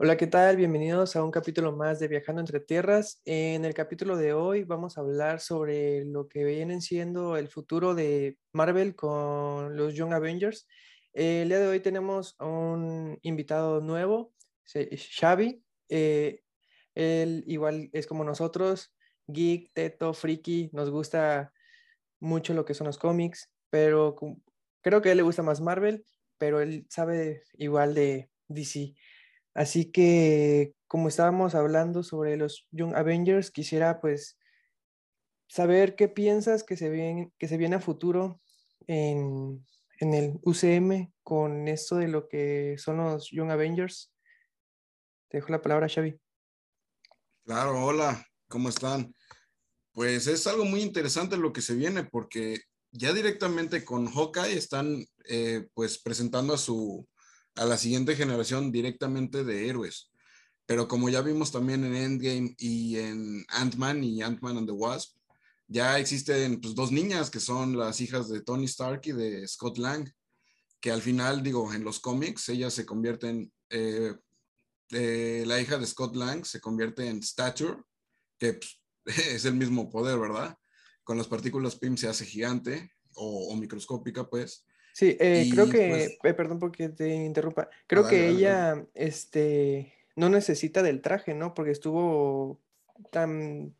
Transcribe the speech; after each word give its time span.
Hola, 0.00 0.16
¿qué 0.16 0.28
tal? 0.28 0.56
Bienvenidos 0.56 1.16
a 1.16 1.24
un 1.24 1.32
capítulo 1.32 1.72
más 1.72 1.98
de 1.98 2.06
Viajando 2.06 2.40
entre 2.40 2.60
Tierras. 2.60 3.20
En 3.24 3.64
el 3.64 3.74
capítulo 3.74 4.16
de 4.16 4.32
hoy 4.32 4.62
vamos 4.62 4.96
a 4.96 5.00
hablar 5.00 5.40
sobre 5.40 6.04
lo 6.04 6.28
que 6.28 6.44
vienen 6.44 6.80
siendo 6.82 7.36
el 7.36 7.48
futuro 7.48 7.96
de 7.96 8.38
Marvel 8.52 8.94
con 8.94 9.76
los 9.76 9.94
Young 9.94 10.12
Avengers. 10.12 10.68
el 11.14 11.48
día 11.48 11.58
de 11.58 11.66
hoy 11.66 11.80
tenemos 11.80 12.36
un 12.38 13.18
invitado 13.22 13.80
nuevo, 13.80 14.32
Xavi. 14.72 15.64
Eh, 15.88 16.42
él 16.94 17.42
igual 17.48 17.90
es 17.92 18.06
como 18.06 18.22
nosotros, 18.22 18.94
geek, 19.26 19.72
teto, 19.72 20.14
friki, 20.14 20.70
nos 20.72 20.90
gusta 20.90 21.52
mucho 22.20 22.54
lo 22.54 22.64
que 22.64 22.74
son 22.74 22.86
los 22.86 22.98
cómics, 22.98 23.50
pero 23.68 24.14
creo 24.80 25.02
que 25.02 25.08
a 25.08 25.12
él 25.12 25.18
le 25.18 25.24
gusta 25.24 25.42
más 25.42 25.60
Marvel, 25.60 26.04
pero 26.38 26.60
él 26.60 26.86
sabe 26.88 27.42
igual 27.54 27.94
de 27.96 28.30
DC. 28.46 28.94
Así 29.58 29.90
que, 29.90 30.72
como 30.86 31.08
estábamos 31.08 31.56
hablando 31.56 32.04
sobre 32.04 32.36
los 32.36 32.68
Young 32.70 32.94
Avengers, 32.94 33.50
quisiera 33.50 34.00
pues 34.00 34.38
saber 35.48 35.96
qué 35.96 36.06
piensas 36.06 36.62
que 36.62 36.76
se 36.76 36.88
viene, 36.88 37.32
que 37.38 37.48
se 37.48 37.56
viene 37.56 37.74
a 37.74 37.80
futuro 37.80 38.40
en, 38.86 39.66
en 39.98 40.14
el 40.14 40.38
UCM 40.44 41.12
con 41.24 41.66
esto 41.66 41.96
de 41.96 42.06
lo 42.06 42.28
que 42.28 42.76
son 42.78 42.98
los 42.98 43.32
Young 43.32 43.50
Avengers. 43.50 44.12
Te 45.28 45.38
dejo 45.38 45.50
la 45.50 45.60
palabra, 45.60 45.88
Xavi. 45.88 46.16
Claro, 47.44 47.84
hola, 47.84 48.24
¿cómo 48.46 48.68
están? 48.68 49.12
Pues 49.90 50.28
es 50.28 50.46
algo 50.46 50.66
muy 50.66 50.82
interesante 50.82 51.36
lo 51.36 51.52
que 51.52 51.62
se 51.62 51.74
viene 51.74 52.04
porque 52.04 52.60
ya 52.92 53.12
directamente 53.12 53.84
con 53.84 54.06
Hawkeye 54.06 54.56
están 54.56 55.04
eh, 55.24 55.66
pues 55.74 56.00
presentando 56.00 56.54
a 56.54 56.58
su 56.58 57.08
a 57.58 57.66
la 57.66 57.76
siguiente 57.76 58.14
generación 58.16 58.70
directamente 58.70 59.44
de 59.44 59.68
héroes. 59.68 60.10
Pero 60.66 60.86
como 60.86 61.08
ya 61.08 61.22
vimos 61.22 61.50
también 61.50 61.84
en 61.84 61.96
Endgame 61.96 62.54
y 62.58 62.98
en 62.98 63.44
Ant-Man 63.48 64.04
y 64.04 64.22
Ant-Man 64.22 64.58
and 64.58 64.66
the 64.66 64.72
Wasp, 64.72 65.16
ya 65.66 65.98
existen 65.98 66.60
pues, 66.60 66.74
dos 66.74 66.92
niñas 66.92 67.30
que 67.30 67.40
son 67.40 67.76
las 67.76 68.00
hijas 68.00 68.28
de 68.28 68.42
Tony 68.42 68.66
Stark 68.66 69.02
y 69.04 69.12
de 69.12 69.46
Scott 69.48 69.78
Lang, 69.78 70.08
que 70.80 70.90
al 70.90 71.02
final, 71.02 71.42
digo, 71.42 71.72
en 71.72 71.84
los 71.84 72.00
cómics, 72.00 72.48
ellas 72.48 72.74
se 72.74 72.86
convierten, 72.86 73.52
eh, 73.70 74.14
eh, 74.90 75.44
la 75.46 75.60
hija 75.60 75.78
de 75.78 75.86
Scott 75.86 76.14
Lang 76.16 76.44
se 76.44 76.60
convierte 76.60 77.08
en 77.08 77.22
Stature, 77.22 77.82
que 78.38 78.54
pues, 78.54 78.80
es 79.34 79.44
el 79.44 79.54
mismo 79.54 79.90
poder, 79.90 80.18
¿verdad? 80.18 80.56
Con 81.02 81.18
las 81.18 81.26
partículas 81.26 81.76
PIM 81.76 81.96
se 81.96 82.08
hace 82.08 82.24
gigante 82.24 82.92
o, 83.14 83.52
o 83.52 83.56
microscópica, 83.56 84.28
pues, 84.28 84.64
Sí, 84.98 85.16
eh, 85.20 85.48
creo 85.52 85.70
que, 85.70 86.18
pues 86.20 86.32
eh, 86.32 86.34
perdón 86.34 86.58
porque 86.58 86.88
te 86.88 87.08
interrumpa, 87.14 87.70
creo 87.86 88.08
que 88.08 88.30
ella, 88.30 88.84
este, 88.94 89.94
no 90.16 90.28
necesita 90.28 90.82
del 90.82 91.02
traje, 91.02 91.34
¿no? 91.34 91.54
Porque 91.54 91.70
estuvo 91.70 92.60
tan 93.12 93.76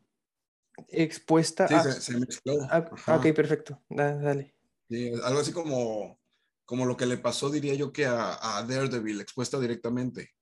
expuesta 0.87 1.67
sí, 1.67 1.75
se, 1.83 1.99
se, 1.99 2.17
mezcló. 2.17 2.53
ok, 2.53 3.33
perfecto, 3.35 3.81
dale. 3.89 4.55
Sí, 4.87 5.11
algo 5.25 5.41
así 5.41 5.51
como, 5.51 6.17
como 6.63 6.85
lo 6.85 6.95
que 6.95 7.05
le 7.05 7.17
pasó, 7.17 7.49
diría 7.49 7.73
yo, 7.73 7.91
que 7.91 8.05
a, 8.05 8.57
a 8.57 8.63
Daredevil, 8.63 9.19
expuesta 9.19 9.59
directamente 9.59 10.35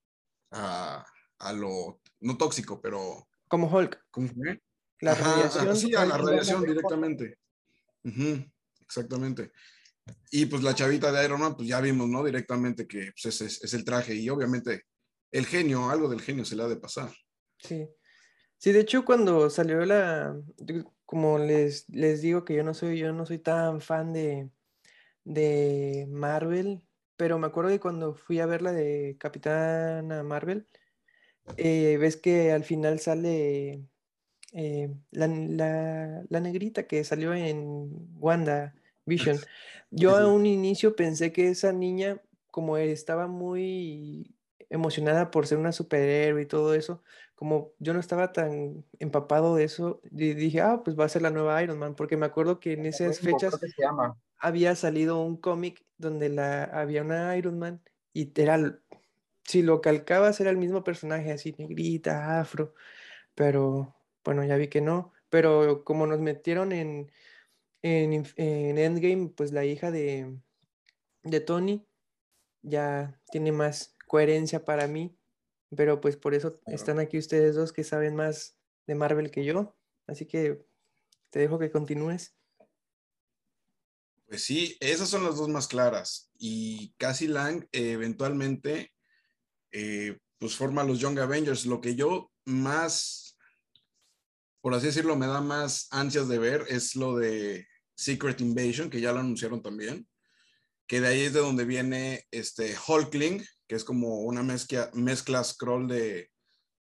a, 0.51 1.03
a, 1.39 1.53
lo, 1.53 2.01
no 2.19 2.37
tóxico, 2.37 2.79
pero... 2.79 3.27
Como 3.47 3.67
Hulk. 3.67 4.05
¿Cómo 4.11 4.27
fue? 4.27 4.61
La 4.99 5.15
radiación. 5.15 5.75
Sí, 5.75 5.95
a 5.95 6.05
la 6.05 6.19
radiación 6.19 6.61
directamente. 6.61 7.39
exactamente. 8.81 9.51
Y 10.31 10.45
pues 10.47 10.63
la 10.63 10.75
chavita 10.75 11.11
de 11.11 11.25
Iron 11.25 11.39
Man, 11.39 11.55
pues 11.55 11.67
ya 11.67 11.79
vimos, 11.81 12.07
¿no? 12.07 12.23
Directamente 12.23 12.87
que 12.87 13.11
pues, 13.11 13.41
es, 13.41 13.63
es, 13.63 13.73
el 13.73 13.85
traje 13.85 14.13
y 14.15 14.29
obviamente 14.29 14.83
el 15.31 15.45
genio, 15.45 15.89
algo 15.89 16.09
del 16.09 16.21
genio 16.21 16.45
se 16.45 16.55
le 16.55 16.63
ha 16.63 16.67
de 16.67 16.77
pasar. 16.77 17.11
Sí. 17.59 17.87
Sí, 18.57 18.71
de 18.71 18.79
hecho 18.79 19.05
cuando 19.05 19.49
salió 19.49 19.85
la, 19.85 20.35
como 21.05 21.37
les, 21.37 21.87
les 21.89 22.21
digo 22.21 22.43
que 22.43 22.55
yo 22.55 22.63
no 22.63 22.73
soy, 22.73 22.97
yo 22.97 23.13
no 23.13 23.25
soy 23.25 23.37
tan 23.37 23.81
fan 23.81 24.13
de, 24.13 24.49
de 25.23 26.07
Marvel, 26.09 26.81
pero 27.15 27.37
me 27.37 27.47
acuerdo 27.47 27.69
que 27.69 27.79
cuando 27.79 28.15
fui 28.15 28.39
a 28.39 28.47
ver 28.47 28.63
la 28.63 28.71
de 28.71 29.15
Capitana 29.19 30.23
Marvel, 30.23 30.67
eh, 31.55 31.97
ves 31.99 32.17
que 32.17 32.51
al 32.51 32.63
final 32.63 32.99
sale 32.99 33.85
eh, 34.53 34.89
la, 35.11 35.27
la, 35.27 36.23
la, 36.27 36.39
negrita 36.39 36.87
que 36.87 37.03
salió 37.03 37.33
en 37.33 37.89
Wanda, 38.15 38.75
Vision. 39.07 39.39
Yo 39.89 40.15
a 40.15 40.27
un 40.27 40.45
inicio 40.45 40.95
pensé 40.95 41.31
que 41.31 41.49
esa 41.49 41.71
niña, 41.71 42.21
como 42.51 42.77
estaba 42.77 43.27
muy 43.27 44.35
emocionada 44.69 45.31
por 45.31 45.47
ser 45.47 45.57
una 45.57 45.71
superhéroe 45.71 46.41
y 46.41 46.45
todo 46.45 46.73
eso, 46.73 47.01
como 47.35 47.71
yo 47.79 47.93
no 47.93 47.99
estaba 47.99 48.33
tan 48.33 48.83
empapado 48.99 49.55
de 49.55 49.63
eso, 49.63 50.01
dije, 50.11 50.61
ah, 50.61 50.81
pues 50.83 50.99
va 50.99 51.05
a 51.05 51.09
ser 51.09 51.21
la 51.21 51.29
nueva 51.29 51.61
Iron 51.63 51.79
Man, 51.79 51.95
porque 51.95 52.17
me 52.17 52.25
acuerdo 52.25 52.59
que 52.59 52.73
en 52.73 52.85
esas 52.85 53.19
fechas 53.19 53.57
había 54.37 54.75
salido 54.75 55.21
un 55.21 55.37
cómic 55.37 55.85
donde 55.97 56.29
la, 56.29 56.65
había 56.65 57.03
una 57.03 57.37
Iron 57.37 57.57
Man 57.57 57.81
y 58.11 58.31
era, 58.35 58.79
si 59.43 59.61
lo 59.61 59.81
calcabas 59.81 60.39
era 60.41 60.49
el 60.49 60.57
mismo 60.57 60.83
personaje, 60.83 61.31
así 61.31 61.55
negrita, 61.57 62.39
afro, 62.39 62.73
pero 63.35 63.95
bueno, 64.25 64.43
ya 64.43 64.57
vi 64.57 64.67
que 64.67 64.81
no, 64.81 65.13
pero 65.29 65.83
como 65.85 66.07
nos 66.07 66.19
metieron 66.19 66.71
en 66.73 67.11
en, 67.81 68.25
Endgame, 68.77 69.29
pues 69.29 69.51
la 69.51 69.65
hija 69.65 69.91
de, 69.91 70.37
de 71.23 71.39
Tony 71.41 71.87
ya 72.61 73.21
tiene 73.31 73.51
más 73.51 73.95
coherencia 74.07 74.65
para 74.65 74.87
mí, 74.87 75.17
pero 75.75 76.01
pues 76.01 76.17
por 76.17 76.33
eso 76.33 76.59
están 76.67 76.99
aquí 76.99 77.17
ustedes 77.17 77.55
dos 77.55 77.73
que 77.73 77.83
saben 77.83 78.15
más 78.15 78.57
de 78.85 78.95
Marvel 78.95 79.31
que 79.31 79.45
yo, 79.45 79.75
así 80.07 80.25
que 80.25 80.65
te 81.29 81.39
dejo 81.39 81.59
que 81.59 81.71
continúes. 81.71 82.35
Pues 84.27 84.43
sí, 84.43 84.75
esas 84.81 85.09
son 85.09 85.23
las 85.23 85.37
dos 85.37 85.47
más 85.47 85.67
claras 85.67 86.29
y 86.37 86.93
Cassie 86.97 87.29
Lang 87.29 87.67
eventualmente 87.71 88.93
eh, 89.71 90.17
pues 90.37 90.55
forma 90.55 90.83
los 90.83 90.99
Young 90.99 91.19
Avengers. 91.19 91.65
Lo 91.65 91.81
que 91.81 91.95
yo 91.95 92.31
más 92.45 93.26
por 94.67 94.75
así 94.75 94.87
decirlo, 94.87 95.15
me 95.15 95.27
da 95.27 95.39
más 95.39 95.87
ansias 95.91 96.27
de 96.27 96.39
ver 96.39 96.65
es 96.67 96.97
lo 96.97 97.15
de 97.15 97.65
Secret 97.95 98.41
Invasion, 98.41 98.89
que 98.89 98.99
ya 98.99 99.13
lo 99.13 99.19
anunciaron 99.19 99.61
también, 99.61 100.05
que 100.87 100.99
de 100.99 101.07
ahí 101.07 101.21
es 101.21 101.31
de 101.31 101.39
donde 101.39 101.63
viene 101.63 102.27
este 102.31 102.75
Hulkling, 102.75 103.45
que 103.65 103.75
es 103.75 103.85
como 103.85 104.23
una 104.23 104.43
mezcla, 104.43 104.91
mezcla 104.93 105.41
scroll 105.45 105.87
de, 105.87 106.29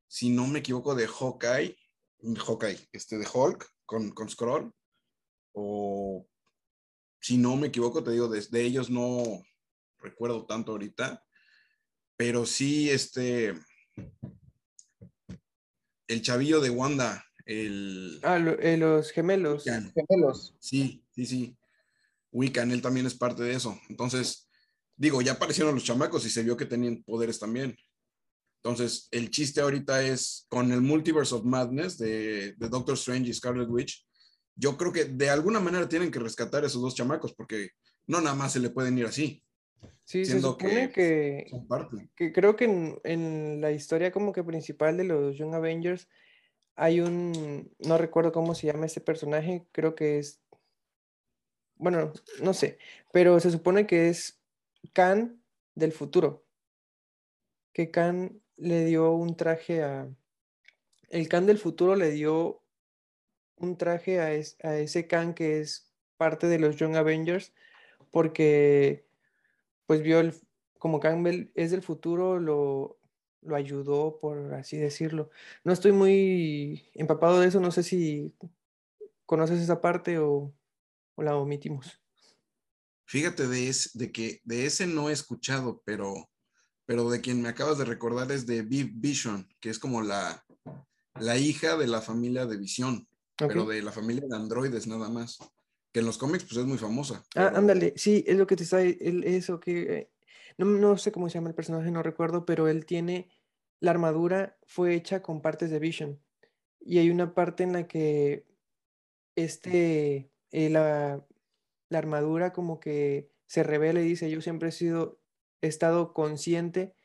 si 0.08 0.30
no 0.30 0.48
me 0.48 0.60
equivoco, 0.60 0.96
de 0.96 1.10
Hawkeye, 1.10 1.78
Hawkeye, 2.38 2.88
este 2.94 3.18
de 3.18 3.28
Hulk 3.34 3.70
con, 3.86 4.12
con 4.12 4.30
scroll, 4.30 4.72
o 5.52 6.26
si 7.20 7.36
no 7.36 7.58
me 7.58 7.68
equivoco, 7.68 8.02
te 8.02 8.12
digo, 8.12 8.30
desde 8.30 8.62
ellos 8.62 8.90
no 8.90 9.44
recuerdo 9.98 10.46
tanto 10.46 10.72
ahorita, 10.72 11.22
pero 12.16 12.46
sí, 12.46 12.90
este, 12.90 13.60
el 16.08 16.22
chavillo 16.22 16.62
de 16.62 16.70
Wanda, 16.70 17.27
el... 17.48 18.20
Ah, 18.24 18.38
eh, 18.60 18.78
los 18.78 19.12
gemelos. 19.12 19.64
Gemelos. 19.64 20.56
Sí, 20.60 21.04
sí, 21.16 21.26
sí. 21.26 21.58
Wiccan, 22.32 22.72
él 22.72 22.82
también 22.82 23.06
es 23.06 23.16
parte 23.16 23.42
de 23.44 23.54
eso. 23.54 23.80
Entonces, 23.90 24.50
digo, 24.98 25.22
ya 25.22 25.34
aparecieron 25.34 25.74
los 25.74 25.86
chamacos 25.86 26.26
y 26.26 26.30
se 26.30 26.44
vio 26.44 26.58
que 26.58 26.66
tenían 26.66 27.04
poderes 27.04 27.40
también. 27.40 27.76
Entonces, 28.62 29.08
el 29.12 29.30
chiste 29.30 29.62
ahorita 29.62 30.04
es 30.04 30.46
con 30.50 30.72
el 30.74 30.82
Multiverse 30.82 31.34
of 31.36 31.46
Madness 31.46 31.98
de, 31.98 32.54
de 32.54 32.70
Doctor 32.70 32.96
Strange 32.96 33.30
y 33.30 33.34
Scarlet 33.34 33.70
Witch. 33.70 34.06
Yo 34.56 34.76
creo 34.76 34.92
que 34.92 35.06
de 35.06 35.30
alguna 35.30 35.62
manera 35.62 35.88
tienen 35.88 36.12
que 36.12 36.20
rescatar 36.20 36.64
a 36.64 36.68
esos 36.68 36.82
dos 36.82 36.96
chamacos 36.96 37.34
porque 37.34 37.70
no 38.08 38.20
nada 38.20 38.36
más 38.36 38.54
se 38.54 38.60
le 38.60 38.72
pueden 38.72 38.98
ir 38.98 39.06
así. 39.06 39.42
Sí, 40.04 40.26
se 40.26 40.42
supone 40.42 40.90
que, 40.92 41.46
que, 42.16 42.32
creo 42.34 42.56
que 42.56 42.66
en, 42.66 43.00
en, 43.04 43.62
la 43.62 43.72
historia 43.72 44.12
como 44.12 44.34
que 44.34 44.44
principal 44.44 44.98
de 44.98 45.04
los 45.04 45.38
Young 45.38 45.54
Avengers 45.54 46.08
hay 46.78 47.02
un, 47.02 47.76
no 47.80 47.98
recuerdo 47.98 48.32
cómo 48.32 48.54
se 48.54 48.68
llama 48.68 48.86
ese 48.86 49.02
personaje, 49.02 49.68
creo 49.72 49.96
que 49.96 50.20
es, 50.20 50.40
bueno, 51.76 52.14
no 52.42 52.54
sé, 52.54 52.78
pero 53.12 53.40
se 53.40 53.50
supone 53.50 53.88
que 53.88 54.10
es 54.10 54.40
Khan 54.94 55.42
del 55.74 55.92
futuro, 55.92 56.46
que 57.74 57.90
Khan 57.90 58.40
le 58.58 58.86
dio 58.86 59.12
un 59.12 59.36
traje 59.36 59.84
a, 59.84 60.08
el 61.10 61.28
Khan 61.28 61.48
del 61.48 61.58
futuro 61.58 61.96
le 61.96 62.12
dio 62.12 62.62
un 63.56 63.76
traje 63.78 64.20
a, 64.20 64.26
a 64.28 64.78
ese 64.78 65.08
Khan 65.08 65.34
que 65.34 65.60
es 65.60 65.92
parte 66.16 66.46
de 66.46 66.60
los 66.60 66.76
Young 66.76 66.96
Avengers, 66.96 67.54
porque 68.12 69.08
pues 69.88 70.04
vio 70.04 70.20
el, 70.20 70.36
como 70.78 71.00
Khan 71.00 71.52
es 71.56 71.72
del 71.72 71.82
futuro, 71.82 72.40
lo, 72.40 73.00
lo 73.42 73.56
ayudó, 73.56 74.20
por 74.20 74.54
así 74.54 74.78
decirlo. 74.78 75.30
No 75.64 75.74
estoy 75.74 75.92
muy 75.92 76.90
empapado 76.94 77.40
de 77.40 77.48
eso, 77.48 77.60
no 77.60 77.72
sé 77.72 77.84
si 77.84 78.34
conoces 79.26 79.62
esa 79.62 79.82
parte 79.82 80.20
o, 80.20 80.54
la 81.18 81.36
omitimos. 81.36 82.00
Fíjate 83.06 83.48
de, 83.48 83.76
de 83.94 84.12
que 84.12 84.42
de 84.44 84.66
ese 84.66 84.86
no 84.86 85.10
he 85.10 85.14
escuchado, 85.14 85.82
pero 85.86 86.30
pero 86.88 87.10
de 87.10 87.20
quien 87.20 87.42
me 87.42 87.50
acabas 87.50 87.78
de 87.78 87.86
recordar 87.86 88.32
es 88.32 88.48
de 88.48 88.62
Viv 88.62 88.92
Vision, 88.94 89.48
que 89.60 89.70
es 89.70 89.78
como 89.78 90.02
la, 90.02 90.46
la 91.20 91.38
hija 91.38 91.76
de 91.76 91.86
la 91.86 92.02
familia 92.02 92.46
de 92.46 92.56
Visión, 92.56 93.06
pero 93.36 93.66
de 93.66 93.82
la 93.82 93.92
familia 93.92 94.24
de 94.28 94.36
androides 94.36 94.88
nada 94.88 95.10
más. 95.10 95.38
Que 95.92 96.00
en 96.00 96.06
los 96.06 96.18
cómics 96.18 96.46
pues 96.46 96.58
es 96.58 96.66
muy 96.66 96.78
famosa. 96.78 97.24
Ah, 97.36 97.52
ándale, 97.54 97.94
sí, 97.98 98.24
es 98.26 98.38
lo 98.38 98.48
que 98.48 98.56
te 98.56 98.64
está, 98.64 98.82
eso 98.82 99.60
que, 99.60 100.10
no, 100.58 100.66
no 100.66 100.98
sé 100.98 101.12
cómo 101.12 101.30
se 101.30 101.36
llama 101.36 101.50
el 101.50 101.56
personaje, 101.56 101.92
no 101.92 102.04
recuerdo, 102.04 102.46
pero 102.46 102.68
él 102.68 102.86
tiene, 102.86 103.30
la 103.80 103.92
armadura 103.92 104.58
fue 104.66 104.96
hecha 104.96 105.22
con 105.22 105.42
partes 105.42 105.70
de 105.70 105.80
Vision. 105.80 106.22
Y 106.80 107.00
hay 107.00 107.10
una 107.10 107.34
parte 107.34 107.64
en 107.64 107.74
la 107.74 107.88
que 107.88 108.46
este, 109.36 110.32
eh, 110.52 110.70
la, 110.70 111.26
la 111.90 111.98
armadura 111.98 112.54
como 112.54 112.80
que 112.80 113.32
se 113.46 113.64
revela 113.64 114.02
y 114.02 114.08
dice, 114.08 114.30
yo 114.30 114.42
siempre 114.42 114.70
he 114.70 114.72
sido, 114.72 115.20
he 115.62 115.68
estado 115.68 116.14
consciente 116.14 116.96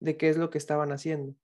de 0.00 0.16
qué 0.16 0.28
es 0.28 0.36
lo 0.36 0.50
que 0.50 0.58
estaban 0.58 0.92
haciendo. 0.92 1.34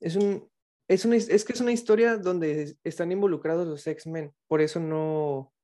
Es 0.00 0.16
un, 0.16 0.50
es, 0.88 1.04
una, 1.04 1.16
es 1.16 1.44
que 1.44 1.52
es 1.52 1.60
una 1.60 1.72
historia 1.72 2.16
donde 2.16 2.76
están 2.84 3.12
involucrados 3.12 3.66
los 3.66 3.86
X-Men, 3.86 4.34
por 4.46 4.60
eso 4.60 4.80
no, 4.80 5.54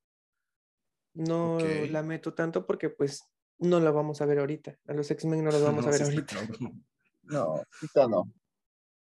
no 1.15 1.59
la 1.91 2.03
meto 2.03 2.35
tanto 2.35 2.67
porque 2.67 2.89
pues 2.89 3.30
no 3.61 3.81
la 3.81 3.91
vamos 3.91 4.21
a 4.21 4.27
ver 4.27 4.39
ahorita. 4.39 4.77
A 4.89 4.95
los 4.95 5.11
X-Men 5.11 5.45
no 5.45 5.51
los 5.51 5.63
vamos 5.65 5.87
a 5.87 5.91
ver 5.91 6.03
ahorita. 6.03 6.37
No, 7.23 7.63
ahorita 7.81 8.09
no. 8.09 8.33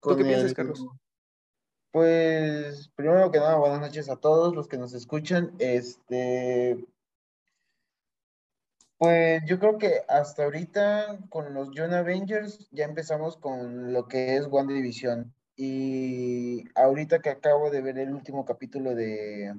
¿Tú 0.01 0.15
qué 0.15 0.23
piensas, 0.23 0.53
Carlos? 0.53 0.87
Pues, 1.91 2.89
primero 2.95 3.29
que 3.31 3.39
nada, 3.39 3.57
buenas 3.57 3.81
noches 3.81 4.09
a 4.09 4.15
todos 4.15 4.55
los 4.55 4.69
que 4.69 4.77
nos 4.77 4.93
escuchan. 4.93 5.53
Este, 5.59 6.87
pues 8.97 9.41
yo 9.45 9.59
creo 9.59 9.77
que 9.77 10.03
hasta 10.07 10.45
ahorita 10.45 11.19
con 11.27 11.53
los 11.53 11.71
John 11.75 11.93
Avengers 11.93 12.69
ya 12.71 12.85
empezamos 12.85 13.35
con 13.35 13.91
lo 13.91 14.07
que 14.07 14.37
es 14.37 14.47
One 14.49 14.73
Division. 14.73 15.35
Y 15.57 16.63
ahorita 16.75 17.19
que 17.19 17.29
acabo 17.29 17.69
de 17.69 17.81
ver 17.81 17.97
el 17.97 18.13
último 18.13 18.45
capítulo 18.45 18.95
de, 18.95 19.53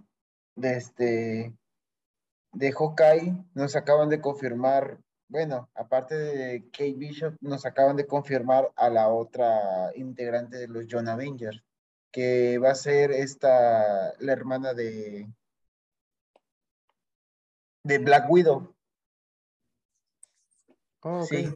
de 0.55 0.77
este 0.77 1.55
de 2.55 2.73
Hawkeye, 2.73 3.45
nos 3.55 3.77
acaban 3.77 4.09
de 4.09 4.21
confirmar, 4.21 4.99
bueno, 5.29 5.69
aparte 5.75 6.15
de 6.15 6.65
Kate 6.71 6.95
Bishop, 6.95 7.37
nos 7.41 7.67
acaban 7.67 7.97
de 7.97 8.07
confirmar 8.07 8.71
a 8.77 8.89
la 8.89 9.09
otra 9.09 9.91
integrante 9.97 10.57
de 10.57 10.69
los 10.69 10.87
John 10.91 11.09
Avengers 11.09 11.63
que 12.15 12.59
va 12.59 12.71
a 12.71 12.77
ser 12.77 13.11
esta, 13.11 14.15
la 14.21 14.33
hermana 14.33 14.73
de, 14.73 15.29
de 17.83 17.99
Black 17.99 18.31
Widow. 18.31 18.73
Oh, 21.01 21.25
sí. 21.29 21.53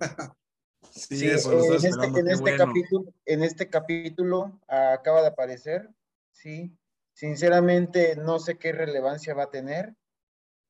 sí, 0.91 1.29
eso 1.29 1.53
en, 1.53 1.87
este, 1.87 2.21
en, 2.21 2.29
este 2.29 2.57
capítulo, 2.57 3.15
en 3.25 3.45
este 3.45 3.71
capítulo 3.71 4.61
acaba 4.67 5.23
de 5.23 5.29
aparecer, 5.29 5.89
sí. 6.33 6.77
Sinceramente 7.13 8.17
no 8.17 8.41
sé 8.41 8.59
qué 8.59 8.73
relevancia 8.73 9.35
va 9.35 9.45
a 9.45 9.51
tener, 9.51 9.95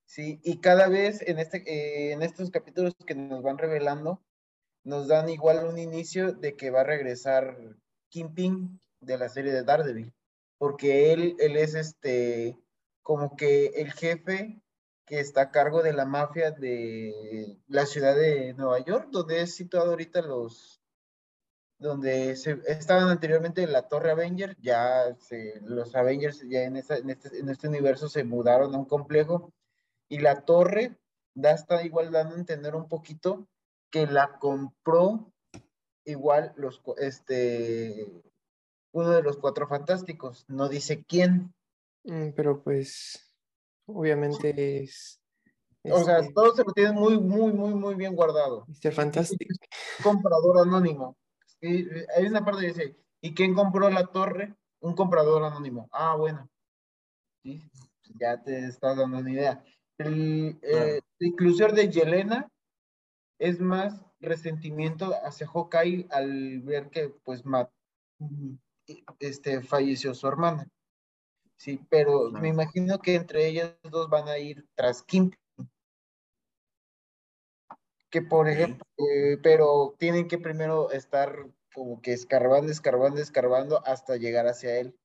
sí. 0.09 0.41
Y 0.43 0.61
cada 0.61 0.89
vez 0.89 1.23
en, 1.23 1.39
este, 1.39 1.59
eh, 1.59 2.13
en 2.13 2.23
estos 2.23 2.51
capítulos 2.51 2.97
que 3.07 3.15
nos 3.15 3.43
van 3.43 3.59
revelando, 3.59 4.21
nos 4.83 5.07
dan 5.07 5.29
igual 5.29 5.67
un 5.67 5.79
inicio 5.79 6.33
de 6.33 6.57
que 6.57 6.71
va 6.71 6.81
a 6.81 6.85
regresar 6.85 7.57
Kingpin 8.09 8.81
de 9.01 9.19
la 9.19 9.29
serie 9.29 9.53
de 9.53 9.63
Daredevil, 9.63 10.13
porque 10.59 11.13
él, 11.13 11.37
él 11.39 11.57
es 11.57 11.75
este, 11.75 12.59
como 13.03 13.37
que 13.37 13.67
el 13.77 13.93
jefe 13.93 14.61
que 15.07 15.21
está 15.21 15.43
a 15.43 15.51
cargo 15.51 15.83
de 15.83 15.93
la 15.93 16.05
mafia 16.05 16.51
de 16.51 17.59
la 17.67 17.87
ciudad 17.87 18.15
de 18.15 18.53
Nueva 18.55 18.85
York, 18.85 19.09
donde 19.11 19.43
es 19.43 19.55
situado 19.55 19.91
ahorita 19.91 20.21
los, 20.23 20.83
donde 21.79 22.37
se, 22.37 22.61
estaban 22.67 23.09
anteriormente 23.09 23.63
en 23.63 23.73
la 23.73 23.89
Torre 23.89 24.11
Avenger, 24.11 24.57
ya 24.61 25.17
los 25.63 25.95
Avengers 25.95 26.45
ya 26.49 26.65
este, 26.65 26.99
en 26.99 27.49
este 27.49 27.69
universo 27.69 28.09
se 28.09 28.25
mudaron 28.25 28.75
a 28.75 28.79
un 28.79 28.85
complejo, 28.85 29.53
y 30.09 30.19
la 30.19 30.45
torre 30.45 30.99
da 31.35 31.53
hasta 31.53 31.85
igual 31.85 32.11
dando 32.11 32.35
a 32.35 32.39
entender 32.39 32.75
un 32.75 32.89
poquito 32.89 33.49
que 33.91 34.07
la 34.07 34.39
compró 34.39 35.33
igual 36.05 36.53
los, 36.57 36.81
este, 36.97 38.23
uno 38.93 39.11
de 39.11 39.23
los 39.23 39.37
cuatro 39.37 39.69
fantásticos, 39.69 40.45
no 40.49 40.69
dice 40.69 41.05
quién. 41.05 41.55
Mm, 42.05 42.31
pero 42.35 42.63
pues, 42.63 43.33
obviamente 43.87 44.83
es... 44.83 45.21
o 45.85 46.03
sea, 46.03 46.21
este 46.21 46.33
todo 46.33 46.55
se 46.55 46.65
lo 46.65 46.73
tienen 46.73 46.95
muy, 46.95 47.19
muy, 47.19 47.53
muy, 47.53 47.75
muy 47.75 47.95
bien 47.95 48.17
guardado. 48.17 48.67
Mr. 48.67 48.93
Fantastic. 48.93 49.49
Comprador 50.03 50.67
anónimo. 50.67 51.17
hay 51.61 52.27
una 52.27 52.45
parte 52.45 52.63
que 52.63 52.69
dice, 52.69 52.97
¿y 53.21 53.35
quién 53.35 53.55
compró 53.55 53.91
la 53.91 54.07
torre? 54.07 54.55
Un 54.81 54.95
comprador 54.95 55.45
anónimo. 55.45 55.89
Ah, 55.93 56.15
bueno. 56.17 56.49
ya 58.19 58.43
te 58.43 58.67
estás 58.67 58.97
dando 58.97 59.19
una 59.19 59.31
idea. 59.31 59.63
El, 59.99 60.59
eh, 60.62 61.00
la 61.19 61.27
inclusión 61.27 61.75
de 61.75 61.89
Yelena 61.89 62.49
es 63.39 63.61
más 63.61 64.00
resentimiento 64.21 65.15
hacia 65.25 65.47
Hawkeye 65.47 66.06
al 66.11 66.61
ver 66.61 66.91
que 66.91 67.09
pues 67.25 67.45
Matt 67.45 67.71
este, 69.19 69.62
falleció 69.62 70.15
su 70.15 70.27
hermana. 70.27 70.69
Sí, 71.56 71.81
pero 71.91 72.31
me 72.31 72.49
imagino 72.49 72.99
que 73.00 73.17
entre 73.17 73.47
ellas 73.49 73.77
dos 73.83 74.09
van 74.09 74.29
a 74.29 74.39
ir 74.39 74.67
tras 74.75 75.03
Kim. 75.03 75.33
Que 78.11 78.23
por 78.23 78.49
ejemplo, 78.49 78.85
eh, 78.97 79.39
pero 79.43 79.95
tienen 79.99 80.29
que 80.29 80.39
primero 80.39 80.91
estar 80.93 81.47
como 81.75 82.00
que 82.00 82.12
escarbando, 82.12 82.73
escarbando, 82.73 83.21
escarbando 83.21 83.83
hasta 83.85 84.17
llegar 84.17 84.47
hacia 84.47 84.79
él. 84.79 84.97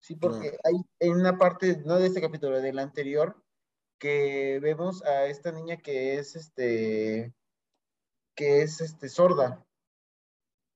Sí, 0.00 0.14
porque 0.14 0.56
hay 0.64 0.74
en 1.00 1.12
una 1.12 1.36
parte, 1.36 1.82
no 1.84 1.96
de 1.96 2.06
este 2.06 2.20
capítulo, 2.20 2.60
del 2.60 2.78
anterior, 2.78 3.36
que 3.98 4.58
vemos 4.60 5.04
a 5.04 5.26
esta 5.26 5.52
niña 5.52 5.76
que 5.76 6.18
es 6.18 6.36
este, 6.36 7.34
que 8.34 8.62
es 8.62 8.80
este 8.80 9.08
sorda. 9.08 9.64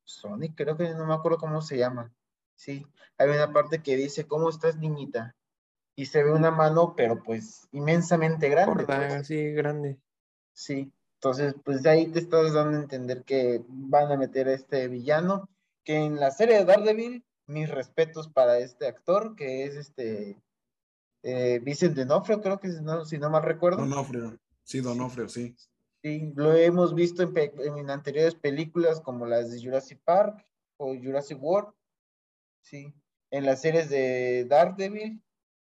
Sonic, 0.05 0.55
creo 0.57 0.77
que 0.77 0.91
no 0.95 1.07
me 1.07 1.15
acuerdo 1.15 1.39
cómo 1.39 1.63
se 1.63 1.79
llama. 1.79 2.13
Sí, 2.55 2.87
hay 3.19 3.29
una 3.29 3.53
parte 3.53 3.83
que 3.83 3.97
dice, 3.97 4.27
¿cómo 4.27 4.49
estás, 4.51 4.77
niñita? 4.77 5.35
Y 5.95 6.07
se 6.07 6.23
ve 6.23 6.33
una 6.33 6.51
mano, 6.51 6.95
pero 6.97 7.23
pues 7.23 7.69
inmensamente 7.73 8.49
grande. 8.49 8.85
Pues. 8.85 9.27
Sí, 9.27 9.53
grande. 9.53 9.99
Sí, 10.53 10.93
entonces, 11.15 11.55
pues 11.65 11.83
de 11.83 11.91
ahí 11.91 12.07
te 12.09 12.19
estás 12.19 12.53
dando 12.53 12.77
a 12.77 12.83
entender 12.83 13.23
que 13.23 13.63
van 13.69 14.11
a 14.11 14.17
meter 14.17 14.49
a 14.49 14.55
este 14.55 14.89
villano, 14.89 15.49
que 15.85 15.97
en 15.97 16.19
la 16.19 16.31
serie 16.31 16.59
de 16.59 16.65
Daredevil, 16.65 17.25
mis 17.47 17.71
respetos 17.71 18.29
para 18.29 18.59
este 18.59 18.87
actor, 18.87 19.37
que 19.37 19.65
es 19.65 19.77
este 19.77 20.37
eh, 21.23 21.61
Vicente 21.63 22.05
Donofrio, 22.05 22.41
creo 22.41 22.59
que 22.59 22.71
si 23.05 23.19
no 23.19 23.31
mal 23.31 23.43
recuerdo. 23.43 23.79
Donofrio, 23.79 24.39
sí, 24.65 24.81
Donofrio, 24.81 25.29
sí. 25.29 25.57
Sí, 26.03 26.33
lo 26.35 26.53
hemos 26.55 26.95
visto 26.95 27.23
en, 27.23 27.91
anteriores 27.91 28.35
películas 28.35 29.01
como 29.01 29.25
las 29.25 29.53
de 29.53 29.63
Jurassic 29.63 30.01
Park 30.03 30.45
o 30.77 30.97
Jurassic 30.97 31.41
World. 31.41 31.73
Sí, 32.61 32.93
en 33.31 33.47
las 33.47 33.61
series 33.61 33.89
de 33.89 34.47
Daredevil. 34.49 35.23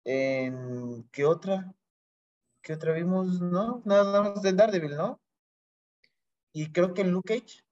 En 0.06 1.08
¿qué 1.12 1.24
otra? 1.24 1.74
¿Qué 2.62 2.74
otra 2.74 2.94
vimos? 2.94 3.40
No, 3.40 3.82
nada 3.86 4.22
más 4.22 4.42
de 4.42 4.54
Daredevil, 4.54 4.98
¿no? 4.98 5.22
Y 6.52 6.72
creo 6.72 6.94
que 6.94 7.02
en 7.02 7.12
Luke 7.12 7.40
Cage. 7.40 7.64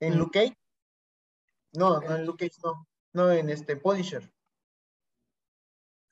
¿En 0.00 0.14
mm. 0.14 0.18
Luke 0.18 0.38
Cage? 0.40 0.58
No, 1.74 2.00
no 2.00 2.16
en 2.16 2.26
Luke 2.26 2.48
Cage, 2.48 2.60
no. 2.64 2.88
No, 3.12 3.30
en 3.30 3.50
este 3.50 3.76
Punisher. 3.76 4.32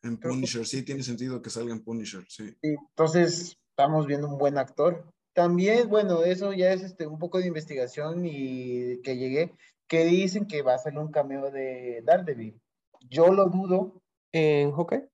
En 0.02 0.16
Punisher, 0.18 0.66
sí, 0.66 0.82
tiene 0.82 1.02
sentido 1.02 1.42
que 1.42 1.50
salga 1.50 1.72
en 1.72 1.84
Punisher, 1.84 2.24
sí. 2.28 2.56
Entonces, 2.62 3.58
estamos 3.70 4.06
viendo 4.06 4.28
un 4.28 4.38
buen 4.38 4.56
actor. 4.56 5.04
También, 5.32 5.88
bueno, 5.88 6.22
eso 6.22 6.52
ya 6.52 6.72
es 6.72 6.82
este, 6.82 7.06
un 7.06 7.18
poco 7.18 7.38
de 7.38 7.46
investigación 7.46 8.24
y 8.24 9.00
que 9.02 9.16
llegué, 9.16 9.54
que 9.86 10.04
dicen 10.04 10.46
que 10.46 10.62
va 10.62 10.74
a 10.74 10.78
salir 10.78 10.98
un 10.98 11.10
cameo 11.10 11.50
de 11.50 12.02
Daredevil. 12.04 12.60
Yo 13.08 13.32
lo 13.32 13.46
dudo. 13.46 14.02
¿En 14.32 14.72
Hawkeye? 14.72 15.08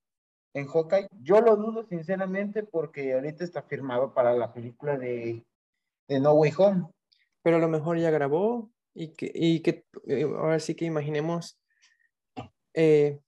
En 0.54 0.66
Hawkeye. 0.66 1.08
Yo 1.22 1.40
lo 1.40 1.56
dudo 1.56 1.86
sinceramente 1.88 2.62
porque 2.62 3.14
ahorita 3.14 3.44
está 3.44 3.62
firmado 3.62 4.14
para 4.14 4.34
la 4.34 4.52
película 4.52 4.96
de, 4.96 5.44
No 6.08 6.32
Way 6.32 6.52
Home. 6.58 6.86
Pero 7.42 7.56
a 7.56 7.60
lo 7.60 7.68
mejor 7.68 7.98
ya 7.98 8.10
grabó 8.10 8.70
y 8.94 9.08
que, 9.14 9.30
y 9.34 9.60
que 9.60 9.84
eh, 10.06 10.22
ahora 10.22 10.58
sí 10.60 10.74
que 10.74 10.84
imaginemos. 10.84 11.58
Eh, 12.74 13.20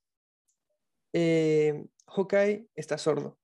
eh, 1.13 1.85
Hawkeye 2.07 2.67
está 2.75 2.97
sordo. 2.97 3.37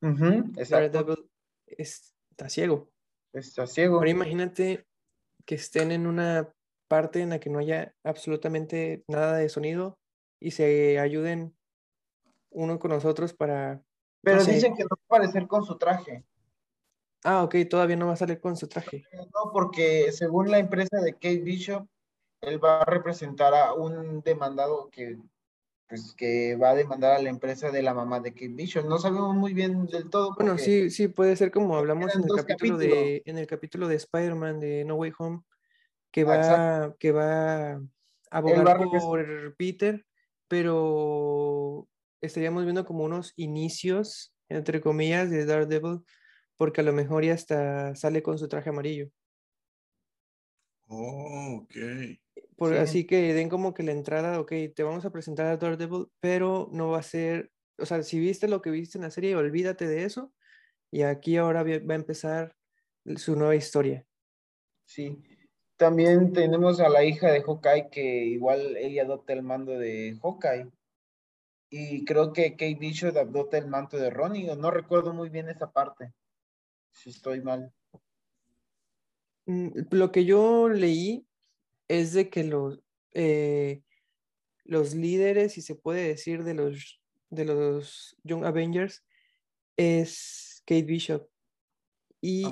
Daredevil 0.00 1.30
es, 1.66 2.14
está 2.30 2.48
ciego. 2.48 2.90
Está 3.32 3.66
ciego. 3.66 3.96
Ahora 3.96 4.10
imagínate 4.10 4.86
que 5.44 5.54
estén 5.54 5.92
en 5.92 6.06
una 6.06 6.52
parte 6.88 7.20
en 7.20 7.30
la 7.30 7.40
que 7.40 7.50
no 7.50 7.58
haya 7.58 7.94
absolutamente 8.04 9.04
nada 9.08 9.36
de 9.36 9.48
sonido 9.48 9.98
y 10.40 10.50
se 10.52 10.98
ayuden 10.98 11.56
uno 12.50 12.78
con 12.78 12.90
nosotros 12.90 13.32
para... 13.32 13.82
Pero 14.22 14.44
dicen 14.44 14.74
que 14.74 14.84
no 14.84 14.90
va 14.90 14.98
a 15.00 15.04
aparecer 15.04 15.46
con 15.46 15.64
su 15.64 15.76
traje. 15.76 16.24
Ah, 17.24 17.42
ok, 17.42 17.56
todavía 17.68 17.96
no 17.96 18.06
va 18.06 18.12
a 18.12 18.16
salir 18.16 18.40
con 18.40 18.56
su 18.56 18.68
traje. 18.68 19.04
No, 19.12 19.50
porque 19.52 20.12
según 20.12 20.50
la 20.50 20.58
empresa 20.58 21.00
de 21.00 21.14
Kate 21.14 21.40
Bishop, 21.40 21.86
él 22.42 22.62
va 22.62 22.82
a 22.82 22.84
representar 22.84 23.54
a 23.54 23.72
un 23.72 24.20
demandado 24.22 24.90
que 24.90 25.18
pues 25.88 26.14
que 26.16 26.56
va 26.56 26.70
a 26.70 26.74
demandar 26.74 27.12
a 27.12 27.22
la 27.22 27.28
empresa 27.28 27.70
de 27.70 27.82
la 27.82 27.94
mamá 27.94 28.20
de 28.20 28.32
Kate 28.32 28.48
Bishop. 28.48 28.86
No 28.86 28.98
sabemos 28.98 29.34
muy 29.34 29.52
bien 29.54 29.86
del 29.86 30.08
todo. 30.08 30.34
Bueno, 30.34 30.58
sí, 30.58 30.90
sí, 30.90 31.08
puede 31.08 31.36
ser 31.36 31.50
como 31.50 31.76
hablamos 31.76 32.14
en 32.14 32.22
el 32.22 32.30
capítulo 32.34 32.78
de, 32.78 33.22
en 33.26 33.38
el 33.38 33.46
capítulo 33.46 33.88
de 33.88 33.96
Spider-Man 33.96 34.60
de 34.60 34.84
No 34.84 34.96
Way 34.96 35.12
Home, 35.18 35.42
que 36.10 36.24
va, 36.24 36.94
que 36.98 37.12
va 37.12 37.72
a 37.72 37.80
abogar 38.30 38.78
por 38.78 39.54
Peter, 39.56 40.04
pero 40.48 41.86
estaríamos 42.20 42.64
viendo 42.64 42.84
como 42.84 43.04
unos 43.04 43.32
inicios, 43.36 44.34
entre 44.48 44.80
comillas, 44.80 45.30
de 45.30 45.44
Daredevil, 45.44 46.00
porque 46.56 46.80
a 46.80 46.84
lo 46.84 46.92
mejor 46.92 47.24
ya 47.24 47.34
hasta 47.34 47.94
sale 47.94 48.22
con 48.22 48.38
su 48.38 48.48
traje 48.48 48.70
amarillo. 48.70 49.10
Oh, 50.88 51.60
ok. 51.62 51.76
Por, 52.64 52.78
Así 52.78 53.06
que 53.06 53.34
den 53.34 53.50
como 53.50 53.74
que 53.74 53.82
la 53.82 53.92
entrada, 53.92 54.40
ok, 54.40 54.52
te 54.74 54.82
vamos 54.82 55.04
a 55.04 55.10
presentar 55.10 55.46
a 55.46 55.58
Daredevil, 55.58 56.06
pero 56.18 56.70
no 56.72 56.88
va 56.88 57.00
a 57.00 57.02
ser, 57.02 57.50
o 57.78 57.84
sea, 57.84 58.02
si 58.02 58.18
viste 58.18 58.48
lo 58.48 58.62
que 58.62 58.70
viste 58.70 58.96
en 58.96 59.02
la 59.02 59.10
serie, 59.10 59.36
olvídate 59.36 59.86
de 59.86 60.04
eso. 60.04 60.32
Y 60.90 61.02
aquí 61.02 61.36
ahora 61.36 61.62
va 61.62 61.94
a 61.94 61.96
empezar 61.96 62.56
su 63.16 63.36
nueva 63.36 63.54
historia. 63.54 64.06
Sí. 64.86 65.22
También 65.76 66.32
tenemos 66.32 66.80
a 66.80 66.88
la 66.88 67.04
hija 67.04 67.30
de 67.30 67.42
Hawkeye 67.42 67.90
que 67.90 68.24
igual 68.24 68.78
ella 68.78 69.02
adopta 69.02 69.34
el 69.34 69.42
mando 69.42 69.78
de 69.78 70.16
Hawkeye. 70.22 70.70
Y 71.68 72.06
creo 72.06 72.32
que 72.32 72.52
Kate 72.52 72.78
Bishop 72.80 73.14
adopta 73.18 73.58
el 73.58 73.66
manto 73.66 73.98
de 73.98 74.08
Ronnie. 74.08 74.56
No 74.56 74.70
recuerdo 74.70 75.12
muy 75.12 75.28
bien 75.28 75.50
esa 75.50 75.70
parte. 75.70 76.14
Si 76.92 77.10
estoy 77.10 77.42
mal. 77.42 77.70
Mm, 79.44 79.68
lo 79.90 80.10
que 80.10 80.24
yo 80.24 80.70
leí 80.70 81.26
es 81.88 82.12
de 82.12 82.30
que 82.30 82.44
los, 82.44 82.80
eh, 83.12 83.82
los 84.64 84.94
líderes, 84.94 85.52
si 85.52 85.62
se 85.62 85.74
puede 85.74 86.08
decir, 86.08 86.44
de 86.44 86.54
los, 86.54 87.00
de 87.30 87.44
los 87.44 88.16
Young 88.22 88.44
Avengers 88.44 89.04
es 89.76 90.62
Kate 90.66 90.84
Bishop. 90.84 91.28
Y 92.20 92.46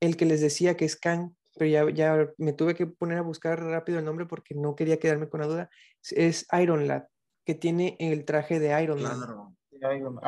el 0.00 0.16
que 0.16 0.24
les 0.24 0.40
decía 0.40 0.76
que 0.76 0.84
es 0.84 0.96
Kang, 0.96 1.34
pero 1.56 1.70
ya, 1.70 1.90
ya 1.90 2.32
me 2.38 2.52
tuve 2.52 2.74
que 2.74 2.86
poner 2.86 3.18
a 3.18 3.22
buscar 3.22 3.60
rápido 3.60 3.98
el 3.98 4.04
nombre 4.04 4.26
porque 4.26 4.54
no 4.54 4.76
quería 4.76 4.98
quedarme 4.98 5.28
con 5.28 5.40
la 5.40 5.46
duda, 5.46 5.70
es 6.10 6.46
Iron 6.60 6.86
Lad, 6.86 7.04
que 7.44 7.54
tiene 7.54 7.96
el 7.98 8.24
traje 8.24 8.60
de 8.60 8.82
Iron 8.82 8.98
claro. 8.98 9.56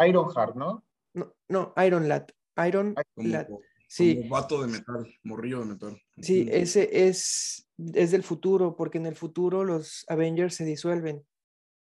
Iron, 0.05 0.31
Heart, 0.31 0.57
¿no? 0.57 0.85
No, 1.15 1.35
no, 1.49 1.75
Iron 1.85 2.09
Lad. 2.09 2.27
Iron 2.67 2.95
Lad. 3.17 3.47
Sí. 3.87 4.17
Como 4.17 4.31
vato 4.31 4.63
de 4.63 4.69
metal, 4.69 5.15
morrillo 5.23 5.61
de 5.61 5.67
metal. 5.67 6.03
Sí, 6.21 6.49
ese 6.51 7.09
es, 7.09 7.69
es 7.95 8.11
del 8.11 8.23
futuro, 8.23 8.75
porque 8.77 8.99
en 8.99 9.07
el 9.07 9.15
futuro 9.15 9.65
los 9.65 10.05
Avengers 10.09 10.55
se 10.55 10.65
disuelven, 10.65 11.25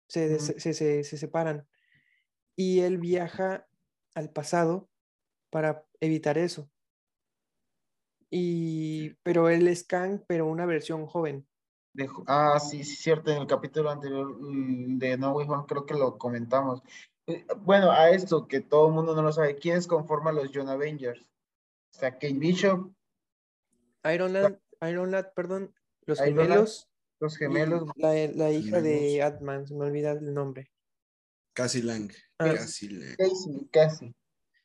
se, 0.07 0.39
se, 0.39 0.73
se, 0.73 1.03
separan. 1.03 1.67
Y 2.55 2.81
él 2.81 2.99
viaja 2.99 3.67
al 4.13 4.29
pasado 4.29 4.89
para 5.49 5.85
evitar 5.99 6.37
eso. 6.37 6.69
Y, 8.29 9.11
pero 9.23 9.49
él 9.49 9.67
es 9.67 9.83
Kang, 9.83 10.21
pero 10.27 10.45
una 10.45 10.65
versión 10.65 11.05
joven. 11.07 11.47
ah, 12.27 12.59
sí, 12.59 12.83
sí, 12.83 12.95
cierto, 12.97 13.31
en 13.31 13.41
el 13.41 13.47
capítulo 13.47 13.89
anterior 13.89 14.37
mm, 14.39 14.97
de 14.99 15.17
No 15.17 15.31
Way 15.31 15.47
Home 15.49 15.65
creo 15.67 15.85
que 15.85 15.95
lo 15.95 16.17
comentamos. 16.17 16.81
Eh, 17.27 17.45
bueno, 17.61 17.89
a 17.91 18.09
esto 18.11 18.47
que 18.47 18.61
todo 18.61 18.89
el 18.89 18.93
mundo 18.93 19.15
no 19.15 19.23
lo 19.23 19.31
sabe, 19.31 19.55
¿quiénes 19.55 19.87
conforman 19.87 20.35
los 20.35 20.51
John 20.53 20.69
Avengers? 20.69 21.25
O 21.95 21.99
sea, 21.99 22.11
Kate 22.11 22.33
Bishop. 22.33 22.93
Iron 24.03 24.33
Lad, 24.33 25.31
perdón, 25.33 25.73
los 26.05 26.19
gemelos. 26.19 26.89
los 27.19 27.37
gemelos. 27.37 27.89
La, 27.95 28.51
hija 28.51 28.81
de 28.81 29.23
Atman, 29.23 29.65
se 29.65 29.73
me 29.75 29.85
olvida 29.85 30.11
el 30.11 30.33
nombre. 30.33 30.71
Cassie 31.53 31.83
Lang. 31.83 32.11
Ah. 32.37 32.53
Cassie 32.53 32.89
Lang. 32.89 33.69
Cassie, 33.71 34.13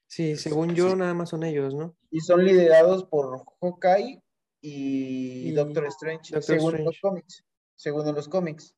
Sí, 0.08 0.36
según 0.36 0.74
yo, 0.74 0.96
nada 0.96 1.14
más 1.14 1.28
son 1.28 1.44
ellos, 1.44 1.72
¿no? 1.72 1.96
Y 2.10 2.18
son 2.20 2.44
liderados 2.44 3.04
por 3.04 3.44
Hawkeye 3.60 4.20
y, 4.60 5.52
Doctor 5.52 5.86
Strange, 5.86 6.42
según 6.42 6.84
los 6.84 6.98
cómics. 7.00 7.44
Según 7.76 8.12
los 8.12 8.28
cómics. 8.28 8.74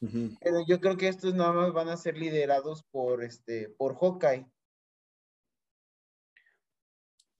Pero 0.00 0.66
yo 0.66 0.80
creo 0.80 0.96
que 0.96 1.06
estos 1.06 1.34
nada 1.34 1.52
más 1.52 1.72
van 1.72 1.88
a 1.88 1.96
ser 1.96 2.18
liderados 2.18 2.82
por 2.90 3.22
este, 3.22 3.68
por 3.78 3.96
Hawkeye. 3.96 4.44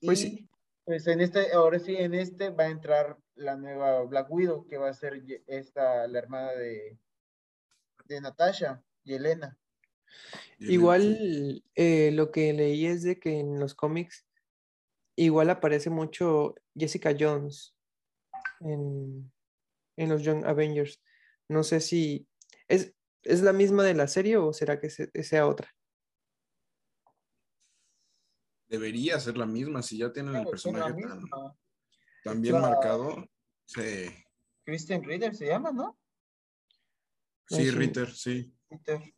Pues 0.06 0.20
sí. 0.20 0.48
Pues 0.84 1.06
en 1.08 1.20
este, 1.20 1.52
ahora 1.52 1.80
sí, 1.80 1.96
en 1.96 2.14
este 2.14 2.50
va 2.50 2.64
a 2.64 2.70
entrar 2.70 3.18
la 3.34 3.56
nueva 3.56 4.02
Black 4.02 4.30
Widow, 4.30 4.66
que 4.68 4.78
va 4.78 4.88
a 4.88 4.94
ser 4.94 5.20
esta, 5.48 6.06
la 6.06 6.18
hermana 6.18 6.52
de, 6.52 6.96
de 8.04 8.20
Natasha, 8.20 8.82
Yelena. 9.02 9.58
Igual 10.60 11.64
eh, 11.74 12.12
lo 12.12 12.30
que 12.30 12.52
leí 12.52 12.86
es 12.86 13.02
de 13.02 13.18
que 13.18 13.40
en 13.40 13.58
los 13.58 13.74
cómics 13.74 14.26
igual 15.16 15.50
aparece 15.50 15.90
mucho 15.90 16.54
Jessica 16.74 17.14
Jones 17.18 17.74
en, 18.60 19.30
en 19.96 20.08
los 20.08 20.22
Young 20.22 20.46
Avengers. 20.46 21.02
No 21.48 21.64
sé 21.64 21.80
si 21.80 22.28
es, 22.68 22.94
es 23.24 23.42
la 23.42 23.52
misma 23.52 23.82
de 23.84 23.94
la 23.94 24.06
serie 24.06 24.36
o 24.36 24.52
será 24.52 24.78
que 24.78 24.88
sea 24.88 25.46
otra 25.46 25.75
debería 28.68 29.20
ser 29.20 29.36
la 29.36 29.46
misma 29.46 29.82
si 29.82 29.98
ya 29.98 30.12
tienen 30.12 30.36
el 30.36 30.46
personaje 30.46 31.02
tan, 32.24 32.40
bien 32.40 32.60
marcado. 32.60 33.24
Sí. 33.64 34.10
Christian 34.64 35.02
Ritter 35.04 35.34
se 35.34 35.46
llama, 35.46 35.70
¿no? 35.70 35.96
Sí, 37.48 37.70
Ritter, 37.70 38.12
sí. 38.12 38.52
Ritter. 38.68 39.14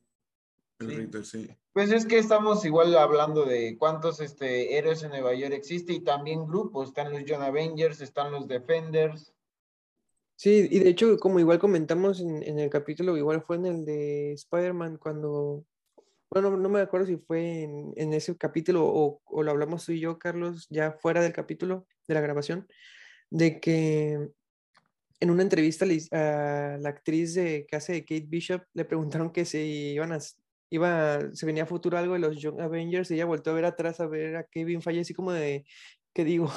El 0.80 0.96
Ritter, 0.96 1.24
sí. 1.24 1.48
Pues 1.72 1.90
es 1.90 2.06
que 2.06 2.18
estamos 2.18 2.64
igual 2.64 2.94
hablando 2.96 3.44
de 3.44 3.76
cuántos 3.78 4.20
este, 4.20 4.76
héroes 4.76 5.02
en 5.02 5.10
Nueva 5.10 5.34
York 5.34 5.54
existe 5.54 5.92
y 5.92 6.00
también 6.00 6.46
grupos. 6.46 6.88
Están 6.88 7.12
los 7.12 7.22
John 7.26 7.42
Avengers, 7.42 8.00
están 8.00 8.30
los 8.30 8.46
Defenders. 8.46 9.32
Sí, 10.36 10.68
y 10.70 10.78
de 10.78 10.90
hecho, 10.90 11.16
como 11.18 11.40
igual 11.40 11.58
comentamos 11.58 12.20
en, 12.20 12.42
en 12.42 12.58
el 12.58 12.70
capítulo, 12.70 13.16
igual 13.16 13.42
fue 13.42 13.56
en 13.56 13.66
el 13.66 13.84
de 13.84 14.32
Spider-Man, 14.34 14.98
cuando 14.98 15.64
bueno, 16.30 16.56
no 16.56 16.68
me 16.68 16.80
acuerdo 16.80 17.06
si 17.06 17.16
fue 17.16 17.62
en, 17.62 18.12
ese 18.12 18.36
capítulo 18.36 18.86
o, 18.86 19.42
lo 19.42 19.50
hablamos 19.50 19.84
tú 19.84 19.92
y 19.92 20.00
yo, 20.00 20.18
Carlos, 20.18 20.66
ya 20.70 20.92
fuera 20.92 21.22
del 21.22 21.32
capítulo 21.32 21.86
de 22.06 22.14
la 22.14 22.20
grabación, 22.20 22.66
de 23.30 23.60
que 23.60 24.30
en 25.20 25.30
una 25.30 25.42
entrevista 25.42 25.84
a 26.12 26.76
la 26.78 26.88
actriz 26.88 27.34
de, 27.34 27.66
que 27.66 27.76
hace 27.76 27.92
de 27.92 28.02
Kate 28.02 28.26
Bishop 28.28 28.62
le 28.74 28.84
preguntaron 28.84 29.30
que 29.30 29.44
si 29.44 29.92
iban 29.94 30.12
a, 30.12 30.18
iba, 30.70 31.34
se 31.34 31.46
venía 31.46 31.64
a 31.64 31.66
futuro 31.66 31.96
algo 31.96 32.12
de 32.12 32.20
los 32.20 32.36
Young 32.40 32.60
Avengers 32.60 33.10
y 33.10 33.14
ella 33.14 33.24
volvió 33.24 33.52
a 33.52 33.56
ver 33.56 33.64
atrás 33.64 34.00
a 34.00 34.06
ver 34.06 34.36
a 34.36 34.44
Kevin 34.44 34.82
Feige 34.82 35.00
así 35.00 35.14
como 35.14 35.32
de, 35.32 35.64
¿qué 36.12 36.24
digo? 36.24 36.50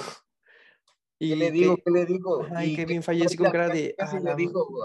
Y 1.18 1.30
¿Qué 1.30 1.36
le 1.36 1.51
digo? 1.51 1.78
¿Qué 1.86 1.92
le 1.92 2.06
digo? 2.08 2.48
Ay, 2.56 2.75
Kevin 2.75 3.04
Feige 3.04 3.25
así 3.25 3.38
con 3.38 3.51
cara 3.51 3.70
de, 3.70 3.94
ah, 4.00 4.12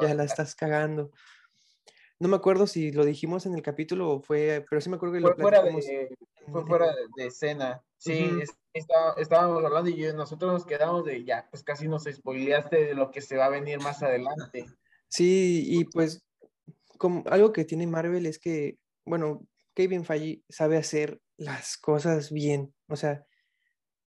ya 0.02 0.14
la 0.14 0.25
estás 0.25 0.55
cagando. 0.55 1.11
No 2.18 2.28
me 2.28 2.37
acuerdo 2.37 2.66
si 2.66 2.92
lo 2.92 3.04
dijimos 3.04 3.44
en 3.46 3.54
el 3.54 3.62
capítulo 3.62 4.11
o 4.11 4.20
fue, 4.20 4.64
pero 4.68 4.80
sí 4.80 4.88
me 4.88 4.96
acuerdo 4.96 5.14
que 5.14 5.20
fue 5.20 5.30
lo 5.30 5.37
fuera 5.37 5.62
de, 5.62 6.16
Fue 6.50 6.66
fuera 6.66 6.87
de, 7.16 7.26
escena. 7.26 7.82
Sí, 7.99 8.30
estábamos 8.73 9.64
hablando 9.64 9.90
y 9.90 10.02
nosotros 10.14 10.52
nos 10.52 10.66
quedamos 10.66 11.04
de 11.04 11.25
ya, 11.25 11.46
pues 11.50 11.62
casi 11.62 11.88
nos 11.88 12.04
spoileaste 12.04 12.85
de 12.87 12.94
lo 12.94 13.11
que 13.11 13.20
se 13.20 13.37
va 13.37 13.46
a 13.46 13.50
venir 13.50 13.80
más 13.80 14.02
adelante. 14.02 14.66
Sí, 15.08 15.64
y 15.66 15.85
pues 15.85 16.25
como 16.99 17.25
algo 17.26 17.52
que 17.52 17.64
tiene 17.64 17.87
Marvel 17.87 18.26
es 18.26 18.38
que, 18.38 18.78
bueno, 19.04 19.46
Kevin 19.75 20.04
Feige 20.04 20.42
sabe 20.49 20.78
hacer 20.78 21.20
las 21.37 21.76
cosas 21.76 22.32
bien. 22.32 22.75
O 22.88 22.96
sea, 22.96 23.26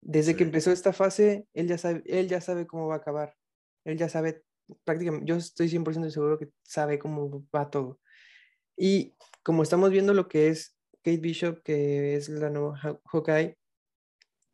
desde 0.01 0.35
que 0.35 0.43
empezó 0.43 0.71
esta 0.71 0.93
fase, 0.93 1.47
él 1.53 1.67
ya 1.67 1.77
sabe, 1.77 2.01
él 2.05 2.27
ya 2.27 2.41
sabe 2.41 2.65
cómo 2.65 2.87
va 2.87 2.95
a 2.95 2.97
acabar. 2.97 3.35
Él 3.85 3.97
ya 3.97 4.09
sabe 4.09 4.43
prácticamente, 4.83 5.25
yo 5.25 5.35
estoy 5.35 5.67
100% 5.67 6.09
seguro 6.09 6.37
que 6.37 6.49
sabe 6.63 6.99
cómo 6.99 7.45
va 7.55 7.69
todo. 7.69 7.99
Y 8.77 9.15
como 9.43 9.63
estamos 9.63 9.91
viendo 9.91 10.13
lo 10.13 10.27
que 10.27 10.47
es 10.47 10.75
Kate 11.03 11.17
Bishop, 11.17 11.61
que 11.63 12.15
es 12.15 12.29
la 12.29 12.49
nueva 12.49 12.79
Hawkeye, 13.05 13.57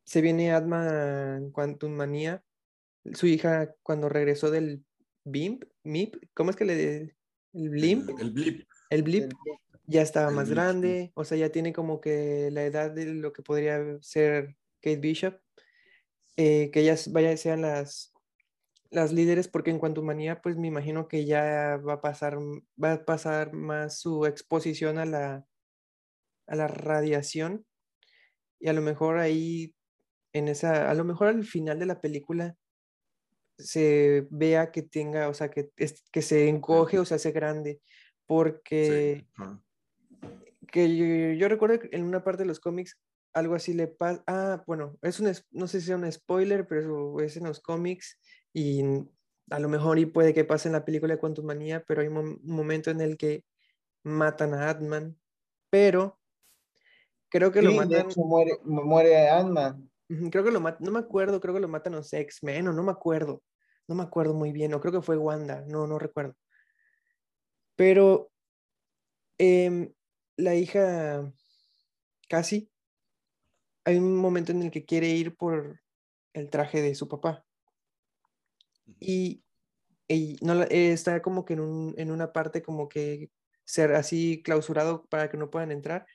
se 0.05 0.21
viene 0.21 0.51
Adma 0.51 1.39
Quantum 1.51 1.91
Manía, 1.91 2.43
su 3.13 3.27
hija 3.27 3.73
cuando 3.83 4.09
regresó 4.09 4.51
del 4.51 4.83
BIMP, 5.23 5.63
MIP, 5.83 6.15
¿cómo 6.33 6.49
es 6.49 6.55
que 6.55 6.65
le... 6.65 7.15
El 7.53 7.69
BLIMP? 7.69 8.09
El, 8.19 8.31
blip. 8.31 8.67
El 8.89 9.03
blip 9.03 9.31
ya 9.87 10.01
estaba 10.01 10.29
más 10.31 10.49
grande, 10.49 11.11
o 11.15 11.23
sea, 11.23 11.37
ya 11.37 11.49
tiene 11.49 11.71
como 11.73 12.01
que 12.01 12.49
la 12.51 12.63
edad 12.63 12.91
de 12.91 13.05
lo 13.13 13.31
que 13.31 13.43
podría 13.43 13.79
ser 14.01 14.55
Kate 14.81 14.97
Bishop, 14.97 15.35
eh, 16.37 16.69
que 16.71 16.81
ellas 16.81 17.11
vaya, 17.11 17.35
sean 17.37 17.61
las 17.61 18.14
las 18.91 19.11
líderes, 19.11 19.47
porque 19.47 19.71
en 19.71 19.79
cuanto 19.79 20.03
manía, 20.03 20.41
pues 20.41 20.57
me 20.57 20.67
imagino 20.67 21.07
que 21.07 21.25
ya 21.25 21.77
va 21.77 21.93
a 21.93 22.01
pasar, 22.01 22.37
va 22.81 22.93
a 22.93 23.05
pasar 23.05 23.53
más 23.53 23.99
su 23.99 24.25
exposición 24.25 24.97
a 24.97 25.05
la, 25.05 25.45
a 26.47 26.55
la 26.55 26.67
radiación. 26.67 27.65
Y 28.59 28.69
a 28.69 28.73
lo 28.73 28.81
mejor 28.81 29.17
ahí 29.17 29.75
en 30.33 30.47
esa, 30.47 30.89
a 30.89 30.93
lo 30.93 31.03
mejor 31.03 31.27
al 31.27 31.43
final 31.43 31.79
de 31.79 31.85
la 31.85 32.01
película 32.01 32.55
se 33.57 34.27
vea 34.29 34.71
que 34.71 34.81
tenga, 34.81 35.29
o 35.29 35.33
sea, 35.33 35.49
que, 35.49 35.69
que 36.11 36.21
se 36.21 36.49
encoge 36.49 36.99
o 36.99 37.05
se 37.05 37.15
hace 37.15 37.31
grande, 37.31 37.81
porque 38.25 39.25
que 40.75 41.37
yo, 41.37 41.47
recuerdo 41.47 41.79
que 41.79 41.89
en 41.93 42.03
una 42.03 42.23
parte 42.23 42.43
de 42.43 42.47
los 42.47 42.59
cómics 42.59 42.99
algo 43.33 43.55
así 43.55 43.73
le 43.73 43.87
pasa, 43.87 44.23
ah, 44.27 44.63
bueno, 44.67 44.97
es 45.01 45.19
un, 45.19 45.31
no 45.51 45.67
sé 45.67 45.79
si 45.79 45.87
sea 45.87 45.95
un 45.95 46.11
spoiler, 46.11 46.67
pero 46.67 47.19
es 47.21 47.37
en 47.37 47.45
los 47.45 47.61
cómics 47.61 48.19
y 48.55 48.81
a 49.49 49.59
lo 49.59 49.67
mejor 49.67 49.99
y 49.99 50.05
puede 50.05 50.33
que 50.33 50.45
pase 50.45 50.69
en 50.69 50.73
la 50.73 50.85
película 50.85 51.13
de 51.13 51.19
Quantum 51.19 51.45
Manía, 51.45 51.83
pero 51.85 52.01
hay 52.01 52.07
un 52.07 52.39
momento 52.41 52.89
en 52.89 53.01
el 53.01 53.17
que 53.17 53.43
matan 54.01 54.53
a 54.53 54.69
Ant-Man, 54.69 55.19
pero 55.69 56.17
creo 57.27 57.51
que 57.51 57.61
lo 57.61 57.73
matan. 57.73 58.07
muere, 58.15 58.51
muere 58.63 59.29
Ant-Man. 59.29 59.91
Creo 60.31 60.45
que 60.45 60.51
lo 60.51 60.61
matan, 60.61 60.85
no 60.85 60.91
me 60.91 60.99
acuerdo, 60.99 61.41
creo 61.41 61.53
que 61.53 61.59
lo 61.59 61.67
matan 61.67 61.93
los 61.93 62.13
X-Men, 62.13 62.69
o 62.69 62.73
no 62.73 62.81
me 62.81 62.93
acuerdo, 62.93 63.43
no 63.89 63.95
me 63.95 64.03
acuerdo 64.03 64.33
muy 64.33 64.53
bien, 64.53 64.73
o 64.73 64.79
creo 64.79 64.93
que 64.93 65.01
fue 65.01 65.17
Wanda, 65.17 65.65
no, 65.67 65.85
no 65.85 65.99
recuerdo. 65.99 66.37
Pero 67.75 68.31
em, 69.37 69.93
la 70.37 70.55
hija 70.55 71.29
casi, 72.29 72.71
hay 73.83 73.97
un 73.97 74.15
momento 74.15 74.53
en 74.53 74.63
el 74.63 74.71
que 74.71 74.85
quiere 74.85 75.09
ir 75.09 75.35
por 75.35 75.81
el 76.31 76.49
traje 76.49 76.81
de 76.81 76.95
su 76.95 77.09
papá. 77.09 77.45
Y, 78.99 79.43
no, 80.41 80.61
está 80.63 81.21
como 81.21 81.45
que 81.45 81.53
en, 81.53 81.93
en 81.97 82.11
una 82.11 82.31
parte 82.31 82.61
como 82.61 82.87
que 82.87 83.29
ser 83.65 83.93
así 83.93 84.41
clausurado 84.43 85.05
para 85.09 85.29
que 85.29 85.37
no 85.37 85.49
puedan 85.49 85.71
entrar. 85.71 86.05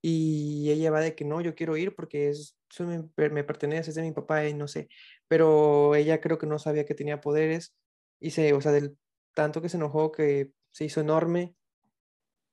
Y 0.00 0.70
ella 0.70 0.90
va 0.90 1.00
de 1.00 1.14
que 1.14 1.24
no, 1.24 1.40
yo 1.40 1.54
quiero 1.54 1.76
ir 1.76 1.94
porque 1.94 2.28
es, 2.28 2.56
eso 2.70 2.86
me, 2.86 3.44
pertenece, 3.44 3.90
es 3.90 3.96
de 3.96 4.02
mi 4.02 4.12
papá 4.12 4.46
y 4.46 4.54
no 4.54 4.68
sé. 4.68 4.88
Pero 5.26 5.94
ella 5.94 6.20
creo 6.20 6.38
que 6.38 6.46
no 6.46 6.58
sabía 6.58 6.84
que 6.84 6.94
tenía 6.94 7.20
poderes 7.20 7.74
y 8.20 8.30
se, 8.30 8.52
o 8.52 8.60
sea, 8.60 8.72
del 8.72 8.96
tanto 9.34 9.60
que 9.60 9.68
se 9.68 9.76
enojó 9.76 10.12
que 10.12 10.52
se 10.70 10.84
hizo 10.84 11.00
enorme 11.00 11.54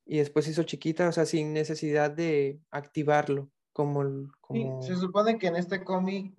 y 0.06 0.20
después 0.20 0.46
se 0.46 0.52
hizo 0.52 0.64
chiquita, 0.64 1.08
o 1.08 1.12
sea, 1.12 1.26
sin 1.26 1.54
necesidad 1.54 2.12
de 2.12 2.60
activarlo. 2.72 3.50
Como, 3.74 4.32
como... 4.40 4.82
se 4.82 4.96
supone 4.96 5.38
que 5.38 5.48
en 5.48 5.58
este 5.58 5.84
cómic 5.84 6.34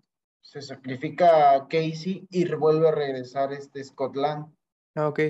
se 0.46 0.62
sacrifica 0.62 1.52
a 1.52 1.66
Casey 1.66 2.26
y 2.30 2.44
vuelve 2.54 2.88
a 2.88 2.92
regresar 2.92 3.52
este 3.52 3.82
Scotland. 3.82 4.46
Ah, 4.94 5.08
ok. 5.08 5.20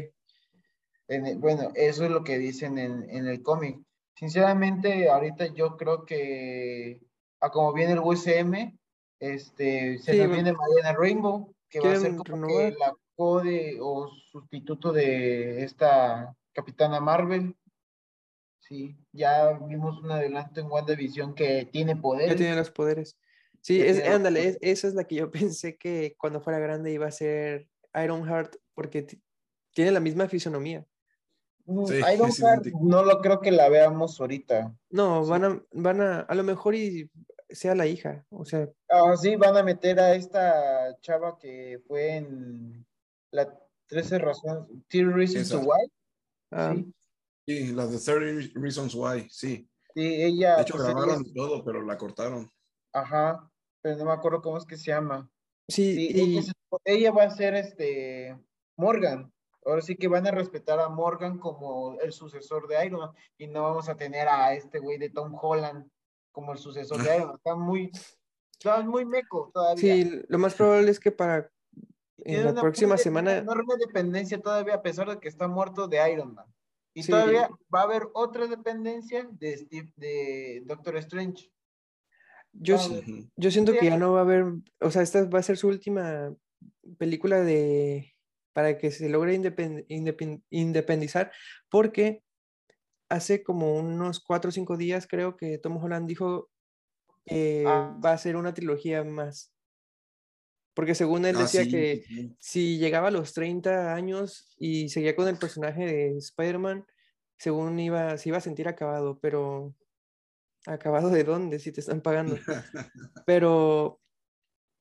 bueno, 1.38 1.73
eso 1.75 2.04
es 2.04 2.11
lo 2.11 2.23
que 2.23 2.37
dicen 2.38 2.78
en, 2.78 3.08
en 3.08 3.26
el 3.26 3.42
cómic. 3.42 3.80
Sinceramente, 4.14 5.08
ahorita 5.08 5.46
yo 5.54 5.78
creo 5.78 6.04
que 6.04 7.00
a 7.40 7.50
como 7.50 7.73
viene 7.73 7.94
el 7.94 8.00
USM, 8.00 8.78
este, 9.18 9.99
se 9.99 10.18
nos 10.18 10.30
viene 10.30 10.52
Mariana 10.52 10.92
Rainbow, 10.92 11.54
que 11.70 11.80
va 11.80 11.92
a 11.92 11.96
ser 11.96 12.14
como 12.16 12.46
que 12.46 12.75
la 12.78 12.94
code 13.14 13.78
o 13.80 14.11
sustituto 14.30 14.92
de 14.92 15.64
esta 15.64 16.37
Capitana 16.52 17.00
Marvel. 17.00 17.56
Sí, 18.58 18.99
ya 19.12 19.52
vimos 19.52 19.99
un 20.02 20.11
adelanto 20.11 20.61
en 20.61 20.70
WandaVision 20.70 21.35
que 21.35 21.66
tiene 21.73 21.96
poderes. 21.96 22.32
Ya 22.32 22.37
tiene 22.37 22.56
los 22.56 22.70
poderes. 22.70 23.16
Sí, 23.66 23.82
es, 23.82 24.00
ándale, 24.06 24.56
esa 24.61 24.87
es 24.87 24.94
la 24.94 25.02
que 25.02 25.16
yo 25.16 25.28
pensé 25.50 25.76
que 25.76 26.14
cuando 26.16 26.40
fuera 26.40 26.61
grande 26.61 26.92
iba 26.92 27.08
a 27.08 27.11
ser 27.11 27.68
Ironheart, 28.00 28.54
porque 28.75 29.04
tiene 29.75 29.90
la 29.90 29.99
misma 29.99 30.28
fisonomía. 30.28 30.87
Mm, 31.64 31.87
no 32.82 33.02
lo 33.02 33.20
creo 33.20 33.40
que 33.40 33.50
la 33.50 33.68
veamos 33.68 34.20
ahorita. 34.20 34.73
No, 34.90 35.26
van 35.26 35.44
a, 35.44 35.62
van 35.72 36.00
a, 36.00 36.20
a 36.20 36.35
lo 36.37 36.44
mejor 36.44 36.76
y 36.76 37.11
sea 37.50 37.74
la 37.74 37.88
hija, 37.88 38.24
o 38.31 38.44
sea. 38.44 38.70
Ah, 38.88 39.16
sí, 39.20 39.35
van 39.35 39.57
a 39.57 39.64
meter 39.64 39.98
a 39.98 40.14
esta 40.14 40.96
chava 41.00 41.37
que 41.37 41.83
fue 41.88 42.18
en 42.18 42.87
la 43.33 43.52
13 43.88 44.18
razones, 44.20 44.64
13 44.87 45.12
Reasons 45.12 45.52
Why. 45.55 45.92
Ah. 46.52 46.72
Sí. 46.72 46.94
sí, 47.48 47.72
la 47.72 47.88
de 47.88 47.98
30 47.98 48.61
Reasons 48.61 48.94
Why, 48.94 49.26
sí. 49.29 49.68
Sí, 49.92 50.22
ella. 50.22 50.55
De 50.55 50.62
hecho, 50.62 50.74
pues, 50.74 50.87
grabaron 50.87 51.35
todo, 51.35 51.64
pero 51.64 51.83
la 51.83 51.98
cortaron. 51.98 52.48
Ajá, 52.92 53.50
pero 53.87 53.99
no 53.99 54.07
me 54.07 54.12
acuerdo 54.12 54.42
cómo 54.42 54.59
es 54.59 54.64
que 54.64 54.77
se 54.77 54.87
llama. 54.87 55.31
Sí, 55.68 56.09
y... 56.11 56.40
ella 56.85 57.12
va 57.12 57.22
a 57.22 57.31
ser 57.31 57.55
este 57.55 58.37
Morgan 58.77 59.33
ahora 59.64 59.81
sí 59.81 59.94
que 59.94 60.09
van 60.09 60.27
a 60.27 60.33
respetar 60.33 60.81
a 60.81 60.88
Morgan 60.88 61.38
como 61.38 61.96
el 62.01 62.12
sucesor 62.12 62.66
de 62.66 62.85
Iron 62.85 63.01
Man 63.01 63.11
y 63.38 63.46
no 63.46 63.62
vamos 63.62 63.88
a 63.88 63.96
tener 63.96 64.27
a 64.27 64.55
este 64.55 64.81
güey 64.81 64.99
de 64.99 65.11
Tom 65.11 65.37
Holland 65.40 65.88
como 66.33 66.53
el 66.53 66.59
sucesor 66.59 67.01
de 67.01 67.16
Iron 67.16 67.29
Man. 67.29 67.37
Está 67.37 67.55
muy, 67.55 67.92
está 68.53 68.83
muy 68.83 69.05
meco 69.05 69.53
todavía. 69.55 69.81
Sí, 69.81 70.22
lo 70.27 70.38
más 70.38 70.55
probable 70.55 70.90
es 70.90 70.99
que 70.99 71.12
para 71.12 71.49
en 72.18 72.44
la 72.44 72.61
próxima 72.61 72.96
semana. 72.96 73.38
enorme 73.38 73.75
dependencia 73.79 74.40
todavía, 74.40 74.75
a 74.75 74.83
pesar 74.83 75.09
de 75.09 75.20
que 75.20 75.29
está 75.29 75.46
muerto 75.46 75.87
de 75.87 76.12
Iron 76.12 76.35
Man. 76.35 76.46
Y 76.92 77.07
todavía 77.07 77.49
va 77.72 77.81
a 77.81 77.85
haber 77.85 78.09
otra 78.14 78.49
dependencia 78.49 79.29
de, 79.31 79.57
Steve, 79.57 79.92
de 79.96 80.62
Doctor 80.64 80.96
Strange. 80.96 81.53
Yo, 82.59 82.79
yo 83.37 83.51
siento 83.51 83.73
que 83.73 83.87
ya 83.87 83.99
no 83.99 84.12
va 84.12 84.21
a 84.21 84.23
haber, 84.23 84.45
o 84.81 84.90
sea, 84.90 85.03
esta 85.03 85.25
va 85.25 85.40
a 85.40 85.42
ser 85.42 85.57
su 85.57 85.69
última 85.69 86.35
película 86.99 87.40
de 87.42 88.14
para 88.53 88.79
que 88.79 88.90
se 88.90 89.11
logre 89.11 89.38
independizar, 90.49 91.31
porque 91.69 92.23
hace 93.11 93.42
como 93.42 93.75
unos 93.75 94.21
cuatro 94.21 94.49
o 94.49 94.53
cinco 94.53 94.79
días 94.79 95.07
creo 95.07 95.37
que 95.37 95.59
Tom 95.59 95.77
Holland 95.77 96.09
dijo 96.09 96.49
que 97.27 97.64
ah. 97.66 97.95
va 98.03 98.12
a 98.12 98.19
ser 98.19 98.37
una 98.37 98.55
trilogía 98.55 99.05
más. 99.05 99.53
Porque 100.73 100.95
según 100.95 101.27
él 101.27 101.37
ah, 101.37 101.40
decía 101.40 101.69
que 101.69 102.35
si 102.38 102.79
llegaba 102.79 103.09
a 103.09 103.11
los 103.11 103.33
30 103.35 103.95
años 103.95 104.55
y 104.59 104.88
seguía 104.88 105.16
con 105.16 105.29
el 105.29 105.38
personaje 105.38 105.85
de 105.85 106.16
Spider-Man, 106.16 106.87
según 107.38 107.79
iba, 107.79 108.16
se 108.16 108.31
iba 108.31 108.38
a 108.38 108.42
sentir 108.42 108.69
acabado, 108.69 109.19
pero 109.21 109.75
¿acabado 110.66 111.11
de 111.11 111.24
dónde? 111.24 111.59
Si 111.59 111.72
te 111.72 111.81
están 111.81 112.00
pagando. 112.00 112.37
pero 113.26 114.00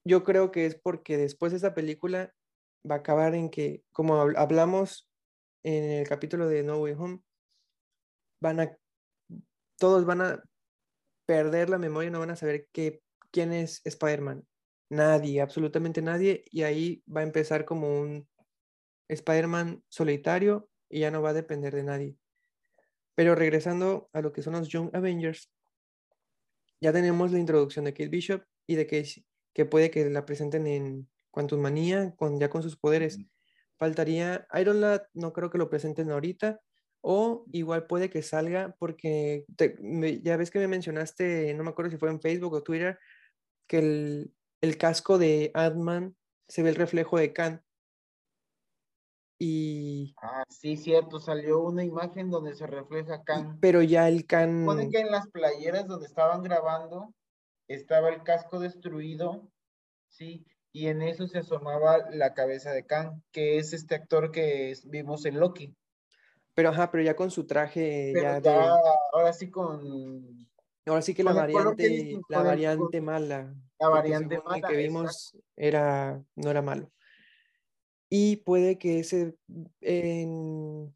yo 0.06 0.24
creo 0.24 0.52
que 0.52 0.65
es 0.65 0.76
porque 0.76 1.17
después 1.17 1.52
de 1.52 1.58
esa 1.58 1.74
película 1.74 2.34
va 2.89 2.95
a 2.95 3.00
acabar 3.00 3.36
en 3.36 3.50
que, 3.50 3.84
como 3.91 4.15
hablamos 4.21 5.10
en 5.63 5.84
el 5.84 6.08
capítulo 6.08 6.48
de 6.48 6.63
No 6.63 6.78
Way 6.78 6.93
Home, 6.93 7.19
van 8.41 8.60
a, 8.60 8.78
todos 9.80 10.06
van 10.06 10.21
a 10.21 10.43
perder 11.26 11.69
la 11.69 11.80
memoria, 11.80 12.12
no 12.12 12.19
van 12.19 12.32
a 12.32 12.36
saber 12.36 12.67
que, 12.71 13.02
quién 13.32 13.52
es 13.52 13.82
Spider-Man. 13.84 14.45
Nadie, 14.89 15.41
absolutamente 15.41 16.02
nadie, 16.02 16.45
y 16.52 16.63
ahí 16.63 17.04
va 17.13 17.21
a 17.21 17.24
empezar 17.24 17.65
como 17.65 18.00
un 18.00 18.28
Spider-Man 19.10 19.84
solitario 19.89 20.69
y 20.89 21.02
ya 21.02 21.12
no 21.12 21.21
va 21.21 21.32
a 21.32 21.34
depender 21.34 21.74
de 21.74 21.84
nadie. 21.84 22.17
Pero 23.15 23.34
regresando 23.34 24.10
a 24.13 24.21
lo 24.21 24.32
que 24.32 24.43
son 24.43 24.54
los 24.54 24.69
Young 24.69 24.95
Avengers, 24.95 25.52
ya 26.82 26.94
tenemos 26.94 27.32
la 27.32 27.40
introducción 27.40 27.86
de 27.86 27.94
Kate 27.94 28.10
Bishop 28.10 28.44
y 28.68 28.76
de 28.76 28.88
Casey, 28.88 29.26
que 29.54 29.66
puede 29.66 29.92
que 29.92 30.10
la 30.10 30.26
presenten 30.26 30.68
en 30.68 31.10
Quantum 31.32 31.60
Manía, 31.60 32.14
con, 32.16 32.40
ya 32.40 32.50
con 32.50 32.64
sus 32.64 32.78
poderes. 32.78 33.20
Faltaría 33.78 34.48
Iron 34.60 34.82
Lad, 34.82 35.04
no 35.14 35.34
creo 35.34 35.50
que 35.50 35.58
lo 35.58 35.70
presenten 35.70 36.12
ahorita, 36.12 36.62
o 37.02 37.46
igual 37.52 37.88
puede 37.88 38.10
que 38.10 38.24
salga 38.24 38.76
porque 38.80 39.46
ya 40.24 40.38
ves 40.38 40.50
que 40.50 40.60
me 40.60 40.68
mencionaste, 40.68 41.54
no 41.54 41.64
me 41.64 41.70
acuerdo 41.70 41.92
si 41.92 41.98
fue 41.98 42.10
en 42.10 42.22
Facebook 42.22 42.54
o 42.54 42.64
Twitter, 42.64 42.98
que 43.68 43.78
el, 43.80 44.34
el 44.62 44.78
casco 44.78 45.18
de 45.18 45.52
Ant-Man 45.54 46.16
se 46.48 46.64
ve 46.64 46.70
el 46.70 46.76
reflejo 46.76 47.18
de 47.18 47.34
Khan. 47.34 47.64
Y... 49.38 50.15
Ah, 50.21 50.43
sí, 50.50 50.78
cierto, 50.78 51.19
salió 51.19 51.62
una 51.62 51.84
imagen 51.84 52.30
donde 52.30 52.56
se 52.56 52.67
refleja 52.67 53.24
Khan. 53.24 53.60
Pero 53.60 53.82
ya 53.82 54.08
el 54.08 54.26
Khan... 54.26 54.62
Supone 54.62 54.89
que 54.89 55.00
en 55.00 55.12
las 55.12 55.28
playeras 55.30 55.88
donde 55.88 56.06
estaban 56.06 56.41
grabando 56.41 57.13
estaba 57.67 58.10
el 58.10 58.24
casco 58.24 58.60
destruido, 58.60 59.50
sí, 60.10 60.45
y 60.71 60.88
en 60.88 61.02
eso 61.02 61.28
se 61.28 61.39
asomaba 61.39 62.10
la 62.12 62.34
cabeza 62.34 62.71
de 62.71 62.86
Kang, 62.86 63.21
que 63.32 63.58
es 63.58 63.74
este 63.74 63.95
actor 63.95 64.32
que 64.32 64.74
vimos 64.86 65.26
en 65.26 65.39
Loki. 65.39 65.76
Pero 66.54 66.69
ajá, 66.69 66.91
pero 66.91 67.04
ya 67.04 67.15
con 67.15 67.32
su 67.32 67.45
traje 67.45 68.13
ya, 68.13 68.41
ahora 69.13 69.34
sí 69.34 69.50
con 69.50 70.48
ahora 70.86 71.02
sí 71.02 71.13
que 71.13 71.24
la 71.24 71.34
variante 71.34 72.19
la 72.30 72.43
variante 72.43 73.02
mala 73.02 73.54
la 73.80 73.89
variante 73.89 74.39
mala 74.39 74.67
que 74.67 74.78
vimos 74.78 75.36
era 75.56 76.24
no 76.36 76.52
era 76.52 76.62
malo. 76.62 76.91
Y 78.17 78.38
puede 78.38 78.78
que 78.78 78.99
ese 78.99 79.36
en, 79.82 80.95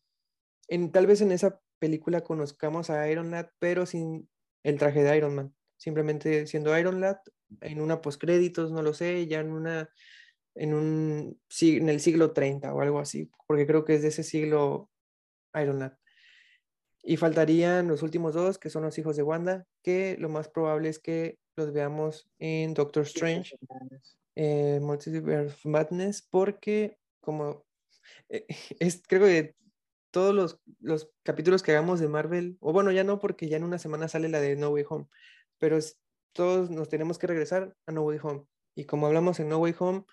en 0.69 0.91
tal 0.93 1.05
vez 1.05 1.19
en 1.19 1.33
esa 1.33 1.59
película 1.77 2.21
conozcamos 2.21 2.89
a 2.89 3.11
Iron 3.11 3.29
Lad, 3.29 3.47
pero 3.59 3.85
sin 3.85 4.29
el 4.63 4.77
traje 4.79 5.03
de 5.03 5.17
Iron 5.17 5.35
Man, 5.35 5.53
simplemente 5.75 6.47
siendo 6.47 6.77
Iron 6.79 7.01
Lad 7.01 7.17
en 7.59 7.81
una 7.81 7.99
postcréditos, 7.99 8.71
no 8.71 8.83
lo 8.83 8.93
sé, 8.93 9.27
ya 9.27 9.41
en 9.41 9.51
una 9.51 9.89
en 10.55 10.73
un 10.73 11.37
en 11.59 11.89
el 11.89 11.99
siglo 11.99 12.31
30 12.31 12.73
o 12.73 12.79
algo 12.79 12.99
así, 12.99 13.29
porque 13.47 13.67
creo 13.67 13.83
que 13.83 13.95
es 13.95 14.01
de 14.01 14.07
ese 14.07 14.23
siglo 14.23 14.89
Iron 15.61 15.93
Y 17.03 17.17
faltarían 17.17 17.89
los 17.89 18.01
últimos 18.01 18.33
dos, 18.33 18.57
que 18.57 18.69
son 18.69 18.83
los 18.83 18.97
hijos 18.97 19.17
de 19.17 19.23
Wanda, 19.23 19.67
que 19.83 20.15
lo 20.19 20.29
más 20.29 20.47
probable 20.47 20.87
es 20.87 20.99
que 20.99 21.37
los 21.57 21.73
veamos 21.73 22.29
en 22.39 22.73
Doctor 22.73 23.03
Strange, 23.03 23.57
eh, 24.35 24.79
Multiverse 24.81 25.67
Madness, 25.67 26.21
porque 26.21 26.98
como 27.19 27.65
eh, 28.29 28.45
es, 28.79 29.01
creo 29.07 29.25
que 29.25 29.55
todos 30.11 30.33
los, 30.33 30.59
los, 30.79 31.09
capítulos 31.23 31.61
que 31.61 31.71
hagamos 31.71 31.99
de 31.99 32.07
Marvel, 32.07 32.57
o 32.61 32.73
bueno, 32.73 32.91
ya 32.91 33.03
no, 33.03 33.19
porque 33.19 33.47
ya 33.47 33.57
en 33.57 33.63
una 33.63 33.77
semana 33.79 34.07
sale 34.07 34.29
la 34.29 34.39
de 34.41 34.55
No 34.55 34.69
Way 34.69 34.85
Home, 34.89 35.07
pero 35.59 35.77
todos 36.33 36.69
nos 36.71 36.89
tenemos 36.89 37.19
que 37.19 37.27
regresar 37.27 37.75
a 37.85 37.91
No 37.91 38.01
Way 38.03 38.19
Home. 38.23 38.45
Y 38.75 38.85
como 38.85 39.07
hablamos 39.07 39.39
en 39.39 39.49
No 39.49 39.59
Way 39.59 39.75
Home, 39.79 40.05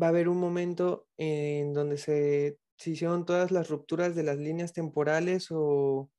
va 0.00 0.06
a 0.06 0.10
haber 0.10 0.28
un 0.28 0.38
momento 0.38 1.08
en 1.16 1.72
donde 1.72 1.96
se, 1.98 2.58
hicieron 2.84 3.24
todas 3.24 3.50
las 3.50 3.68
rupturas 3.70 4.14
de 4.14 4.24
las 4.24 4.38
líneas 4.38 4.72
temporales 4.72 5.48
o, 5.50 6.10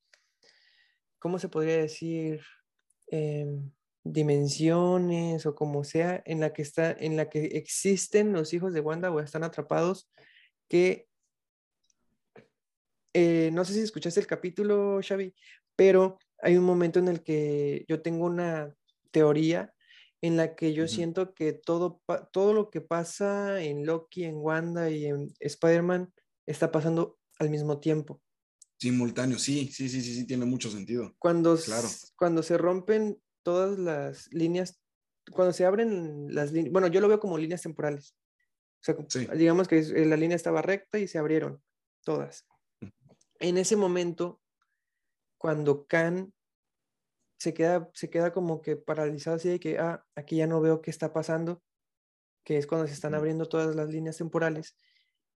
¿cómo 1.19 1.39
se 1.39 1.49
podría 1.49 1.77
decir? 1.77 2.41
Em, 3.08 3.71
dimensiones 4.06 5.46
o 5.46 5.56
como 5.56 5.84
sea, 5.84 6.22
en 6.26 6.39
la 6.39 6.54
que 6.54 6.62
está, 6.62 6.91
en 6.91 7.18
la 7.18 7.28
que 7.28 7.46
existen 7.46 8.32
los 8.32 8.54
hijos 8.54 8.74
de 8.74 8.80
Wanda 8.80 9.12
o 9.12 9.20
están 9.20 9.44
atrapados, 9.44 10.10
que 10.70 11.08
eh, 13.13 13.50
no 13.52 13.65
sé 13.65 13.74
si 13.74 13.80
escuchaste 13.80 14.20
el 14.20 14.28
capítulo, 14.28 15.00
Xavi, 15.02 15.34
pero 15.76 16.20
hay 16.39 16.56
un 16.56 16.63
momento 16.63 17.00
en 17.00 17.08
el 17.08 17.24
que 17.24 17.84
yo 17.88 18.02
tengo 18.02 18.26
una 18.26 18.74
teoría 19.12 19.74
en 20.22 20.38
la 20.38 20.56
que 20.56 20.74
yo 20.74 20.88
siento 20.88 21.34
que 21.34 21.54
todo, 21.54 22.02
todo 22.32 22.54
lo 22.54 22.70
que 22.70 22.82
pasa 22.82 23.62
en 23.62 23.86
Loki, 23.86 24.24
en 24.24 24.36
Wanda 24.36 24.89
y 24.89 25.06
en 25.06 25.34
Spider-Man 25.39 26.13
está 26.46 26.72
pasando 26.72 27.18
al 27.39 27.50
mismo 27.50 27.80
tiempo. 27.80 28.22
Simultáneo, 28.78 29.39
sí, 29.39 29.70
sí, 29.72 29.88
sí, 29.89 30.02
sí, 30.02 30.15
sí, 30.15 30.28
tiene 30.28 30.46
mucho 30.46 30.70
sentido. 30.70 31.15
Cuando, 31.18 31.58
claro. 31.58 31.88
cuando 32.18 32.44
se 32.44 32.58
rompen 32.58 33.18
todas 33.45 33.77
las 33.77 34.34
líneas, 34.34 34.81
cuando 35.31 35.53
se 35.53 35.65
abren 35.65 36.34
las 36.34 36.51
líneas, 36.51 36.73
bueno, 36.73 36.88
yo 36.88 36.99
lo 36.99 37.08
veo 37.08 37.19
como 37.19 37.38
líneas 37.38 37.62
temporales. 37.62 38.17
O 38.81 38.84
sea, 38.84 38.95
digamos 39.36 39.67
que 39.67 39.81
la 39.81 40.17
línea 40.17 40.36
estaba 40.36 40.63
recta 40.63 40.97
y 40.97 41.08
se 41.08 41.19
abrieron 41.19 41.62
todas. 42.03 42.47
En 43.39 43.58
ese 43.60 43.75
momento, 43.75 44.41
cuando 45.38 45.86
Khan 45.86 46.34
se 47.38 47.53
queda, 47.53 47.88
se 47.93 48.10
queda 48.10 48.34
como 48.34 48.62
que 48.63 48.77
paralizado 48.77 49.36
así 49.36 49.49
de 49.49 49.60
que, 49.60 49.77
ah, 49.77 50.03
aquí 50.15 50.38
ya 50.38 50.47
no 50.47 50.60
veo 50.60 50.81
qué 50.81 50.89
está 50.89 51.13
pasando, 51.13 51.62
que 52.43 52.58
es 52.58 52.65
cuando 52.65 52.88
se 52.88 52.93
están 52.93 53.13
abriendo 53.13 53.47
todas 53.47 53.75
las 53.75 53.89
líneas 53.89 54.17
temporales, 54.17 54.75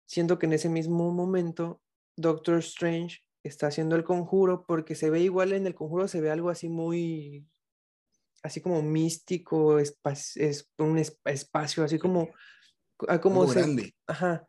siendo 0.06 0.38
que 0.38 0.46
en 0.46 0.54
ese 0.54 0.70
mismo 0.70 1.10
momento 1.12 1.82
Doctor 2.16 2.58
Strange 2.58 3.18
está 3.42 3.66
haciendo 3.66 3.96
el 3.96 4.04
conjuro 4.04 4.64
porque 4.66 4.94
se 4.94 5.10
ve 5.10 5.20
igual 5.20 5.52
en 5.52 5.66
el 5.66 5.74
conjuro, 5.74 6.08
se 6.08 6.22
ve 6.22 6.30
algo 6.30 6.48
así 6.48 6.70
muy, 6.70 7.46
así 8.42 8.60
como 8.60 8.82
místico, 8.82 9.78
es 9.78 9.98
un 10.78 10.98
espacio, 10.98 11.84
así 11.84 11.98
como, 11.98 12.28
ah, 13.08 13.20
como 13.20 13.46
grande. 13.46 13.94
Ajá. 14.06 14.46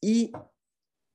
Y 0.00 0.32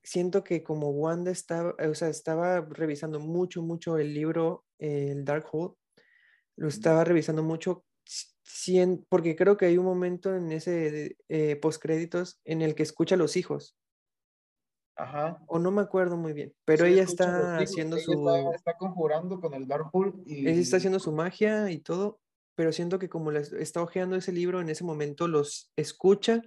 siento 0.02 0.44
que 0.44 0.62
como 0.62 0.90
Wanda 0.90 1.30
estaba, 1.30 1.74
o 1.78 1.94
sea, 1.94 2.08
estaba 2.08 2.60
revisando 2.60 3.20
mucho, 3.20 3.62
mucho 3.62 3.98
el 3.98 4.14
libro, 4.14 4.64
el 4.78 5.24
Dark 5.24 5.46
Hole, 5.50 5.74
lo 6.56 6.68
estaba 6.68 7.04
revisando 7.04 7.42
mucho, 7.42 7.84
porque 9.08 9.36
creo 9.36 9.56
que 9.56 9.66
hay 9.66 9.78
un 9.78 9.84
momento 9.84 10.34
en 10.34 10.52
ese 10.52 11.16
eh, 11.28 11.56
postcréditos 11.56 12.40
en 12.44 12.62
el 12.62 12.74
que 12.74 12.82
escucha 12.82 13.14
a 13.14 13.18
los 13.18 13.36
hijos. 13.36 13.76
Ajá. 14.96 15.42
O 15.46 15.58
no 15.58 15.70
me 15.70 15.82
acuerdo 15.82 16.16
muy 16.16 16.32
bien, 16.32 16.54
pero 16.64 16.84
ella 16.86 17.02
está 17.02 17.58
haciendo 17.58 17.98
su... 17.98 18.12
Está, 18.54 18.76
conjurando 18.76 19.40
con 19.40 19.54
el 19.54 19.66
Dark 19.66 19.88
Hole 19.92 20.12
y... 20.24 20.48
Ella 20.48 20.60
está 20.60 20.76
haciendo 20.76 21.00
su 21.00 21.12
magia 21.12 21.70
y 21.70 21.78
todo, 21.78 22.20
pero 22.54 22.72
siento 22.72 22.98
que 22.98 23.08
como 23.08 23.32
está 23.32 23.82
hojeando 23.82 24.16
ese 24.16 24.32
libro, 24.32 24.60
en 24.60 24.68
ese 24.68 24.84
momento 24.84 25.26
los 25.26 25.72
escucha 25.76 26.42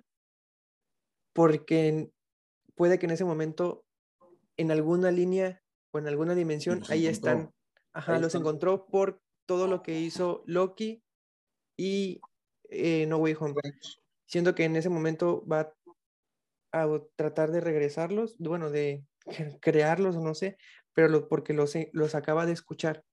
porque 1.34 2.10
puede 2.76 2.98
que 2.98 3.06
en 3.06 3.12
ese 3.12 3.26
momento, 3.26 3.86
en 4.56 4.72
alguna 4.72 5.12
línea 5.12 5.62
o 5.92 6.00
en 6.00 6.08
alguna 6.08 6.34
dimensión, 6.34 6.82
ahí 6.90 7.06
están. 7.06 7.52
Ajá, 7.94 8.18
los 8.20 8.34
encontró 8.36 8.88
por 8.88 9.22
todo 9.46 9.68
lo 9.68 9.82
que 9.82 10.00
hizo 10.00 10.44
Loki 10.46 11.04
y 11.78 12.22
eh, 12.70 13.06
No 13.08 13.18
Way 13.18 13.36
Home. 13.40 13.56
Siendo 14.26 14.56
que 14.56 14.66
en 14.66 14.76
ese 14.76 14.90
momento 14.90 15.46
va 15.46 15.74
a 16.72 16.88
tratar 17.16 17.52
de 17.52 17.62
regresarlos, 17.62 18.36
bueno, 18.40 18.70
de 18.70 19.06
crearlos 19.62 20.16
o 20.16 20.22
no 20.22 20.34
sé, 20.34 20.58
pero 20.94 21.28
porque 21.28 21.54
los, 21.54 21.74
los 21.94 22.16
acaba 22.16 22.46
de 22.46 22.54
escuchar. 22.54 23.04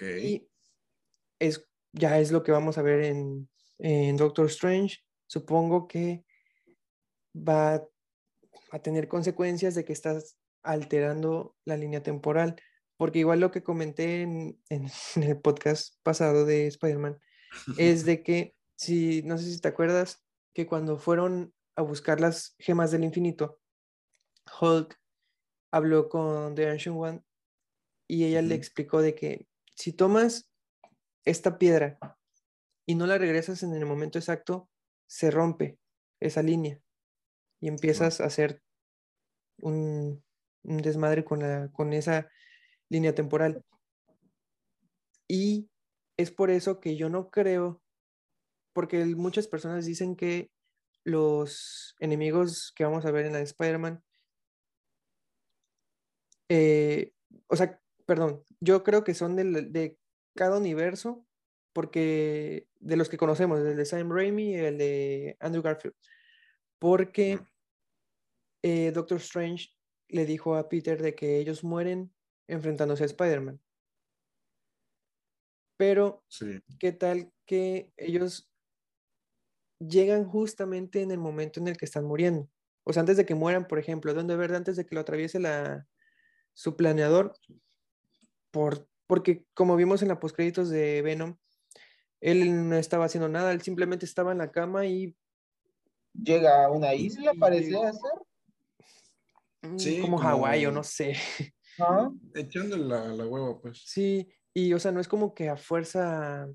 Y 0.00 0.48
es, 1.38 1.68
ya 1.92 2.18
es 2.18 2.32
lo 2.32 2.42
que 2.42 2.52
vamos 2.52 2.78
a 2.78 2.82
ver 2.82 3.04
en, 3.04 3.48
en 3.78 4.16
Doctor 4.16 4.46
Strange. 4.46 4.98
Supongo 5.26 5.86
que 5.86 6.24
va 7.36 7.86
a 8.70 8.78
tener 8.80 9.06
consecuencias 9.06 9.74
de 9.76 9.84
que 9.84 9.92
estás 9.92 10.36
alterando 10.64 11.54
la 11.64 11.76
línea 11.76 12.02
temporal. 12.02 12.56
Porque 12.96 13.20
igual 13.20 13.40
lo 13.40 13.50
que 13.50 13.62
comenté 13.62 14.22
en, 14.22 14.60
el 15.16 15.40
podcast 15.40 15.94
pasado 16.02 16.44
de 16.44 16.66
Spider-Man 16.66 17.20
es 17.78 18.04
de 18.04 18.22
que, 18.22 18.54
si, 18.76 19.22
no 19.22 19.38
sé 19.38 19.52
si 19.52 19.60
te 19.60 19.68
acuerdas, 19.68 20.24
que 20.52 20.66
cuando 20.66 20.98
fueron 20.98 21.53
a 21.76 21.82
buscar 21.82 22.20
las 22.20 22.54
gemas 22.58 22.90
del 22.90 23.04
infinito, 23.04 23.58
Hulk 24.60 24.98
habló 25.72 26.08
con 26.08 26.54
The 26.54 26.68
Ancient 26.68 26.96
One 26.96 27.22
y 28.08 28.24
ella 28.24 28.42
le 28.42 28.54
explicó 28.54 29.00
de 29.00 29.14
que 29.14 29.46
si 29.74 29.92
tomas 29.92 30.50
esta 31.24 31.58
piedra 31.58 31.98
y 32.86 32.94
no 32.94 33.06
la 33.06 33.18
regresas 33.18 33.62
en 33.62 33.74
el 33.74 33.86
momento 33.86 34.18
exacto, 34.18 34.68
se 35.06 35.30
rompe 35.30 35.78
esa 36.20 36.42
línea 36.42 36.80
y 37.60 37.68
empiezas 37.68 38.20
a 38.20 38.26
hacer 38.26 38.62
un, 39.60 40.22
desmadre 40.62 41.24
con, 41.24 41.40
la, 41.40 41.70
con 41.72 41.92
esa 41.92 42.28
línea 42.88 43.14
temporal. 43.14 43.64
Y 45.28 45.70
es 46.16 46.30
por 46.30 46.50
eso 46.50 46.80
que 46.80 46.96
yo 46.96 47.08
no 47.08 47.30
creo, 47.30 47.82
porque 48.72 49.04
muchas 49.04 49.48
personas 49.48 49.86
dicen 49.86 50.14
que 50.16 50.50
los 51.04 51.94
enemigos 52.00 52.72
que 52.74 52.84
vamos 52.84 53.04
a 53.04 53.10
ver 53.10 53.26
en 53.26 53.32
la 53.32 53.38
de 53.38 53.44
Spider-Man, 53.44 54.02
eh, 56.48 57.12
o 57.46 57.56
sea, 57.56 57.80
perdón, 58.06 58.42
yo 58.60 58.82
creo 58.82 59.04
que 59.04 59.14
son 59.14 59.36
de, 59.36 59.44
de, 59.44 59.98
cada 60.34 60.58
universo, 60.58 61.24
porque 61.72 62.68
de 62.80 62.96
los 62.96 63.08
que 63.08 63.16
conocemos, 63.16 63.60
el 63.60 63.76
de 63.76 63.84
Sam 63.84 64.10
Raimi 64.10 64.50
y 64.50 64.54
el 64.54 64.78
de 64.78 65.36
Andrew 65.40 65.62
Garfield, 65.62 65.94
porque 66.78 67.38
eh, 68.62 68.92
Doctor 68.92 69.18
Strange 69.18 69.70
le 70.08 70.26
dijo 70.26 70.56
a 70.56 70.68
Peter 70.68 71.00
de 71.00 71.14
que 71.14 71.38
ellos 71.38 71.64
mueren 71.64 72.12
enfrentándose 72.48 73.04
a 73.04 73.06
Spider-Man. 73.06 73.60
Pero, 75.76 76.24
¿qué 76.78 76.92
tal 76.92 77.32
que 77.46 77.92
ellos 77.96 78.50
llegan 79.88 80.24
justamente 80.24 81.02
en 81.02 81.10
el 81.10 81.18
momento 81.18 81.60
en 81.60 81.68
el 81.68 81.76
que 81.76 81.84
están 81.84 82.04
muriendo? 82.04 82.48
O 82.84 82.92
sea, 82.92 83.00
antes 83.00 83.16
de 83.16 83.24
que 83.24 83.34
mueran, 83.34 83.66
por 83.66 83.78
ejemplo, 83.78 84.14
donde 84.14 84.36
verdad 84.36 84.58
antes 84.58 84.76
de 84.76 84.84
que 84.86 84.94
lo 84.94 85.00
atraviese 85.00 85.40
la, 85.40 85.86
su 86.52 86.76
planeador, 86.76 87.34
por, 88.50 88.88
porque 89.06 89.44
como 89.54 89.76
vimos 89.76 90.02
en 90.02 90.08
la 90.08 90.20
postcréditos 90.20 90.68
de 90.68 91.02
Venom, 91.02 91.36
él 92.20 92.68
no 92.68 92.76
estaba 92.76 93.06
haciendo 93.06 93.28
nada, 93.28 93.52
él 93.52 93.62
simplemente 93.62 94.06
estaba 94.06 94.32
en 94.32 94.38
la 94.38 94.50
cama 94.50 94.86
y... 94.86 95.16
Llega 96.14 96.64
a 96.64 96.70
una 96.70 96.94
isla, 96.94 97.32
parecía 97.38 97.92
ser. 97.92 98.12
Mm, 99.62 100.02
como, 100.02 100.18
Hawái 100.18 100.66
o 100.66 100.72
no 100.72 100.84
sé. 100.84 101.16
Echando 102.34 102.76
la, 102.76 103.08
la 103.08 103.26
hueva, 103.26 103.60
pues. 103.60 103.82
Sí, 103.84 104.32
y 104.52 104.72
o 104.72 104.78
sea, 104.78 104.92
no 104.92 105.00
es 105.00 105.08
como 105.08 105.34
que 105.34 105.48
a 105.48 105.56
fuerza 105.56 106.48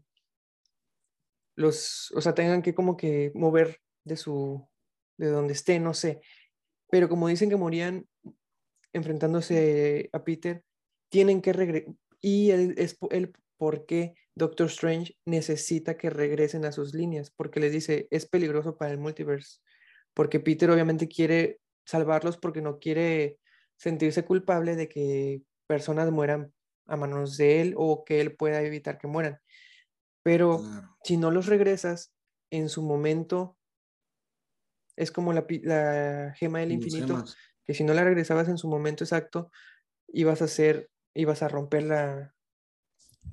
los, 1.60 2.12
o 2.16 2.22
sea, 2.22 2.34
tengan 2.34 2.62
que 2.62 2.74
como 2.74 2.96
que 2.96 3.32
mover 3.36 3.82
de 4.06 4.16
su, 4.16 4.66
de 5.18 5.28
donde 5.28 5.54
esté, 5.54 5.78
no 5.80 5.94
sé. 5.94 6.22
Pero 6.90 7.10
como 7.10 7.28
dicen 7.28 7.50
que 7.50 7.58
morían 7.58 8.08
enfrentándose 8.94 10.10
a 10.14 10.24
Peter, 10.24 10.64
tienen 11.10 11.42
que 11.42 11.52
regresar. 11.52 11.94
Y 12.22 12.52
es 12.52 12.98
el 13.12 13.34
por 13.58 13.86
qué 13.86 14.16
Doctor 14.36 14.68
Strange 14.68 15.18
necesita 15.26 15.98
que 15.98 16.10
regresen 16.10 16.64
a 16.64 16.72
sus 16.72 16.94
líneas, 16.94 17.30
porque 17.30 17.60
les 17.60 17.74
dice, 17.74 18.08
es 18.10 18.26
peligroso 18.26 18.78
para 18.78 18.92
el 18.92 18.98
multiverse, 18.98 19.60
porque 20.14 20.40
Peter 20.40 20.72
obviamente 20.72 21.10
quiere 21.10 21.60
salvarlos 21.86 22.38
porque 22.38 22.62
no 22.62 22.80
quiere 22.80 23.38
sentirse 23.76 24.24
culpable 24.24 24.78
de 24.78 24.88
que 24.88 25.42
personas 25.68 26.10
mueran 26.10 26.54
a 26.86 26.96
manos 26.96 27.36
de 27.36 27.62
él 27.62 27.74
o 27.76 28.06
que 28.06 28.22
él 28.22 28.36
pueda 28.38 28.62
evitar 28.62 28.98
que 28.98 29.08
mueran. 29.08 29.40
Pero 30.24 30.62
si 31.04 31.18
no 31.18 31.32
los 31.32 31.46
regresas 31.46 32.14
en 32.52 32.70
su 32.70 32.84
momento, 32.84 33.58
es 34.96 35.12
como 35.12 35.34
la, 35.34 35.46
la 35.64 36.34
gema 36.38 36.60
del 36.60 36.74
infinito, 36.74 37.24
que 37.64 37.74
si 37.74 37.84
no 37.84 37.94
la 37.94 38.04
regresabas 38.04 38.50
en 38.50 38.58
su 38.58 38.68
momento 38.68 39.04
exacto, 39.04 39.52
ibas 40.08 40.42
a 40.42 40.46
hacer, 40.46 40.90
ibas 41.14 41.42
a 41.42 41.48
romper 41.48 41.84
la, 41.84 42.36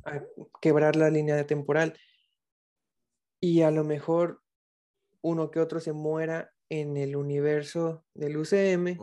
a 0.04 0.22
quebrar 0.60 0.96
la 0.96 1.10
línea 1.10 1.36
de 1.36 1.44
temporal. 1.44 1.98
Y 3.40 3.62
a 3.62 3.70
lo 3.70 3.84
mejor 3.84 4.42
uno 5.22 5.50
que 5.50 5.60
otro 5.60 5.80
se 5.80 5.92
muera 5.92 6.52
en 6.68 6.96
el 6.96 7.16
universo 7.16 8.04
del 8.14 8.36
UCM. 8.36 8.98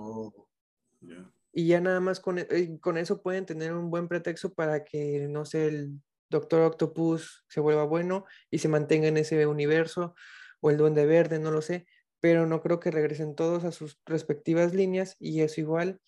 Y 1.52 1.68
ya 1.68 1.82
nada 1.82 2.00
más 2.00 2.20
con, 2.20 2.40
eh, 2.40 2.80
con, 2.82 2.98
eso 2.98 3.22
pueden 3.22 3.46
tener 3.46 3.74
un 3.74 3.92
buen 3.92 4.08
pretexto 4.08 4.54
para 4.54 4.84
que, 4.84 5.28
no 5.30 5.46
sé, 5.46 5.68
el 5.68 6.02
Doctor 6.34 6.62
Octopus 6.62 7.46
se 7.48 7.60
vuelva 7.60 7.84
bueno 7.84 8.26
y 8.50 8.58
se 8.58 8.68
mantenga 8.68 9.08
en 9.08 9.18
ese 9.18 9.46
universo, 9.46 10.16
o 10.62 10.72
el 10.72 10.78
Duende 10.78 11.06
Verde, 11.06 11.40
no 11.40 11.52
lo 11.52 11.62
sé, 11.62 11.86
pero 12.20 12.48
no 12.48 12.62
creo 12.62 12.80
que 12.80 12.92
regresen 12.92 13.36
todos 13.36 13.64
a 13.64 13.72
sus 13.72 14.00
respectivas 14.06 14.74
líneas 14.74 15.16
y 15.20 15.42
eso 15.42 15.62
igual 15.62 16.02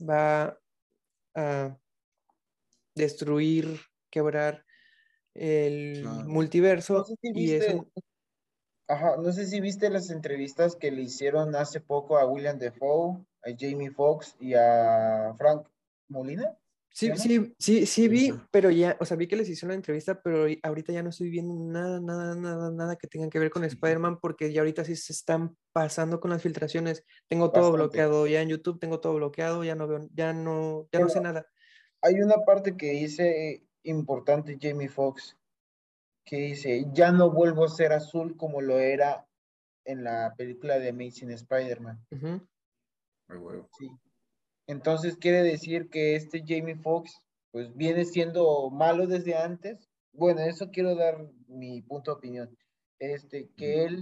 va 0.00 0.58
a 1.34 1.78
destruir, 2.94 3.80
quebrar 4.10 4.64
el 5.34 6.04
multiverso. 6.26 7.06
y 7.22 7.52
eso... 7.52 7.86
Ajá, 8.88 9.16
no 9.16 9.32
sé 9.32 9.46
si 9.46 9.60
viste 9.60 9.90
las 9.90 10.10
entrevistas 10.10 10.76
que 10.76 10.90
le 10.90 11.02
hicieron 11.02 11.56
hace 11.56 11.80
poco 11.80 12.18
a 12.18 12.26
William 12.26 12.58
Defoe, 12.58 13.24
a 13.42 13.48
Jamie 13.58 13.90
Foxx 13.90 14.36
y 14.40 14.54
a 14.54 15.34
Frank 15.36 15.68
Molina. 16.08 16.56
Sí, 16.96 17.10
sí, 17.16 17.54
sí, 17.58 17.84
sí 17.84 18.08
vi, 18.08 18.32
pero 18.50 18.70
ya, 18.70 18.96
o 18.98 19.04
sea, 19.04 19.18
vi 19.18 19.28
que 19.28 19.36
les 19.36 19.46
hicieron 19.50 19.72
la 19.72 19.74
entrevista, 19.74 20.22
pero 20.22 20.46
ahorita 20.62 20.94
ya 20.94 21.02
no 21.02 21.10
estoy 21.10 21.28
viendo 21.28 21.54
nada, 21.54 22.00
nada, 22.00 22.34
nada, 22.34 22.70
nada 22.70 22.96
que 22.96 23.06
tenga 23.06 23.28
que 23.28 23.38
ver 23.38 23.50
con 23.50 23.64
Spider-Man, 23.64 24.18
porque 24.18 24.50
ya 24.50 24.62
ahorita 24.62 24.82
sí 24.82 24.96
se 24.96 25.12
están 25.12 25.54
pasando 25.74 26.20
con 26.20 26.30
las 26.30 26.40
filtraciones. 26.40 27.04
Tengo 27.28 27.52
todo 27.52 27.70
bloqueado 27.70 28.26
ya 28.26 28.40
en 28.40 28.48
YouTube, 28.48 28.80
tengo 28.80 28.98
todo 28.98 29.16
bloqueado, 29.16 29.62
ya 29.62 29.74
no 29.74 29.86
veo, 29.86 30.08
ya 30.14 30.32
no, 30.32 30.88
ya 30.90 31.00
no 31.00 31.10
sé 31.10 31.20
nada. 31.20 31.46
Hay 32.00 32.14
una 32.14 32.36
parte 32.46 32.78
que 32.78 32.92
dice 32.92 33.62
importante 33.82 34.56
Jamie 34.58 34.88
Foxx, 34.88 35.36
que 36.24 36.36
dice, 36.36 36.86
ya 36.94 37.12
no 37.12 37.30
vuelvo 37.30 37.66
a 37.66 37.68
ser 37.68 37.92
azul 37.92 38.38
como 38.38 38.62
lo 38.62 38.78
era 38.78 39.28
en 39.84 40.02
la 40.02 40.32
película 40.34 40.78
de 40.78 40.88
Amazing 40.88 41.32
Spider-Man. 41.32 42.06
sí. 43.78 43.90
Entonces 44.66 45.16
quiere 45.16 45.42
decir 45.42 45.88
que 45.90 46.16
este 46.16 46.42
Jamie 46.46 46.76
Foxx 46.76 47.22
pues 47.50 47.74
viene 47.74 48.04
siendo 48.04 48.70
malo 48.70 49.06
desde 49.06 49.36
antes. 49.36 49.88
Bueno, 50.12 50.40
eso 50.40 50.70
quiero 50.70 50.94
dar 50.94 51.26
mi 51.48 51.82
punto 51.82 52.10
de 52.10 52.16
opinión. 52.18 52.58
Este, 52.98 53.48
que 53.56 53.84
él 53.84 54.00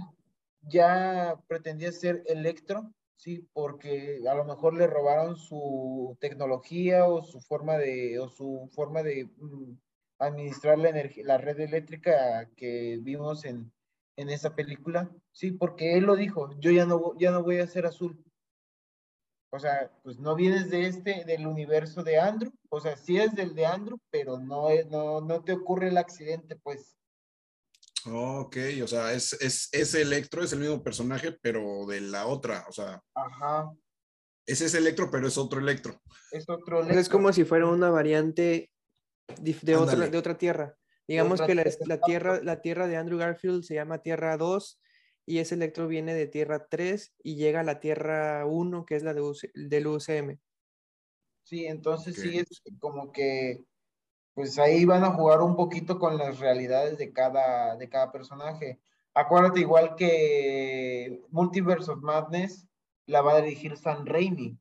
ya 0.61 1.41
pretendía 1.47 1.91
ser 1.91 2.23
Electro, 2.25 2.91
sí, 3.17 3.47
porque 3.53 4.21
a 4.29 4.33
lo 4.33 4.45
mejor 4.45 4.73
le 4.73 4.87
robaron 4.87 5.37
su 5.37 6.17
tecnología 6.19 7.05
o 7.05 7.21
su 7.21 7.39
forma 7.41 7.77
de, 7.77 8.19
o 8.19 8.29
su 8.29 8.69
forma 8.73 9.03
de 9.03 9.25
mm, 9.37 9.77
administrar 10.19 10.77
la 10.79 10.89
energía, 10.89 11.23
la 11.25 11.37
red 11.37 11.59
eléctrica 11.59 12.49
que 12.55 12.99
vimos 13.01 13.45
en, 13.45 13.71
en 14.17 14.29
esa 14.29 14.55
película, 14.55 15.11
sí, 15.31 15.51
porque 15.51 15.97
él 15.97 16.05
lo 16.05 16.15
dijo, 16.15 16.49
yo 16.59 16.71
ya 16.71 16.85
no, 16.85 17.17
ya 17.19 17.31
no 17.31 17.43
voy 17.43 17.59
a 17.59 17.67
ser 17.67 17.85
azul. 17.85 18.23
O 19.55 19.59
sea, 19.59 19.89
pues 20.03 20.19
no 20.19 20.35
vienes 20.35 20.69
de 20.69 20.87
este, 20.87 21.23
del 21.25 21.47
universo 21.47 22.03
de 22.03 22.19
Andrew, 22.19 22.51
o 22.69 22.81
sea, 22.81 22.97
sí 22.97 23.17
es 23.17 23.33
del 23.33 23.55
de 23.55 23.65
Andrew, 23.65 23.97
pero 24.11 24.37
no, 24.37 24.69
es, 24.69 24.85
no, 24.87 25.21
no 25.21 25.43
te 25.43 25.53
ocurre 25.53 25.87
el 25.87 25.97
accidente, 25.97 26.57
pues. 26.57 26.97
ok, 28.05 28.57
o 28.83 28.87
sea, 28.87 29.13
es, 29.13 29.33
es, 29.33 29.69
ese 29.71 30.01
Electro, 30.01 30.43
es 30.43 30.51
el 30.53 30.59
mismo 30.59 30.83
personaje, 30.83 31.31
pero 31.41 31.85
de 31.85 32.01
la 32.01 32.27
otra, 32.27 32.65
o 32.67 32.71
sea. 32.73 33.01
Ajá. 33.15 33.71
Ese 34.45 34.65
es 34.65 34.73
Electro, 34.75 35.09
pero 35.09 35.27
es 35.27 35.37
otro 35.37 35.59
Electro. 35.59 35.99
Es 36.31 36.47
otro 36.49 36.79
Electro. 36.79 36.99
Es 36.99 37.09
como 37.09 37.31
si 37.33 37.45
fuera 37.45 37.65
una 37.67 37.89
variante 37.89 38.71
de, 39.39 39.75
otra, 39.75 40.07
de 40.07 40.17
otra 40.17 40.37
tierra. 40.37 40.77
Digamos 41.07 41.41
que 41.41 41.55
la, 41.55 41.99
tierra, 42.01 42.41
la 42.43 42.61
tierra 42.61 42.87
de 42.87 42.97
Andrew 42.97 43.17
Garfield 43.17 43.63
se 43.63 43.75
llama 43.75 43.99
Tierra 43.99 44.37
2 44.37 44.79
y 45.25 45.39
ese 45.39 45.55
electro 45.55 45.87
viene 45.87 46.13
de 46.13 46.27
Tierra 46.27 46.67
3 46.67 47.13
y 47.23 47.35
llega 47.35 47.61
a 47.61 47.63
la 47.63 47.79
Tierra 47.79 48.45
1, 48.45 48.85
que 48.85 48.95
es 48.95 49.03
la 49.03 49.13
de 49.13 49.21
del 49.53 49.87
UCM. 49.87 50.39
Sí, 51.43 51.65
entonces 51.65 52.15
sí 52.15 52.39
es 52.39 52.61
como 52.79 53.11
que 53.11 53.65
pues 54.33 54.59
ahí 54.59 54.83
van 54.83 55.03
a 55.03 55.11
jugar 55.11 55.41
un 55.41 55.55
poquito 55.55 55.97
con 55.97 56.17
las 56.17 56.39
realidades 56.39 56.97
de 56.97 57.13
cada, 57.13 57.77
de 57.77 57.87
cada 57.87 58.11
personaje. 58.11 58.79
Acuérdate 59.13 59.61
igual 59.61 59.95
que 59.95 61.21
Multiverse 61.29 61.89
of 61.91 62.01
Madness 62.01 62.67
la 63.05 63.21
va 63.21 63.37
a 63.37 63.41
dirigir 63.41 63.77
San 63.77 64.05
Raimi. 64.05 64.59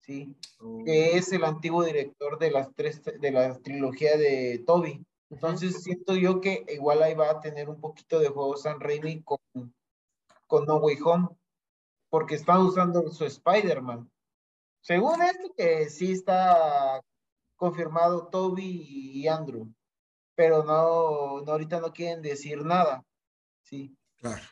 ¿sí? 0.00 0.34
Oh. 0.60 0.82
Que 0.84 1.16
es 1.16 1.32
el 1.32 1.44
antiguo 1.44 1.84
director 1.84 2.38
de 2.38 2.50
las 2.50 2.74
tres, 2.74 3.02
de 3.04 3.30
la 3.30 3.58
trilogía 3.58 4.16
de 4.16 4.62
Toby. 4.66 5.04
Entonces 5.34 5.82
siento 5.82 6.14
yo 6.14 6.40
que 6.40 6.64
igual 6.68 7.02
ahí 7.02 7.14
va 7.14 7.28
a 7.28 7.40
tener 7.40 7.68
un 7.68 7.80
poquito 7.80 8.20
de 8.20 8.28
juego 8.28 8.56
San 8.56 8.78
Raimi 8.78 9.24
con, 9.24 9.40
con 10.46 10.64
No 10.64 10.76
Way 10.76 10.98
Home, 11.04 11.28
porque 12.08 12.36
están 12.36 12.60
usando 12.60 13.10
su 13.10 13.24
Spider-Man. 13.24 14.08
Según 14.80 15.20
esto 15.22 15.52
que 15.56 15.90
sí 15.90 16.12
está 16.12 17.02
confirmado 17.56 18.28
Toby 18.28 18.86
y 18.86 19.26
Andrew, 19.26 19.66
pero 20.36 20.62
no, 20.62 21.40
no 21.40 21.52
ahorita 21.52 21.80
no 21.80 21.92
quieren 21.92 22.22
decir 22.22 22.64
nada. 22.64 23.04
Sí. 23.62 23.92
Claro. 24.18 24.42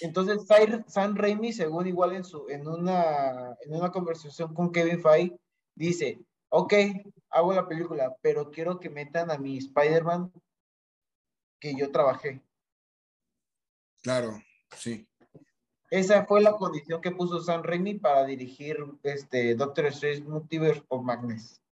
Entonces, 0.00 0.46
Sam 0.86 1.16
Raimi, 1.16 1.52
según 1.52 1.88
igual 1.88 2.12
en, 2.12 2.22
su, 2.22 2.48
en, 2.48 2.68
una, 2.68 3.56
en 3.60 3.74
una 3.74 3.90
conversación 3.90 4.54
con 4.54 4.70
Kevin 4.70 5.02
Feige, 5.02 5.36
dice, 5.74 6.20
ok, 6.50 6.74
hago 7.30 7.52
la 7.52 7.68
película, 7.68 8.16
pero 8.22 8.50
quiero 8.50 8.80
que 8.80 8.90
metan 8.90 9.30
a 9.30 9.38
mi 9.38 9.58
Spider-Man 9.58 10.32
que 11.60 11.74
yo 11.74 11.90
trabajé. 11.90 12.40
Claro, 14.02 14.40
sí. 14.76 15.06
Esa 15.90 16.26
fue 16.26 16.42
la 16.42 16.52
condición 16.52 17.00
que 17.00 17.10
puso 17.10 17.40
Sam 17.40 17.62
Raimi 17.62 17.94
para 17.94 18.24
dirigir 18.24 18.76
este 19.02 19.54
Doctor 19.54 19.86
Strange 19.86 20.22
Multiverse 20.22 20.82
of 20.88 21.02
Madness. 21.02 21.62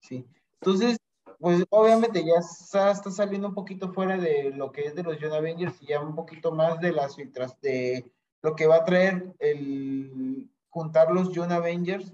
Sí. 0.00 0.26
Entonces, 0.60 0.98
pues 1.38 1.64
obviamente 1.70 2.24
ya 2.24 2.38
está, 2.40 2.94
saliendo 2.94 3.48
un 3.48 3.54
poquito 3.54 3.92
fuera 3.92 4.16
de 4.16 4.50
lo 4.50 4.72
que 4.72 4.86
es 4.86 4.94
de 4.94 5.04
los 5.04 5.18
Young 5.18 5.34
Avengers 5.34 5.80
y 5.80 5.86
ya 5.86 6.00
un 6.00 6.16
poquito 6.16 6.50
más 6.50 6.80
de 6.80 6.92
las 6.92 7.14
filtras 7.14 7.60
de 7.60 8.12
lo 8.42 8.56
que 8.56 8.66
va 8.66 8.76
a 8.76 8.84
traer 8.84 9.34
el 9.38 10.50
juntar 10.68 11.12
los 11.12 11.32
Young 11.32 11.52
Avengers 11.52 12.12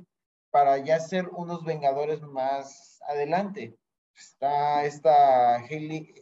para 0.54 0.78
ya 0.78 1.00
ser 1.00 1.28
unos 1.30 1.64
Vengadores 1.64 2.22
más 2.22 3.00
adelante. 3.08 3.76
Está 4.14 4.84
esta 4.84 5.56
Haley, 5.56 6.14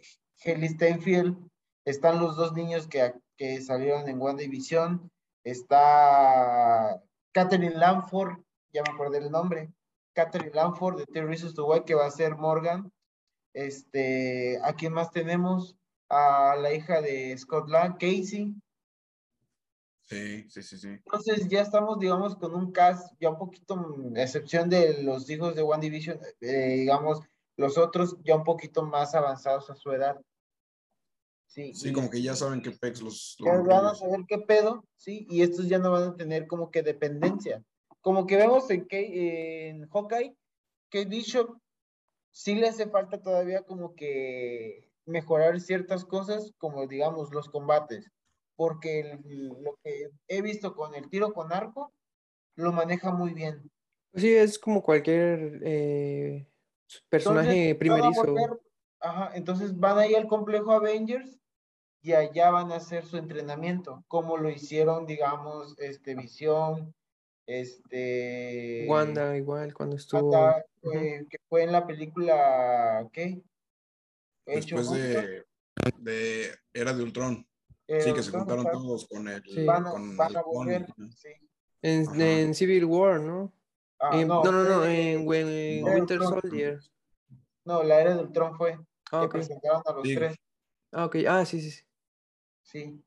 Haley 0.43 0.69
Steinfeld, 0.71 1.37
están 1.85 2.19
los 2.19 2.37
dos 2.37 2.55
niños 2.55 2.87
que, 2.87 3.13
que 3.37 3.61
salieron 3.61 4.09
en 4.09 4.19
WandaVision, 4.19 5.11
está 5.45 6.99
Catherine 7.33 7.75
Lanford, 7.75 8.39
ya 8.73 8.83
me 8.83 8.95
acordé 8.95 9.19
el 9.19 9.31
nombre, 9.31 9.71
Catherine 10.15 10.55
Lanford 10.55 11.01
de 11.01 11.05
Three 11.05 11.27
Reasons 11.27 11.53
to 11.53 11.85
que 11.85 11.95
va 11.95 12.07
a 12.07 12.11
ser 12.11 12.35
Morgan. 12.35 12.91
Este, 13.53 14.59
¿a 14.63 14.73
quién 14.73 14.95
más 14.95 15.11
tenemos? 15.11 15.77
A 16.09 16.57
la 16.57 16.73
hija 16.73 17.03
de 17.03 17.37
Scott 17.37 17.69
Lang, 17.69 17.99
Casey. 17.99 18.55
Sí, 20.13 20.51
sí, 20.51 20.63
sí, 20.63 20.79
sí. 20.79 20.89
Entonces 20.89 21.49
ya 21.49 21.63
estamos, 21.63 21.99
digamos, 21.99 22.37
con 22.37 22.55
un 22.55 22.73
cast, 22.73 23.15
ya 23.21 23.31
un 23.31 23.39
poquito, 23.39 23.77
mm, 23.77 24.17
a 24.17 24.23
excepción 24.23 24.69
de 24.69 25.03
los 25.03 25.29
hijos 25.31 25.55
de 25.55 25.63
One 25.63 25.81
Division, 25.81 26.19
eh, 26.41 26.77
digamos, 26.81 27.21
los 27.57 27.79
otros 27.79 28.17
ya 28.23 28.37
un 28.37 28.45
poquito 28.45 28.83
más 28.83 29.15
avanzados 29.15 29.71
a 29.71 29.75
su 29.75 29.91
edad. 29.93 30.21
Sí, 31.47 31.75
sí 31.75 31.93
como 31.93 32.09
que 32.09 32.23
ya 32.23 32.35
saben 32.35 32.63
qué 32.63 32.71
pex 32.71 33.03
los... 33.03 33.37
los 33.39 33.67
van 33.67 33.85
a 33.85 33.95
saber 33.95 34.21
qué 34.27 34.39
pedo, 34.39 34.87
sí, 34.97 35.27
y 35.29 35.43
estos 35.43 35.69
ya 35.69 35.79
no 35.79 35.91
van 35.91 36.05
a 36.05 36.17
tener 36.17 36.47
como 36.47 36.71
que 36.71 36.83
dependencia 36.83 37.63
como 38.03 38.27
que 38.27 38.37
vemos 38.37 38.69
en, 38.69 38.87
en 38.91 39.89
Hawkeye, 39.89 40.37
que 40.91 41.05
Bishop 41.07 41.57
sí 42.33 42.57
le 42.57 42.69
hace 42.69 42.89
falta 42.89 43.23
todavía 43.23 43.63
como 43.63 43.95
que 43.95 44.91
mejorar 45.07 45.61
ciertas 45.61 46.05
cosas, 46.05 46.53
como 46.59 46.87
digamos 46.87 47.33
los 47.33 47.49
combates, 47.49 48.11
porque 48.57 49.19
lo 49.25 49.79
que 49.83 50.11
he 50.29 50.43
visto 50.43 50.75
con 50.75 50.95
el 50.95 51.09
tiro 51.09 51.33
con 51.33 51.53
arco, 51.53 51.93
lo 52.57 52.73
maneja 52.73 53.13
muy 53.13 53.33
bien. 53.35 53.71
Sí, 54.15 54.33
es 54.33 54.59
como 54.59 54.83
cualquier 54.83 55.61
eh, 55.65 56.47
personaje 57.09 57.75
primerizo. 57.75 58.37
ajá, 59.01 59.33
entonces 59.35 59.79
van 59.79 59.99
ahí 59.99 60.15
al 60.15 60.27
complejo 60.27 60.73
Avengers 60.73 61.39
y 62.03 62.13
allá 62.13 62.51
van 62.51 62.73
a 62.73 62.77
hacer 62.77 63.07
su 63.07 63.17
entrenamiento, 63.17 64.05
como 64.09 64.37
lo 64.37 64.51
hicieron, 64.51 65.07
digamos, 65.07 65.75
este 65.79 66.15
Visión, 66.15 66.95
este. 67.47 68.87
Wanda, 68.89 69.37
igual, 69.37 69.73
cuando 69.73 69.97
estuvo. 69.97 70.33
Que 70.83 71.39
fue 71.49 71.63
en 71.63 71.73
la 71.73 71.87
película. 71.87 73.09
¿Qué? 73.13 73.41
Después 74.47 74.91
de, 74.91 75.45
de, 75.99 76.51
Era 76.73 76.93
de 76.93 77.03
Ultron. 77.03 77.47
Sí, 78.01 78.13
que 78.13 78.23
se 78.23 78.31
juntaron 78.31 78.67
todos 78.71 79.07
con 79.09 79.29
el. 79.29 79.43
Van, 79.67 79.87
a, 79.87 79.93
van 79.93 80.37
a 80.37 80.43
volver, 80.43 80.87
sí. 81.17 81.29
En, 81.83 82.21
en, 82.21 82.55
Civil 82.55 82.85
War, 82.85 83.21
¿no? 83.21 83.53
Ah, 83.99 84.17
no, 84.25 84.43
no, 84.43 84.65
no, 84.65 84.85
en, 84.85 85.27
Winter 85.27 86.21
Soldier. 86.21 86.81
No, 87.65 87.83
la 87.83 88.01
era 88.01 88.17
del 88.17 88.27
Ultron 88.27 88.57
fue. 88.57 88.79
Ah, 89.11 89.23
que 89.23 89.29
presentaron 89.29 89.83
a 89.85 89.93
los 89.93 90.03
tres. 90.03 90.37
Ah, 90.91 91.07
ok. 91.07 91.17
Ah, 91.29 91.45
sí, 91.45 91.61
sí, 91.61 91.71
sí. 91.71 91.85
Sí. 92.63 93.05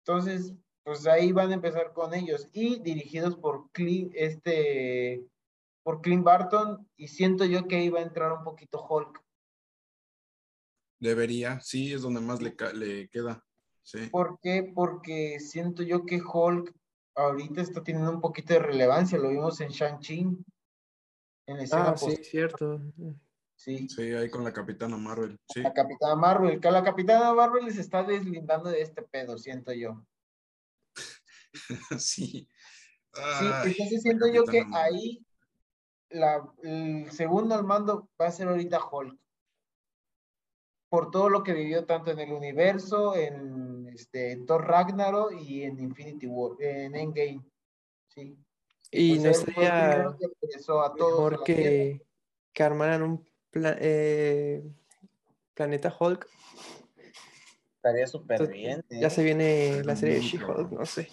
Entonces, 0.00 0.54
pues 0.82 1.06
ahí 1.06 1.32
van 1.32 1.50
a 1.50 1.54
empezar 1.54 1.92
con 1.92 2.14
ellos. 2.14 2.48
Y 2.52 2.80
dirigidos 2.80 3.36
por 3.36 3.70
Clint, 3.70 4.12
este, 4.14 5.24
por 5.82 6.00
Clint 6.00 6.24
Barton. 6.24 6.88
Y 6.96 7.08
siento 7.08 7.44
yo 7.44 7.66
que 7.66 7.76
ahí 7.76 7.88
va 7.88 8.00
a 8.00 8.04
entrar 8.04 8.32
un 8.32 8.44
poquito 8.44 8.84
Hulk. 8.84 9.22
Debería, 11.00 11.60
sí, 11.60 11.92
es 11.92 12.02
donde 12.02 12.20
más 12.20 12.40
le, 12.40 12.56
le 12.74 13.08
queda. 13.08 13.44
Sí. 13.84 14.08
¿Por 14.10 14.40
qué? 14.40 14.72
Porque 14.74 15.38
siento 15.38 15.82
yo 15.82 16.04
que 16.04 16.20
Hulk 16.20 16.74
ahorita 17.14 17.60
está 17.60 17.82
teniendo 17.82 18.10
un 18.10 18.20
poquito 18.20 18.54
de 18.54 18.60
relevancia. 18.60 19.18
Lo 19.18 19.28
vimos 19.28 19.60
en 19.60 19.68
Shang-Chi. 19.68 20.26
En 21.46 21.56
escena 21.58 21.90
ah, 21.90 21.96
sí, 21.96 22.16
cierto. 22.16 22.80
Sí. 23.54 23.88
Sí, 23.88 24.02
ahí 24.12 24.28
con 24.30 24.42
la 24.42 24.52
Capitana 24.52 24.96
Marvel. 24.96 25.38
Sí. 25.52 25.60
La 25.60 25.72
Capitana 25.72 26.16
Marvel, 26.16 26.60
que 26.60 26.70
la 26.70 26.82
Capitana 26.82 27.32
Marvel 27.34 27.72
se 27.72 27.80
está 27.80 28.02
deslindando 28.02 28.70
de 28.70 28.82
este 28.82 29.02
pedo, 29.02 29.38
siento 29.38 29.72
yo. 29.72 30.04
sí. 31.98 32.48
sí, 33.12 33.46
entonces 33.64 34.02
siento 34.02 34.26
yo 34.32 34.44
que 34.44 34.64
ahí 34.72 35.24
la, 36.10 36.46
el 36.62 37.10
segundo 37.10 37.54
al 37.54 37.64
mando 37.64 38.08
va 38.20 38.26
a 38.26 38.32
ser 38.32 38.48
ahorita 38.48 38.84
Hulk. 38.84 39.18
Por 40.88 41.10
todo 41.10 41.28
lo 41.28 41.42
que 41.42 41.52
vivió 41.52 41.86
tanto 41.86 42.10
en 42.12 42.20
el 42.20 42.32
universo, 42.32 43.16
en, 43.16 43.63
este, 43.94 44.36
Thor 44.46 44.66
Ragnarok 44.66 45.32
y 45.40 45.62
en 45.62 45.78
Infinity 45.78 46.26
War, 46.26 46.60
en 46.60 46.94
Endgame. 46.94 47.42
Sí. 48.08 48.36
Y 48.90 49.18
no 49.18 49.34
sería 49.34 50.14
mejor 50.96 51.42
que, 51.44 52.00
que 52.52 52.62
armaran 52.62 53.02
un 53.02 53.26
eh, 53.54 54.62
Planeta 55.54 55.94
Hulk. 55.98 56.28
Estaría 57.76 58.06
súper 58.06 58.48
bien. 58.48 58.84
Ya 58.88 59.10
se 59.10 59.22
viene 59.22 59.82
la 59.84 59.94
serie 59.96 60.16
de 60.16 60.20
She-Hulk, 60.22 60.70
no 60.72 60.86
sé. 60.86 61.08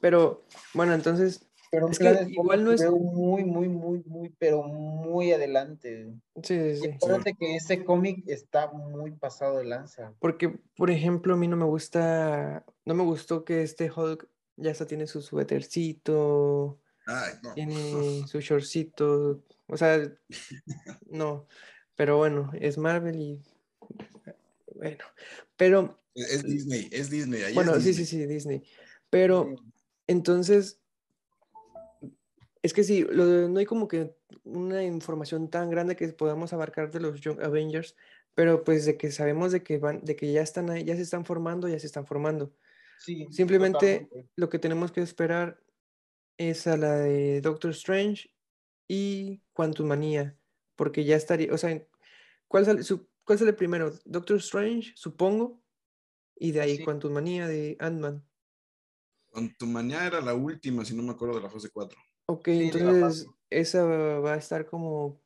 Pero 0.00 0.44
bueno, 0.74 0.94
entonces. 0.94 1.47
Pero 1.70 1.88
es 1.88 1.98
que 1.98 2.26
igual 2.30 2.64
no 2.64 2.72
es. 2.72 2.84
Muy, 2.90 3.44
muy, 3.44 3.68
muy, 3.68 4.02
muy, 4.06 4.34
pero 4.38 4.62
muy 4.62 5.32
adelante. 5.32 6.14
Sí, 6.42 6.76
sí, 6.76 6.90
sí. 7.00 7.34
que 7.38 7.56
ese 7.56 7.84
cómic 7.84 8.24
está 8.26 8.70
muy 8.72 9.12
pasado 9.12 9.58
de 9.58 9.64
lanza. 9.64 10.14
Porque, 10.18 10.58
por 10.76 10.90
ejemplo, 10.90 11.34
a 11.34 11.36
mí 11.36 11.48
no 11.48 11.56
me 11.56 11.66
gusta. 11.66 12.64
No 12.84 12.94
me 12.94 13.04
gustó 13.04 13.44
que 13.44 13.62
este 13.62 13.90
Hulk 13.90 14.28
ya 14.56 14.70
hasta 14.70 14.86
tiene 14.86 15.06
su 15.06 15.22
suétercito. 15.22 16.80
Tiene 17.54 17.74
su 18.26 18.40
shortcito. 18.40 19.42
O 19.66 19.76
sea, 19.76 20.00
no. 21.10 21.46
Pero 21.96 22.16
bueno, 22.16 22.50
es 22.60 22.78
Marvel 22.78 23.20
y. 23.20 23.42
Bueno, 24.74 25.04
pero. 25.56 26.00
Es 26.14 26.42
Disney, 26.42 26.88
es 26.90 27.10
Disney. 27.10 27.54
bueno, 27.54 27.78
sí, 27.80 27.94
sí, 27.94 28.04
sí, 28.04 28.26
Disney. 28.26 28.62
Pero 29.10 29.54
entonces. 30.06 30.77
Es 32.62 32.72
que 32.72 32.84
sí, 32.84 33.06
no 33.10 33.58
hay 33.58 33.66
como 33.66 33.88
que 33.88 34.16
una 34.44 34.82
información 34.84 35.48
tan 35.48 35.70
grande 35.70 35.96
que 35.96 36.08
podamos 36.08 36.52
abarcar 36.52 36.90
de 36.90 37.00
los 37.00 37.20
Young 37.20 37.40
Avengers, 37.40 37.96
pero 38.34 38.64
pues 38.64 38.84
de 38.84 38.96
que 38.96 39.10
sabemos 39.10 39.52
de 39.52 39.62
que 39.62 39.78
van, 39.78 40.04
de 40.04 40.16
que 40.16 40.32
ya 40.32 40.42
están 40.42 40.70
ahí, 40.70 40.84
ya 40.84 40.96
se 40.96 41.02
están 41.02 41.24
formando, 41.24 41.68
ya 41.68 41.78
se 41.78 41.86
están 41.86 42.06
formando. 42.06 42.52
Sí, 42.98 43.26
Simplemente 43.30 44.08
lo 44.34 44.48
que 44.48 44.58
tenemos 44.58 44.90
que 44.90 45.02
esperar 45.02 45.62
es 46.36 46.66
a 46.66 46.76
la 46.76 46.96
de 46.96 47.40
Doctor 47.40 47.70
Strange 47.70 48.30
y 48.88 49.40
Quantum 49.52 49.86
Manía 49.86 50.38
porque 50.78 51.04
ya 51.04 51.16
estaría, 51.16 51.52
o 51.52 51.58
sea, 51.58 51.84
¿cuál 52.46 52.64
sale, 52.64 52.82
¿cuál 53.24 53.38
sale 53.38 53.52
primero? 53.52 53.92
Doctor 54.04 54.36
Strange, 54.36 54.92
supongo, 54.94 55.60
y 56.36 56.52
de 56.52 56.60
ahí 56.60 56.76
sí. 56.76 56.84
Quantum 56.84 57.12
Manía 57.12 57.48
de 57.48 57.76
Ant-Man. 57.80 58.24
Quantum 59.28 59.72
Manía 59.72 60.06
era 60.06 60.20
la 60.20 60.34
última, 60.34 60.84
si 60.84 60.94
no 60.94 61.02
me 61.02 61.10
acuerdo, 61.10 61.34
de 61.34 61.42
la 61.42 61.50
fase 61.50 61.70
4. 61.70 61.98
Ok, 62.30 62.48
entonces 62.48 63.26
esa 63.48 63.84
va 63.84 64.34
a 64.34 64.36
estar 64.36 64.66
como, 64.66 65.18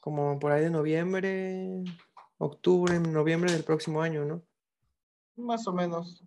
como 0.00 0.38
por 0.38 0.50
ahí 0.50 0.62
de 0.62 0.70
noviembre, 0.70 1.84
octubre, 2.38 2.98
noviembre 2.98 3.52
del 3.52 3.64
próximo 3.64 4.00
año, 4.00 4.24
¿no? 4.24 4.42
Más 5.36 5.66
o 5.66 5.74
menos. 5.74 6.24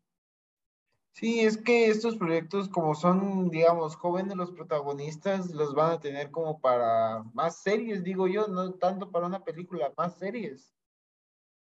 Sí, 1.11 1.39
es 1.39 1.57
que 1.57 1.87
estos 1.87 2.17
proyectos, 2.17 2.69
como 2.69 2.93
son, 2.93 3.49
digamos, 3.49 3.95
jóvenes 3.95 4.37
los 4.37 4.51
protagonistas, 4.51 5.49
los 5.49 5.73
van 5.73 5.93
a 5.93 5.99
tener 5.99 6.29
como 6.29 6.61
para 6.61 7.23
más 7.33 7.63
series, 7.63 8.03
digo 8.03 8.27
yo, 8.27 8.47
no 8.47 8.75
tanto 8.75 9.09
para 9.09 9.25
una 9.25 9.43
película, 9.43 9.91
más 9.97 10.19
series. 10.19 10.71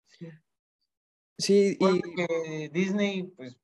Sí. 0.08 0.28
Sí, 1.38 1.78
y 1.78 2.68
Disney, 2.70 3.22
pues, 3.22 3.56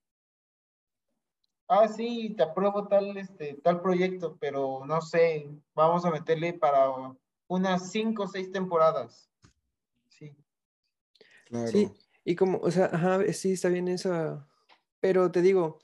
ah, 1.68 1.88
sí, 1.88 2.34
te 2.36 2.42
apruebo 2.42 2.88
tal, 2.88 3.16
este, 3.16 3.54
tal 3.62 3.80
proyecto, 3.80 4.36
pero 4.40 4.84
no 4.86 5.00
sé, 5.00 5.48
vamos 5.74 6.04
a 6.04 6.10
meterle 6.10 6.52
para 6.52 6.90
unas 7.48 7.90
cinco 7.90 8.24
o 8.24 8.28
seis 8.28 8.50
temporadas. 8.50 9.30
Sí. 10.08 10.34
Claro. 11.46 11.68
Sí, 11.68 11.90
y 12.24 12.34
como, 12.34 12.58
o 12.58 12.70
sea, 12.70 12.86
ajá, 12.86 13.20
sí, 13.32 13.52
está 13.52 13.68
bien 13.68 13.88
esa 13.88 14.46
pero 15.04 15.30
te 15.30 15.42
digo, 15.42 15.80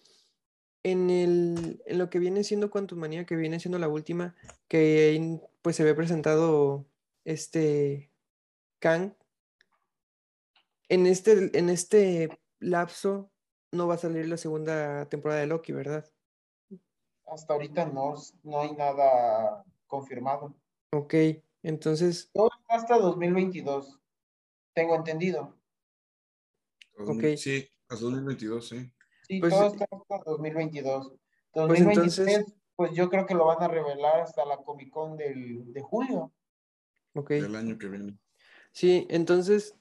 en, 0.83 1.11
el, 1.11 1.83
en 1.85 1.99
lo 1.99 2.09
que 2.09 2.19
viene 2.19 2.43
siendo 2.43 2.71
Quantum 2.71 3.01
Manía, 3.01 3.27
que 3.27 3.37
viene 3.37 3.61
siendo 3.61 3.79
la 3.79 3.87
última, 3.87 4.35
que 4.67 5.39
pues 5.61 5.77
se 5.77 5.85
ve 5.85 5.95
presentado 5.95 6.87
este 7.27 8.11
Kang, 8.79 9.13
en 10.89 11.07
este, 11.07 11.51
en 11.59 11.69
este 11.69 12.31
lapso 12.61 13.30
no 13.73 13.87
va 13.87 13.95
a 13.95 13.99
salir 13.99 14.29
la 14.29 14.37
segunda 14.37 15.09
temporada 15.09 15.41
de 15.41 15.47
Loki, 15.47 15.73
¿verdad? 15.73 16.11
Hasta 17.27 17.55
ahorita 17.55 17.87
no, 17.87 18.15
no 18.43 18.61
hay 18.61 18.73
nada 18.73 19.65
confirmado. 19.87 20.55
Ok, 20.93 21.15
entonces... 21.63 22.31
Todo 22.33 22.51
hasta 22.69 22.99
2022, 22.99 24.01
tengo 24.75 24.97
entendido. 24.97 25.57
Ok. 26.99 27.37
Sí, 27.37 27.69
hasta 27.89 28.05
2022, 28.05 28.69
sí. 28.69 28.93
Sí, 29.29 29.41
pues, 29.41 29.53
todo 29.53 29.67
está 29.69 29.87
hasta 29.91 30.31
2022. 30.31 31.13
2023, 31.55 32.45
pues, 32.45 32.55
pues, 32.77 32.93
yo 32.93 33.09
creo 33.09 33.27
que 33.27 33.35
lo 33.35 33.47
van 33.47 33.63
a 33.63 33.69
revelar 33.69 34.21
hasta 34.21 34.45
la 34.45 34.59
Comic 34.59 34.91
Con 34.91 35.17
del, 35.17 35.73
de 35.73 35.83
julio. 35.83 36.33
Ok. 37.15 37.31
Del 37.31 37.57
año 37.57 37.79
que 37.79 37.89
viene. 37.89 38.19
Sí, 38.73 39.07
entonces, 39.11 39.77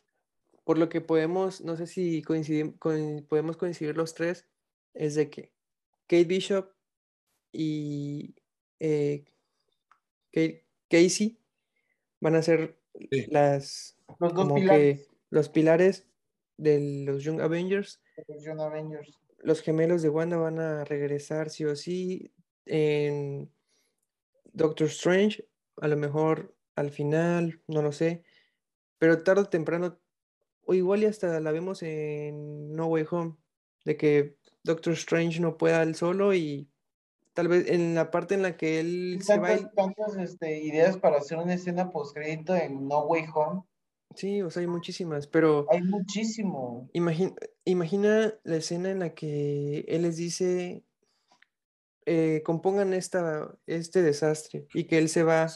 por 0.69 0.77
lo 0.77 0.87
que 0.87 1.01
podemos, 1.01 1.61
no 1.61 1.75
sé 1.75 1.87
si 1.87 2.21
coincidir, 2.21 2.77
podemos 2.77 3.57
coincidir 3.57 3.97
los 3.97 4.13
tres, 4.13 4.47
es 4.93 5.15
de 5.15 5.31
que 5.31 5.51
Kate 6.05 6.25
Bishop 6.25 6.69
y 7.51 8.35
eh, 8.79 9.25
Kate, 10.31 10.67
Casey 10.87 11.39
van 12.19 12.35
a 12.35 12.43
ser 12.43 12.77
las 13.29 13.97
los 14.19 14.31
dos 14.35 14.53
pilares. 14.53 15.09
los 15.31 15.49
pilares 15.49 16.07
de 16.57 17.03
los 17.03 17.23
Young 17.23 17.41
Avengers. 17.41 17.99
Los 18.27 18.43
Young 18.43 18.61
Avengers 18.61 19.19
los 19.39 19.63
gemelos 19.63 20.03
de 20.03 20.09
Wanda 20.09 20.37
van 20.37 20.59
a 20.59 20.85
regresar 20.85 21.49
sí 21.49 21.65
o 21.65 21.75
sí 21.75 22.31
en 22.67 23.51
Doctor 24.53 24.85
Strange, 24.85 25.47
a 25.77 25.87
lo 25.87 25.97
mejor 25.97 26.55
al 26.75 26.91
final, 26.91 27.59
no 27.65 27.81
lo 27.81 27.91
sé, 27.91 28.23
pero 28.99 29.23
tarde 29.23 29.41
o 29.41 29.49
temprano, 29.49 29.99
o 30.69 30.75
igual 30.75 31.01
y 31.01 31.07
hasta 31.07 31.39
la 31.39 31.51
vemos 31.51 31.81
en 31.81 32.73
No 32.73 32.85
Way 32.85 33.05
Home, 33.09 33.35
de 33.85 33.97
que 33.97 34.37
Doctor 34.63 34.93
Strange 34.93 35.39
no 35.39 35.57
pueda 35.57 35.81
él 35.81 35.95
solo 35.95 36.31
y 36.35 36.69
tal 37.33 37.47
vez 37.47 37.67
en 37.69 37.95
la 37.95 38.11
parte 38.11 38.35
en 38.35 38.43
la 38.43 38.55
que 38.55 38.79
él 38.79 39.17
se 39.23 39.39
va. 39.39 39.57
tantas 39.71 40.15
este, 40.17 40.59
ideas 40.63 40.95
para 40.97 41.17
hacer 41.17 41.39
una 41.39 41.55
escena 41.55 41.89
post 41.89 42.15
crédito 42.15 42.55
en 42.55 42.87
No 42.87 43.05
Way 43.05 43.25
Home 43.33 43.63
Sí, 44.13 44.43
o 44.43 44.51
sea, 44.51 44.61
hay 44.61 44.67
muchísimas, 44.67 45.25
pero... 45.25 45.65
Hay 45.71 45.81
muchísimo. 45.81 46.87
Imagina, 46.93 47.33
imagina 47.65 48.33
la 48.43 48.55
escena 48.55 48.91
en 48.91 48.99
la 48.99 49.15
que 49.15 49.85
él 49.87 50.03
les 50.03 50.17
dice, 50.17 50.83
eh, 52.05 52.43
compongan 52.45 52.93
esta, 52.93 53.55
este 53.65 54.03
desastre 54.03 54.67
y 54.75 54.83
que 54.83 54.99
él 54.99 55.09
se 55.09 55.23
va... 55.23 55.47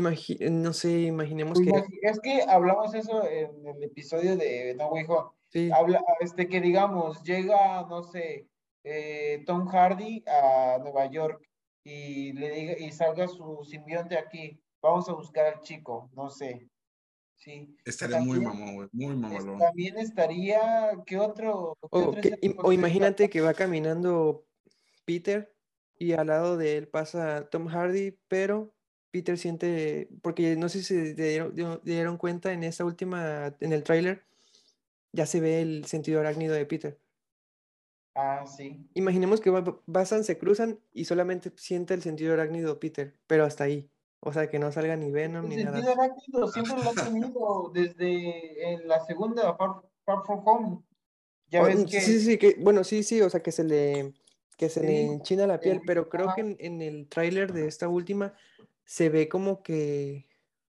no 0.00 0.72
sé, 0.72 1.02
imaginemos 1.02 1.60
que... 1.60 1.70
Es 2.02 2.20
que 2.20 2.42
hablamos 2.42 2.94
eso 2.94 3.26
en 3.28 3.66
el 3.66 3.82
episodio 3.82 4.36
de 4.36 4.74
No 4.74 4.88
Way 4.88 5.04
Home. 5.08 5.30
Sí. 5.48 5.70
Habla, 5.72 6.02
este, 6.20 6.48
que 6.48 6.60
digamos, 6.60 7.22
llega, 7.22 7.86
no 7.88 8.02
sé, 8.02 8.48
eh, 8.84 9.42
Tom 9.46 9.66
Hardy 9.66 10.22
a 10.26 10.78
Nueva 10.80 11.06
York 11.06 11.42
y 11.82 12.32
le 12.32 12.50
diga, 12.50 12.78
y 12.78 12.92
salga 12.92 13.26
su 13.28 13.64
simbionte 13.64 14.18
aquí, 14.18 14.60
vamos 14.82 15.08
a 15.08 15.12
buscar 15.12 15.46
al 15.46 15.60
chico, 15.60 16.10
no 16.14 16.30
sé. 16.30 16.68
Sí. 17.36 17.76
Estaría 17.84 18.20
muy 18.20 18.40
mamón, 18.40 18.88
muy 18.92 19.14
mamalón. 19.14 19.58
También 19.58 19.98
estaría, 19.98 20.92
¿qué 21.06 21.18
otro? 21.18 21.76
o, 21.80 22.72
imagínate 22.72 23.28
que 23.28 23.40
va 23.40 23.54
caminando 23.54 24.46
Peter 25.04 25.54
y 25.98 26.12
al 26.12 26.28
lado 26.28 26.56
de 26.56 26.76
él 26.76 26.88
pasa 26.88 27.48
Tom 27.50 27.66
Hardy, 27.68 28.18
pero 28.28 28.75
Peter 29.16 29.38
siente, 29.38 30.10
porque 30.20 30.56
no 30.56 30.68
sé 30.68 30.82
si 30.82 31.14
se 31.14 31.14
dieron, 31.14 31.80
dieron 31.84 32.18
cuenta 32.18 32.52
en 32.52 32.64
esta 32.64 32.84
última, 32.84 33.56
en 33.60 33.72
el 33.72 33.82
tráiler, 33.82 34.26
ya 35.10 35.24
se 35.24 35.40
ve 35.40 35.62
el 35.62 35.86
sentido 35.86 36.20
arácnido 36.20 36.54
de 36.54 36.66
Peter. 36.66 37.00
Ah, 38.14 38.44
sí. 38.46 38.86
Imaginemos 38.92 39.40
que 39.40 39.50
pasan, 39.90 40.22
se 40.22 40.36
cruzan 40.36 40.80
y 40.92 41.06
solamente 41.06 41.50
siente 41.56 41.94
el 41.94 42.02
sentido 42.02 42.34
arácnido 42.34 42.78
Peter, 42.78 43.14
pero 43.26 43.46
hasta 43.46 43.64
ahí. 43.64 43.90
O 44.20 44.34
sea, 44.34 44.50
que 44.50 44.58
no 44.58 44.70
salga 44.70 44.96
ni 44.96 45.10
Venom 45.10 45.48
ni 45.48 45.64
nada. 45.64 45.78
El 45.78 45.84
sentido 45.84 46.02
arácnido 46.02 46.48
siempre 46.48 46.74
lo 46.84 46.90
ha 46.90 47.04
tenido 47.06 47.70
desde 47.72 48.70
en 48.70 48.86
la 48.86 49.02
segunda 49.06 49.56
Far, 49.56 49.80
From 50.26 50.42
Home. 50.46 50.82
Ya 51.48 51.62
ves 51.62 51.86
que... 51.86 52.02
Sí, 52.02 52.20
sí, 52.20 52.36
que, 52.36 52.56
bueno, 52.58 52.84
sí, 52.84 53.02
sí, 53.02 53.22
o 53.22 53.30
sea, 53.30 53.42
que 53.42 53.52
se 53.52 53.64
le, 53.64 54.12
que 54.56 54.68
se 54.68 54.82
le 54.82 55.02
enchina 55.02 55.46
la 55.46 55.60
piel, 55.60 55.82
pero 55.86 56.08
creo 56.08 56.34
que 56.34 56.56
en, 56.58 56.80
el 56.80 57.08
tráiler 57.08 57.52
de 57.52 57.68
esta 57.68 57.88
última 57.88 58.34
se 58.86 59.10
ve 59.10 59.28
como 59.28 59.62
que 59.62 60.26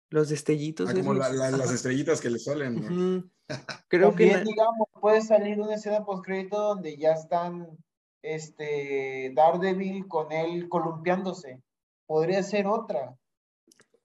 los 0.10 0.30
destellitos. 0.30 0.90
Ah, 0.90 0.94
como 0.94 1.14
las 1.14 1.72
estrellitas 1.72 2.22
que 2.22 2.30
le 2.32 2.40
salen. 2.40 3.30
Creo 3.90 4.16
que 4.16 4.26
digamos, 4.44 4.88
puede 5.00 5.22
salir 5.22 5.60
una 5.60 5.76
escena 5.76 6.04
post 6.04 6.26
crédito 6.26 6.60
donde 6.60 6.98
ya 6.98 7.12
están 7.12 7.78
este 8.24 9.32
Daredevil 9.36 10.08
con 10.08 10.32
él 10.32 10.68
columpiándose. 10.68 11.62
Podría 12.08 12.42
ser 12.42 12.66
otra. 12.66 13.16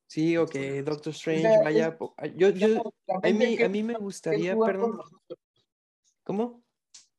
Sí, 0.06 0.36
o 0.36 0.44
que 0.44 0.82
Doctor 0.82 1.12
Strange 1.12 1.62
vaya. 1.62 1.96
yo, 2.34 2.50
yo, 2.50 2.82
a, 3.08 3.28
mí, 3.30 3.62
a 3.62 3.68
mí 3.68 3.82
me 3.82 3.94
gustaría, 3.94 4.58
perdón. 4.58 5.00
¿Cómo? 6.24 6.62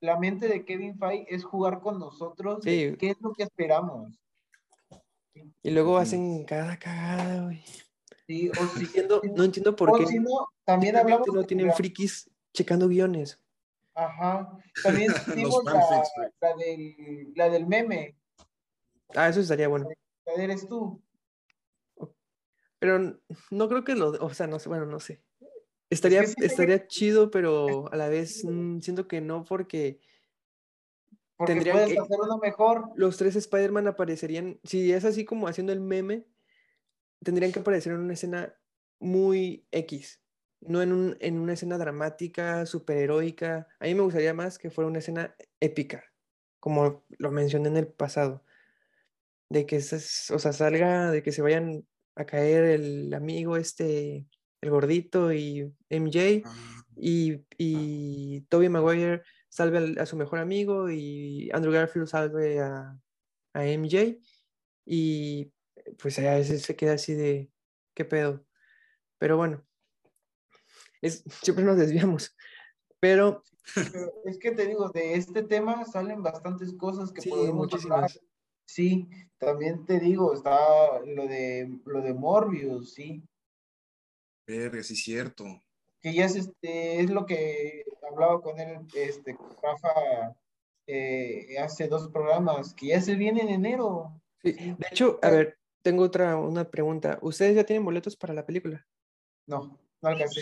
La 0.02 0.20
mente 0.20 0.48
de 0.48 0.66
Kevin 0.66 0.98
Feige 0.98 1.34
es 1.34 1.44
jugar 1.44 1.80
con 1.80 2.00
nosotros. 2.00 2.62
¿Qué 2.64 2.98
es 3.00 3.16
lo 3.22 3.32
que 3.32 3.44
esperamos? 3.44 4.20
Y 5.64 5.72
luego 5.72 5.98
hacen 5.98 6.46
cada 6.46 6.78
cagada, 6.78 7.46
güey. 7.46 7.64
Sí, 8.28 8.50
o 8.50 8.66
si, 8.78 8.88
no 9.36 9.44
entiendo 9.44 9.76
por 9.76 9.98
qué. 9.98 10.20
no, 10.20 10.48
también 10.64 10.96
hablamos. 10.96 11.28
No 11.28 11.44
tienen 11.44 11.74
frikis 11.74 12.30
checando 12.54 12.88
guiones. 12.88 13.40
Ajá. 13.94 14.58
También 14.84 15.12
tenemos 15.26 15.64
la, 15.66 16.56
del, 16.56 17.34
la 17.36 17.50
del 17.50 17.68
meme. 17.68 18.16
Ah, 19.16 19.30
eso 19.30 19.42
estaría 19.42 19.68
bueno. 19.68 19.88
eres 20.38 20.68
tú. 20.68 21.02
Pero 22.80 23.20
no 23.52 23.70
creo 23.70 23.84
que 23.84 23.96
lo, 23.96 24.12
o 24.12 24.34
sea, 24.34 24.48
no 24.48 24.58
sé, 24.60 24.70
bueno, 24.70 24.86
no 24.86 25.00
sé. 25.00 25.22
Estaría, 25.90 26.22
estaría 26.22 26.88
chido, 26.88 27.30
pero 27.30 27.92
a 27.92 27.98
la 27.98 28.08
vez 28.08 28.44
mm, 28.46 28.80
siento 28.80 29.08
que 29.08 29.22
no 29.22 29.44
porque, 29.44 30.00
porque 31.42 31.56
tendrían 31.56 31.90
que, 31.90 31.98
hacer 31.98 32.20
uno 32.22 32.38
mejor. 32.38 32.92
Los 32.96 33.18
tres 33.18 33.36
Spider-Man 33.36 33.88
aparecerían, 33.88 34.60
si 34.64 34.94
es 34.94 35.06
así 35.06 35.26
como 35.26 35.48
haciendo 35.48 35.74
el 35.74 35.80
meme, 35.80 36.28
tendrían 37.24 37.52
que 37.52 37.62
aparecer 37.62 37.94
en 37.94 38.02
una 38.02 38.14
escena 38.14 38.54
muy 39.00 39.66
X, 39.72 40.22
no 40.60 40.84
en, 40.84 40.94
un, 40.94 41.18
en 41.20 41.40
una 41.40 41.54
escena 41.54 41.80
dramática, 41.80 42.68
superheroica. 42.68 43.68
A 43.80 43.86
mí 43.86 43.96
me 43.96 44.04
gustaría 44.04 44.36
más 44.36 44.60
que 44.60 44.70
fuera 44.70 44.88
una 44.88 45.00
escena 45.00 45.36
épica, 45.60 46.04
como 46.60 47.04
lo 47.18 47.32
mencioné 47.32 47.70
en 47.70 47.78
el 47.78 47.88
pasado. 47.88 48.44
De 49.50 49.66
que 49.66 49.78
o 49.78 49.80
sea, 49.82 50.54
salga, 50.54 51.10
de 51.10 51.24
que 51.24 51.32
se 51.32 51.42
vayan 51.42 51.88
a 52.14 52.26
caer 52.26 52.66
el 52.66 53.12
amigo 53.16 53.58
este, 53.58 54.28
el 54.62 54.70
gordito 54.70 55.34
y 55.34 55.74
MJ, 55.90 56.44
ah. 56.46 56.84
y, 56.96 57.44
y 57.58 58.42
Toby 58.42 58.70
Maguire 58.70 59.24
salve 59.52 60.00
a, 60.00 60.06
su 60.06 60.16
mejor 60.16 60.40
amigo 60.40 60.90
y 60.90 61.50
Andrew 61.54 61.74
Garfield 61.74 62.08
salve 62.08 62.60
a, 62.62 62.98
a 63.54 63.64
MJ 63.64 64.18
y 64.86 65.52
pues 66.02 66.18
a 66.20 66.36
veces 66.36 66.62
se 66.62 66.76
queda 66.76 66.94
así 66.94 67.14
de, 67.14 67.52
¿qué 67.94 68.06
pedo? 68.06 68.46
Pero 69.18 69.38
bueno, 69.38 69.64
es, 71.02 71.24
siempre 71.44 71.66
nos 71.66 71.78
desviamos. 71.78 72.36
Pero... 73.00 73.44
es 74.26 74.40
que 74.40 74.52
te 74.52 74.66
digo, 74.66 74.90
de 74.90 75.16
este 75.16 75.44
tema 75.44 75.86
salen 75.86 76.24
bastantes 76.24 76.74
cosas 76.74 77.12
que 77.12 77.30
podemos 77.30 77.56
muchísimas. 77.56 78.20
Sí, 78.66 79.08
también 79.38 79.86
te 79.86 80.00
digo, 80.00 80.34
está 80.34 81.00
lo 81.06 81.28
de 81.28 81.80
lo 81.86 82.02
de 82.02 82.14
Morbius, 82.14 82.94
sí. 82.94 83.22
Verga, 84.48 84.82
sí, 84.82 84.96
cierto. 84.96 85.46
Que 86.00 86.14
ya 86.14 86.26
es, 86.26 86.36
este, 86.36 87.02
es 87.02 87.10
lo 87.10 87.26
que 87.26 87.84
hablaba 88.12 88.42
con 88.42 88.60
él, 88.60 88.80
este, 88.94 89.38
Rafa, 89.62 90.36
eh, 90.88 91.58
hace 91.60 91.88
dos 91.88 92.10
programas, 92.10 92.74
que 92.74 92.88
ya 92.88 93.02
se 93.02 93.16
viene 93.16 93.42
en 93.42 93.50
enero. 93.50 94.22
Sí, 94.44 94.54
de 94.54 94.88
hecho, 94.92 95.20
a 95.22 95.30
ver, 95.30 95.58
tengo 95.82 96.04
otra 96.04 96.36
una 96.36 96.70
pregunta. 96.70 97.20
¿Ustedes 97.22 97.56
ya 97.56 97.64
tienen 97.64 97.86
boletos 97.86 98.16
para 98.16 98.34
la 98.34 98.46
película? 98.46 98.86
No, 99.48 99.80
no 100.02 100.10
alcancé. 100.10 100.42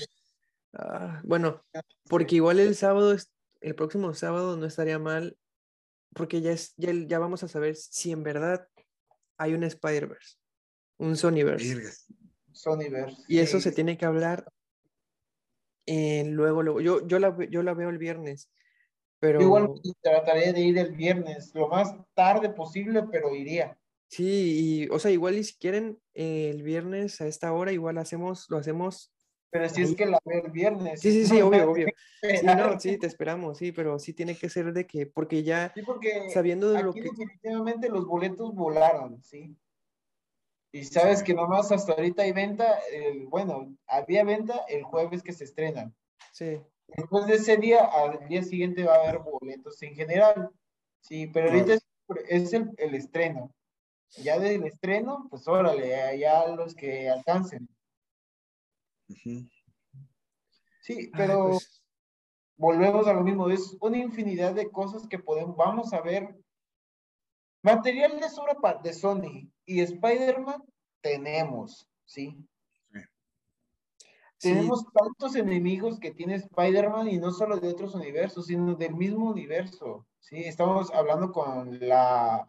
Ah, 0.74 1.22
bueno, 1.24 1.64
porque 2.08 2.36
igual 2.36 2.60
el 2.60 2.76
sábado, 2.76 3.16
el 3.62 3.76
próximo 3.76 4.14
sábado 4.14 4.56
no 4.58 4.66
estaría 4.66 5.00
mal, 5.00 5.38
porque 6.14 6.42
ya, 6.42 6.52
es, 6.52 6.74
ya, 6.78 6.92
ya 6.94 7.20
vamos 7.20 7.44
a 7.44 7.48
saber 7.48 7.76
si 7.76 8.12
en 8.12 8.24
verdad 8.24 8.68
hay 9.38 9.54
un 9.54 9.64
Spider-Verse, 9.64 10.38
un 10.98 11.16
Sonyverse. 11.16 11.98
Sonyverse. 12.52 13.24
Y 13.28 13.40
eso 13.40 13.60
se 13.60 13.72
tiene 13.72 13.98
que 13.98 14.06
hablar 14.06 14.46
eh, 15.90 16.24
luego, 16.26 16.62
luego. 16.62 16.82
Yo, 16.82 17.08
yo, 17.08 17.18
la, 17.18 17.36
yo 17.50 17.64
la 17.64 17.74
veo 17.74 17.90
el 17.90 17.98
viernes, 17.98 18.52
pero... 19.20 19.42
Igual 19.42 19.74
trataré 20.02 20.54
de 20.54 20.62
ir 20.62 20.78
el 20.78 20.92
viernes, 20.92 21.52
lo 21.56 21.68
más 21.68 21.96
tarde 22.14 22.50
posible, 22.52 23.04
pero 23.12 23.34
iría. 23.34 23.76
Sí, 24.08 24.84
y, 24.84 24.90
o 24.90 25.00
sea, 25.00 25.10
igual 25.10 25.36
y 25.36 25.44
si 25.44 25.58
quieren 25.58 26.00
el 26.14 26.62
viernes 26.62 27.22
a 27.22 27.28
esta 27.28 27.54
hora, 27.54 27.72
igual 27.72 27.98
hacemos, 27.98 28.46
lo 28.50 28.58
hacemos. 28.58 29.12
Pero 29.50 29.68
si 29.68 29.82
es 29.82 29.96
que 29.96 30.06
la 30.06 30.20
veo 30.24 30.46
el 30.46 30.52
viernes. 30.52 31.02
Sí, 31.02 31.12
sí, 31.12 31.26
sí, 31.26 31.42
obvio, 31.42 31.72
obvio. 31.72 31.88
Sí, 32.22 32.46
no, 32.46 32.80
sí, 32.80 33.00
te 33.00 33.08
esperamos, 33.08 33.58
sí, 33.58 33.72
pero 33.72 33.98
sí 33.98 34.14
tiene 34.14 34.36
que 34.36 34.50
ser 34.50 34.74
de 34.74 34.86
que, 34.86 35.08
porque 35.08 35.42
ya 35.42 35.72
sí, 35.74 35.82
porque 35.82 36.30
sabiendo 36.30 36.72
de 36.72 36.84
lo 36.84 36.94
que. 36.94 37.02
Definitivamente 37.02 37.90
los 37.90 38.06
boletos 38.06 38.54
volaron, 38.54 39.24
sí. 39.24 39.58
Y 40.72 40.84
sabes 40.84 41.24
que 41.24 41.34
nomás 41.34 41.72
hasta 41.72 41.94
ahorita 41.94 42.24
hay 42.24 42.32
venta, 42.32 42.80
bueno, 43.28 43.76
había 43.88 44.24
venta 44.24 44.66
el 44.68 44.84
jueves 44.84 45.24
que 45.24 45.34
se 45.34 45.46
estrenan. 45.46 45.96
Sí. 46.32 46.62
Después 46.88 47.26
de 47.28 47.36
ese 47.36 47.58
día, 47.58 47.86
al 47.86 48.28
día 48.28 48.44
siguiente 48.44 48.84
va 48.84 48.96
a 48.96 49.04
haber 49.04 49.20
boletos 49.20 49.82
en 49.82 49.96
general. 49.96 50.52
Sí, 51.02 51.28
pero 51.28 51.50
ahorita 51.50 51.74
es, 52.28 52.54
el, 52.54 52.72
el 52.78 52.96
estreno 52.96 53.54
ya 54.18 54.40
del 54.40 54.66
estreno, 54.66 55.28
pues 55.30 55.48
órale, 55.48 56.18
ya 56.20 56.48
los 56.48 56.76
que 56.76 57.10
alcancen. 57.10 57.68
Sí, 60.82 61.12
pero 61.16 61.50
pues 61.50 61.84
volvemos 62.58 63.08
a 63.08 63.14
lo 63.14 63.22
mismo, 63.22 63.50
es 63.50 63.78
una 63.82 63.98
infinidad 63.98 64.54
de 64.54 64.70
cosas 64.70 65.08
que 65.08 65.20
podemos, 65.20 65.56
vamos 65.56 65.94
a 65.94 66.02
ver. 66.02 66.36
Material 67.62 68.20
de 68.20 68.30
sobra 68.30 68.56
de 68.82 68.94
Sony 68.94 69.52
y 69.66 69.82
Spider-Man 69.82 70.64
tenemos, 71.02 71.88
¿sí? 72.06 72.38
Tenemos 74.40 74.86
tantos 74.94 75.36
enemigos 75.36 76.00
que 76.00 76.12
tiene 76.12 76.36
Spider-Man 76.36 77.10
y 77.10 77.18
no 77.18 77.32
solo 77.32 77.58
de 77.58 77.68
otros 77.68 77.94
universos, 77.94 78.46
sino 78.46 78.74
del 78.76 78.96
mismo 78.96 79.30
universo. 79.30 80.08
Sí, 80.22 80.38
estamos 80.38 80.92
hablando 80.92 81.34
con 81.34 81.78
la, 81.86 82.48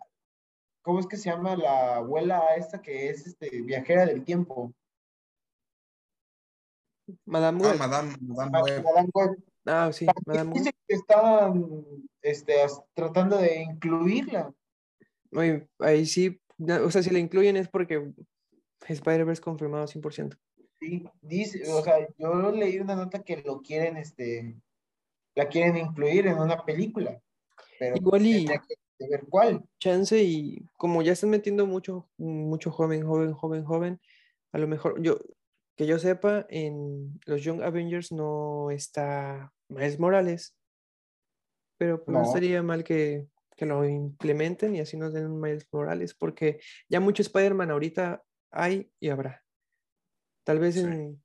¿Cómo 0.83 0.99
es 0.99 1.07
que 1.07 1.17
se 1.17 1.31
llama 1.31 1.57
la 1.57 1.97
abuela 1.97 2.55
esta 2.57 2.81
que 2.81 3.11
es 3.11 3.27
este, 3.27 3.63
viajera 3.63 4.07
del 4.07 4.25
tiempo? 4.25 4.73
Madame 7.27 7.61
ah, 7.65 7.75
Madame, 7.79 8.17
Madame, 8.21 9.11
Web. 9.13 9.43
Ah, 9.67 9.91
sí, 9.93 10.07
Madame 10.27 10.55
Dice 10.55 10.73
que 10.87 10.95
estaban 10.95 11.85
este, 12.23 12.55
tratando 12.95 13.37
de 13.37 13.63
incluirla. 13.63 14.53
Oye, 15.33 15.69
ahí 15.79 16.07
sí, 16.07 16.41
o 16.59 16.91
sea, 16.91 17.03
si 17.03 17.11
la 17.11 17.19
incluyen 17.19 17.57
es 17.57 17.69
porque 17.69 18.13
Spider-Verse 18.87 19.43
confirmado 19.43 19.87
100%. 19.87 20.37
Sí, 20.81 21.05
dice, 21.21 21.71
o 21.71 21.83
sea, 21.83 22.09
yo 22.17 22.53
leí 22.53 22.79
una 22.79 22.97
nota 22.97 23.23
que 23.23 23.43
lo 23.43 23.61
quieren, 23.61 23.97
este, 23.97 24.57
la 25.35 25.49
quieren 25.49 25.77
incluir 25.77 26.27
en 26.27 26.39
una 26.39 26.65
película. 26.65 27.21
Pero 27.79 27.97
Igual 27.97 28.27
y, 28.27 28.47
de 28.47 29.09
ver 29.09 29.25
cuál. 29.29 29.65
Chance 29.79 30.23
y 30.23 30.63
como 30.77 31.03
ya 31.03 31.13
están 31.13 31.31
metiendo 31.31 31.67
mucho, 31.67 32.09
mucho 32.17 32.71
joven, 32.71 33.07
joven, 33.07 33.33
joven, 33.33 33.65
joven, 33.65 34.01
a 34.53 34.59
lo 34.59 34.67
mejor 34.67 35.01
yo, 35.03 35.19
que 35.77 35.87
yo 35.87 35.99
sepa, 35.99 36.47
en 36.49 37.19
los 37.25 37.43
Young 37.43 37.63
Avengers 37.63 38.13
no 38.13 38.71
está 38.71 39.53
Miles 39.69 39.99
Morales, 39.99 40.55
pero 41.79 42.05
pues 42.05 42.17
no. 42.17 42.23
estaría 42.23 42.63
mal 42.63 42.85
que, 42.85 43.27
que, 43.61 43.67
lo 43.67 43.87
implementen 43.87 44.75
y 44.75 44.81
así 44.81 44.97
nos 44.97 45.13
den 45.13 45.27
un 45.27 45.41
Miles 45.41 45.69
Morales, 45.73 46.15
porque 46.15 46.61
ya 46.89 47.01
mucho 47.01 47.23
Spider-Man 47.23 47.71
ahorita 47.71 48.23
hay 48.51 48.91
y 48.99 49.11
habrá. 49.11 49.43
Tal 50.45 50.59
vez 50.59 50.77
en, 50.77 51.23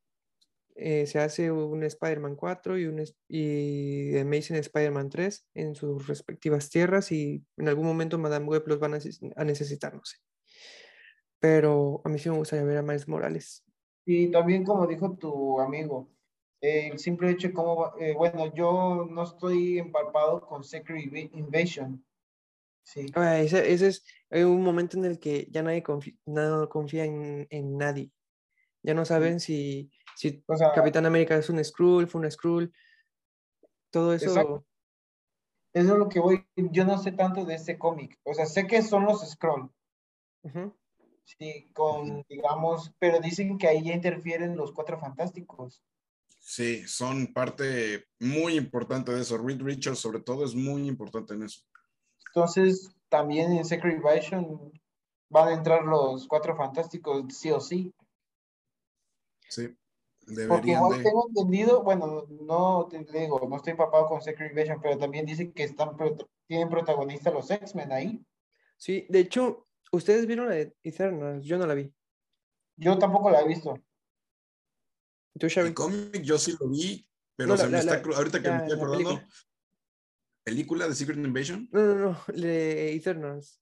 eh, 0.78 1.08
se 1.08 1.20
hace 1.20 1.50
un 1.52 1.84
Spider-Man 1.84 2.36
4 2.36 2.78
y 2.78 2.86
un 2.86 3.02
y 3.30 4.18
Amazing 4.18 4.58
Spider-Man 4.58 5.10
3 5.10 5.48
en 5.54 5.74
sus 5.74 6.06
respectivas 6.06 6.70
tierras 6.70 7.14
y 7.14 7.46
en 7.56 7.70
algún 7.70 7.86
momento 7.86 8.18
Madame 8.18 8.46
Web 8.46 8.64
los 8.68 8.80
van 8.80 8.94
a, 8.94 9.44
necesitar, 9.46 9.94
no 9.94 10.04
sé. 10.04 10.18
Pero 11.40 12.02
a 12.04 12.10
mí 12.10 12.20
sí 12.20 12.30
me 12.30 12.38
gustaría 12.38 12.66
ver 12.66 12.78
a 12.78 12.82
Miles 12.82 13.08
Morales. 13.08 13.64
Y 14.06 14.30
también 14.32 14.66
como 14.66 14.86
dijo 14.86 15.16
tu 15.16 15.62
amigo, 15.62 16.10
el 16.60 17.00
simple 17.00 17.32
hecho 17.32 17.48
de 17.48 17.54
cómo, 17.54 17.94
eh, 17.98 18.14
bueno, 18.14 18.54
yo 18.54 19.08
no 19.10 19.24
estoy 19.24 19.80
empapado 19.80 20.42
con 20.42 20.64
Secret 20.64 21.06
Invasion. 21.34 22.04
Sí. 22.86 23.08
Ah, 23.16 23.40
ese, 23.40 23.70
es 23.74 24.04
un 24.32 24.62
momento 24.62 24.98
en 24.98 25.04
el 25.06 25.20
que 25.20 25.48
ya 25.52 25.62
nadie 25.64 25.84
confía, 25.84 26.14
no 26.26 26.70
confía 26.70 27.04
en, 27.04 27.46
en 27.50 27.78
nadie. 27.78 28.12
Ya 28.84 28.94
no 28.94 29.04
saben 29.04 29.42
si 29.42 29.92
si 30.16 30.44
Capitán 30.74 31.06
América 31.06 31.36
es 31.36 31.50
un 31.50 31.64
Skrull, 31.64 32.08
fue 32.08 32.22
un 32.22 32.32
Skrull, 32.32 32.74
todo 33.92 34.14
eso. 34.14 34.66
Eso 35.74 35.94
es 35.94 36.00
lo 36.00 36.08
que 36.08 36.22
voy. 36.22 36.46
Yo 36.56 36.86
no 36.86 36.98
sé 36.98 37.12
tanto 37.12 37.44
de 37.44 37.56
ese 37.56 37.78
cómic. 37.78 38.18
O 38.24 38.34
sea, 38.34 38.46
sé 38.46 38.66
que 38.66 38.82
son 38.82 39.06
los 39.06 39.30
Skrull. 39.30 39.70
Sí, 41.26 41.70
con, 41.74 42.24
digamos, 42.30 42.94
pero 43.00 43.20
dicen 43.20 43.58
que 43.58 43.68
ahí 43.68 43.84
ya 43.84 43.94
interfieren 43.94 44.56
los 44.56 44.72
cuatro 44.72 44.98
fantásticos. 45.00 45.84
Sí, 46.40 46.88
son 46.88 47.34
parte 47.34 48.06
muy 48.20 48.56
importante 48.56 49.12
de 49.12 49.22
eso. 49.22 49.38
Reed 49.38 49.62
Richards, 49.62 50.00
sobre 50.00 50.22
todo, 50.22 50.46
es 50.46 50.56
muy 50.56 50.88
importante 50.88 51.34
en 51.34 51.44
eso. 51.44 51.62
Entonces, 52.36 52.92
también 53.08 53.54
en 53.54 53.64
Secret 53.64 53.96
Invasion 53.96 54.74
van 55.30 55.48
a 55.48 55.54
entrar 55.54 55.86
los 55.86 56.28
cuatro 56.28 56.54
fantásticos, 56.58 57.24
sí 57.34 57.50
o 57.50 57.62
sí. 57.62 57.94
Sí. 59.48 59.74
Porque 60.50 60.72
igual 60.72 61.02
tengo 61.02 61.28
entendido, 61.30 61.82
bueno, 61.84 62.26
no 62.42 62.88
te 62.90 63.20
digo, 63.20 63.48
no 63.48 63.56
estoy 63.56 63.72
empapado 63.72 64.08
con 64.08 64.22
Secret 64.22 64.50
Invasion, 64.50 64.82
pero 64.82 64.98
también 64.98 65.26
dice 65.26 65.54
que 65.54 65.64
están 65.64 65.96
tienen 66.46 66.68
protagonistas 66.70 67.34
los 67.34 67.50
X-Men 67.50 67.94
ahí. 67.94 68.26
Sí, 68.76 69.06
de 69.08 69.20
hecho, 69.20 69.68
ustedes 69.94 70.28
vieron 70.28 70.50
la 70.50 70.56
de 70.56 70.76
Eternals, 70.84 71.46
yo 71.46 71.58
no 71.58 71.66
la 71.66 71.74
vi. 71.74 71.94
Yo 72.76 72.98
tampoco 73.00 73.30
la 73.30 73.42
he 73.42 73.48
visto. 73.48 73.80
¿Tú, 75.40 75.48
El 75.48 75.74
cómic 75.74 76.22
yo 76.22 76.38
sí 76.38 76.54
lo 76.60 76.68
vi, 76.68 77.08
pero 77.38 77.56
se 77.56 77.68
me 77.68 77.80
está, 77.80 78.02
ahorita 78.04 78.42
que 78.42 78.52
me 78.52 78.58
estoy 78.58 78.78
acordando. 78.78 79.22
Película. 80.46 80.88
de 80.88 80.96
Secret 80.96 81.18
Invasion? 81.18 81.68
No, 81.72 81.84
no, 81.84 81.96
no, 81.96 82.24
de 82.34 82.94
Eternals. 82.94 83.60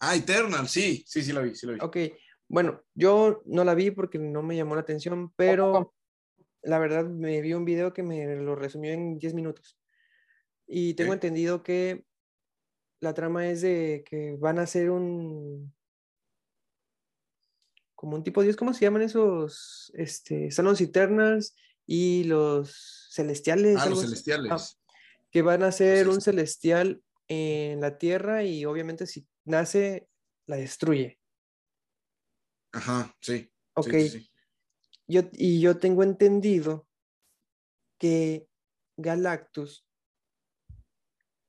Ah, 0.00 0.16
Eternals, 0.16 0.70
sí, 0.70 1.04
sí, 1.06 1.22
sí 1.22 1.32
la 1.32 1.42
vi, 1.42 1.54
sí 1.54 1.66
la 1.66 1.74
vi. 1.74 1.78
Ok, 1.80 1.96
bueno, 2.48 2.82
yo 2.94 3.42
no 3.46 3.64
la 3.64 3.74
vi 3.74 3.90
porque 3.90 4.18
no 4.18 4.42
me 4.42 4.56
llamó 4.56 4.74
la 4.74 4.80
atención, 4.80 5.32
pero 5.36 5.94
la 6.62 6.78
verdad 6.78 7.04
me 7.04 7.40
vi 7.40 7.54
un 7.54 7.64
video 7.64 7.92
que 7.92 8.02
me 8.02 8.36
lo 8.36 8.56
resumió 8.56 8.92
en 8.92 9.18
10 9.18 9.34
minutos. 9.34 9.78
Y 10.66 10.94
tengo 10.94 11.12
entendido 11.12 11.62
que 11.62 12.04
la 13.00 13.14
trama 13.14 13.48
es 13.48 13.60
de 13.60 14.02
que 14.08 14.36
van 14.38 14.58
a 14.58 14.62
hacer 14.62 14.90
un 14.90 15.72
como 17.94 18.16
un 18.16 18.24
tipo 18.24 18.40
de 18.40 18.48
Dios, 18.48 18.56
¿cómo 18.56 18.74
se 18.74 18.84
llaman 18.84 19.02
esos? 19.02 19.90
Este, 19.94 20.50
son 20.50 20.66
los 20.66 20.80
Eternals 20.80 21.56
y 21.86 22.24
los 22.24 23.08
celestiales. 23.12 23.78
Ah, 23.80 23.88
los 23.88 24.02
celestiales. 24.02 24.78
Que 25.34 25.42
van 25.42 25.64
a 25.64 25.72
ser 25.72 26.08
un 26.08 26.20
celestial 26.20 27.02
en 27.26 27.80
la 27.80 27.98
tierra 27.98 28.44
y 28.44 28.64
obviamente 28.66 29.04
si 29.04 29.26
nace, 29.44 30.08
la 30.46 30.54
destruye. 30.54 31.18
Ajá, 32.70 33.12
sí. 33.20 33.50
Ok. 33.74 33.94
Yo, 35.08 35.22
y 35.32 35.60
yo 35.60 35.80
tengo 35.80 36.04
entendido 36.04 36.86
que 37.98 38.46
Galactus 38.96 39.84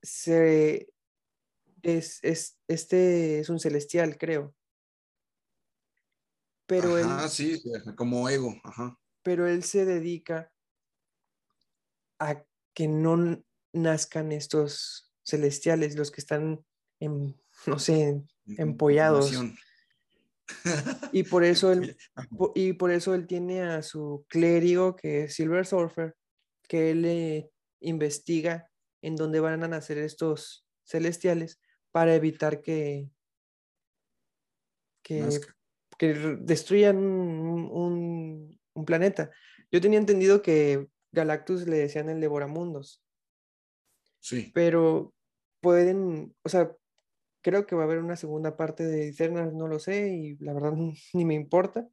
se, 0.02 0.92
es, 1.84 2.24
es, 2.24 2.58
este 2.68 3.40
es 3.40 3.50
un 3.50 3.60
celestial, 3.60 4.18
creo. 4.18 4.56
Pero 6.66 6.96
Ajá, 6.96 7.30
sí, 7.30 7.62
como 7.96 8.28
ego, 8.30 8.56
ajá. 8.64 9.00
Pero 9.22 9.46
él 9.48 9.64
se 9.64 9.86
dedica 9.86 10.52
a 12.18 12.44
que 12.74 12.88
no 12.88 13.46
nazcan 13.76 14.32
estos 14.32 15.12
celestiales, 15.24 15.96
los 15.96 16.12
que 16.12 16.22
están, 16.22 16.66
en, 17.00 17.36
no 17.66 17.80
sé, 17.80 18.24
empollados. 18.58 19.34
Y 21.12 21.24
por 21.24 21.44
eso 21.44 21.72
él, 21.72 21.98
y 22.54 22.74
por 22.74 22.92
eso 22.92 23.14
él 23.14 23.28
tiene 23.28 23.62
a 23.62 23.82
su 23.82 24.26
clérigo, 24.28 24.96
que 24.96 25.26
es 25.26 25.36
Silver 25.36 25.66
Surfer, 25.66 26.16
que 26.68 26.92
él 26.92 27.02
le 27.02 27.52
investiga 27.80 28.70
en 29.02 29.16
dónde 29.16 29.40
van 29.40 29.64
a 29.64 29.68
nacer 29.68 29.98
estos 29.98 30.66
celestiales 30.84 31.60
para 31.92 32.16
evitar 32.16 32.62
que, 32.62 33.10
que, 35.04 35.24
destruyan 36.42 36.98
un, 36.98 38.60
un, 38.74 38.86
planeta. 38.86 39.32
Yo 39.72 39.80
tenía 39.80 40.00
entendido 40.00 40.42
que 40.42 40.88
Galactus 41.12 41.68
le 41.68 41.78
decían 41.78 42.10
el 42.10 42.20
devoramundos. 42.20 43.05
Sí. 44.26 44.52
Pero 44.54 45.14
pueden, 45.62 46.36
o 46.44 46.50
sea, 46.50 46.76
Creo 47.46 47.68
que 47.68 47.76
va 47.76 47.84
a 47.84 47.86
haber 47.86 48.00
una 48.00 48.16
segunda 48.16 48.58
parte 48.58 48.84
de 48.84 49.10
Eternals, 49.10 49.54
no 49.54 49.68
lo 49.68 49.78
sé 49.78 50.10
y 50.10 50.36
la 50.38 50.52
verdad 50.52 50.74
ni 51.14 51.26
me 51.26 51.36
importa. 51.36 51.88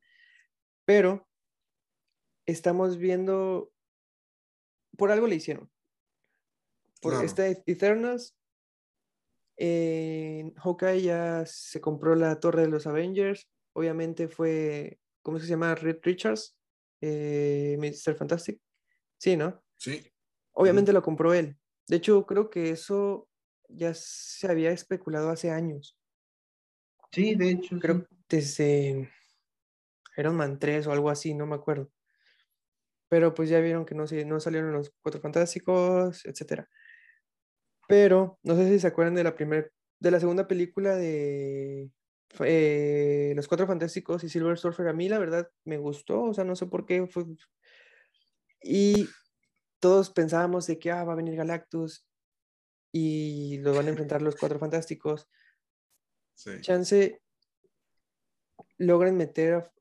Pero 0.87 1.29
estamos 2.47 2.97
viendo, 2.97 3.71
por 4.97 5.13
algo 5.13 5.27
le 5.27 5.35
hicieron. 5.35 5.71
Por 7.03 7.23
esta 7.23 7.47
Eternals, 7.47 8.35
eh, 9.59 10.55
Hawkeye 10.57 11.03
ya 11.03 11.45
se 11.45 11.83
compró 11.83 12.15
la 12.15 12.41
torre 12.41 12.63
de 12.63 12.69
los 12.69 12.87
Avengers. 12.87 13.47
Obviamente 13.75 14.29
fue, 14.29 15.01
¿cómo 15.21 15.39
se 15.39 15.47
llama? 15.47 15.75
Red 15.75 15.99
Richards, 16.03 16.57
eh, 17.03 17.77
Mr. 17.79 18.15
Fantastic. 18.15 18.59
Sí, 19.19 19.37
¿no? 19.37 19.63
Sí. 19.77 20.03
Obviamente 20.53 20.95
lo 20.95 21.03
compró 21.03 21.35
él. 21.35 21.59
De 21.89 21.97
hecho, 21.97 22.25
creo 22.27 22.51
que 22.51 22.71
eso 22.71 23.29
ya 23.69 23.93
se 23.95 24.51
había 24.51 24.71
especulado 24.71 25.31
hace 25.31 25.51
años. 25.51 25.99
Sí, 27.13 27.35
de 27.35 27.51
hecho. 27.51 27.79
Creo 27.79 28.07
desde 28.29 29.11
Iron 30.17 30.37
Man 30.37 30.59
3 30.59 30.87
o 30.87 30.93
algo 30.93 31.11
así, 31.11 31.35
no 31.35 31.47
me 31.47 31.55
acuerdo. 31.55 31.91
Pero 33.09 33.35
pues 33.35 33.51
ya 33.51 33.61
vieron 33.61 33.85
que 33.85 33.95
no, 33.95 34.05
no 34.27 34.41
salieron 34.41 34.73
los 34.73 34.91
Cuatro 35.03 35.21
Fantásticos, 35.21 36.25
etc. 36.25 36.67
Pero 37.87 38.39
no 38.43 38.57
sé 38.57 38.69
si 38.69 38.79
se 38.79 38.87
acuerdan 38.87 39.15
de 39.15 39.25
la 39.25 39.35
primera, 39.35 39.69
de 40.01 40.11
la 40.11 40.21
segunda 40.21 40.49
película 40.49 40.97
de 40.97 41.91
eh, 42.41 43.33
Los 43.37 43.49
Cuatro 43.49 43.67
Fantásticos 43.67 44.25
y 44.25 44.31
Silver 44.31 44.59
Surfer. 44.59 44.89
A 44.89 44.95
mí 44.95 45.09
la 45.09 45.19
verdad 45.19 45.51
me 45.65 45.77
gustó, 45.77 46.23
o 46.23 46.35
sea, 46.35 46.45
no 46.45 46.57
sé 46.57 46.67
por 46.67 46.87
qué 46.87 47.07
fue... 47.07 47.25
Y 48.63 49.09
todos 49.83 50.11
pensábamos 50.11 50.69
de 50.69 50.79
que 50.79 50.93
ah, 50.93 51.03
va 51.03 51.15
a 51.15 51.17
venir 51.17 51.35
Galactus 51.35 52.07
y 52.93 53.59
lo 53.59 53.75
van 53.75 53.87
a 53.87 53.91
enfrentar 53.91 54.23
los 54.23 54.37
cuatro 54.37 54.61
fantásticos. 54.61 55.29
Chance 56.61 57.21
logren 58.79 59.17
meter, 59.17 59.73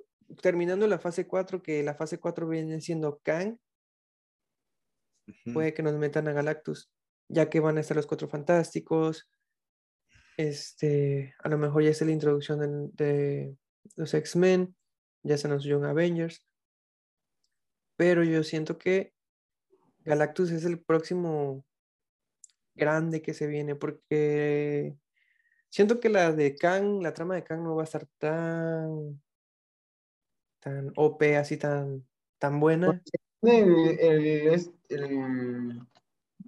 terminando 0.42 0.88
la 0.88 0.98
fase 0.98 1.28
4, 1.28 1.62
que 1.62 1.84
la 1.84 1.94
fase 1.94 2.20
4 2.20 2.48
viene 2.48 2.82
siendo 2.82 3.20
Kang, 3.20 3.60
puede 5.54 5.76
que 5.76 5.84
nos 5.84 5.94
metan 5.94 6.28
a 6.28 6.34
Galactus, 6.34 6.92
ya 7.28 7.48
que 7.52 7.60
van 7.60 7.78
a 7.78 7.82
estar 7.82 7.96
los 7.96 8.08
cuatro 8.08 8.28
fantásticos. 8.28 9.30
Este, 10.36 11.36
a 11.44 11.50
lo 11.50 11.60
mejor 11.60 11.84
ya 11.84 11.92
es 11.92 12.02
la 12.02 12.12
introducción 12.12 12.92
de, 12.96 13.56
los 13.96 14.14
X-Men, 14.16 14.76
ya 15.22 15.38
se 15.38 15.48
nos 15.48 15.64
Young 15.64 15.86
Avengers. 15.86 16.44
Pero 17.98 18.24
yo 18.24 18.44
siento 18.44 18.80
que 18.80 19.14
Galactus 20.04 20.52
es 20.52 20.66
el 20.66 20.80
próximo 20.80 21.64
grande 22.76 23.22
que 23.22 23.34
se 23.34 23.48
viene, 23.48 23.76
porque 23.76 24.96
siento 25.70 26.00
que 26.00 26.10
la 26.10 26.32
de 26.32 26.56
Kang, 26.56 27.02
la 27.02 27.14
trama 27.14 27.36
de 27.36 27.44
Kang 27.44 27.64
no 27.64 27.76
va 27.76 27.84
a 27.84 27.86
estar 27.86 28.08
tan, 28.18 29.22
tan 30.60 30.92
OP, 30.96 31.38
así 31.38 31.58
tan, 31.58 32.08
tan 32.38 32.60
buena. 32.60 33.02
El, 33.42 34.00
el, 34.90 35.82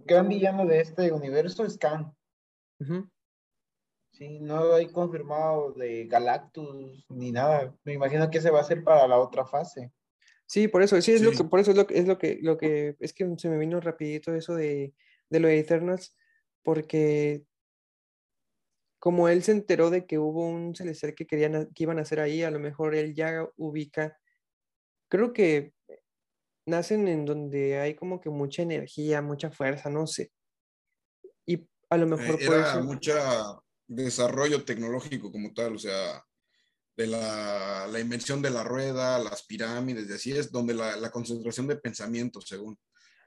gran 0.06 0.28
villano 0.28 0.66
de 0.66 0.82
este 0.82 1.12
universo 1.12 1.66
es 1.66 1.78
Kang. 1.78 2.14
Sí, 4.12 4.40
no 4.40 4.74
hay 4.74 4.92
confirmado 4.92 5.72
de 5.74 6.06
Galactus 6.06 7.06
ni 7.10 7.32
nada. 7.32 7.76
Me 7.84 7.94
imagino 7.94 8.30
que 8.30 8.38
ese 8.38 8.52
va 8.52 8.60
a 8.60 8.66
ser 8.66 8.84
para 8.84 9.08
la 9.08 9.18
otra 9.18 9.46
fase. 9.46 9.92
Sí, 10.48 10.68
por 10.68 10.84
eso, 10.84 11.02
sí, 11.02 11.14
es 11.14 11.22
lo 11.22 11.32
que, 11.32 11.44
por 11.44 11.60
eso 11.60 11.72
es 11.72 11.78
lo 11.78 11.88
es 11.90 12.08
lo 12.08 12.18
que, 12.18 12.40
lo 12.42 12.58
que, 12.58 12.96
es 13.00 13.14
que 13.14 13.28
se 13.38 13.50
me 13.50 13.58
vino 13.58 13.80
rapidito 13.80 14.34
eso 14.36 14.56
de, 14.56 14.94
de 15.30 15.40
lo 15.40 15.48
de 15.48 15.60
Eternals, 15.60 16.16
porque 16.64 17.44
como 19.00 19.28
él 19.28 19.44
se 19.44 19.52
enteró 19.52 19.90
de 19.90 20.06
que 20.06 20.18
hubo 20.18 20.48
un 20.48 20.76
celestial 20.76 21.14
que 21.14 21.28
querían 21.28 21.70
que 21.74 21.84
iban 21.84 22.00
a 22.00 22.04
hacer 22.04 22.20
ahí, 22.20 22.44
a 22.44 22.52
lo 22.52 22.60
mejor 22.60 22.96
él 22.96 23.14
ya 23.14 23.48
ubica, 23.58 24.18
creo 25.10 25.34
que 25.34 25.74
nacen 26.66 27.08
en 27.08 27.26
donde 27.26 27.80
hay 27.80 27.96
como 27.96 28.22
que 28.22 28.30
mucha 28.30 28.62
energía, 28.62 29.22
mucha 29.22 29.52
fuerza, 29.52 29.90
no 29.90 30.08
sé. 30.08 30.32
Y 31.46 31.68
a 31.90 31.98
lo 31.98 32.08
mejor 32.08 32.42
eh, 32.42 32.46
era 32.46 32.80
mucho 32.80 33.14
desarrollo 33.88 34.64
tecnológico 34.64 35.32
como 35.32 35.54
tal, 35.54 35.76
o 35.76 35.80
sea, 35.80 36.24
de 36.96 37.08
la, 37.08 37.88
la, 37.88 38.00
invención 38.00 38.42
de 38.42 38.52
la 38.52 38.64
rueda, 38.64 39.18
las 39.20 39.44
pirámides, 39.44 40.10
y 40.10 40.14
así 40.14 40.32
es 40.32 40.52
donde 40.52 40.74
la, 40.74 40.96
la 40.96 41.12
concentración 41.12 41.68
de 41.68 41.76
pensamiento, 41.76 42.40
según. 42.42 42.78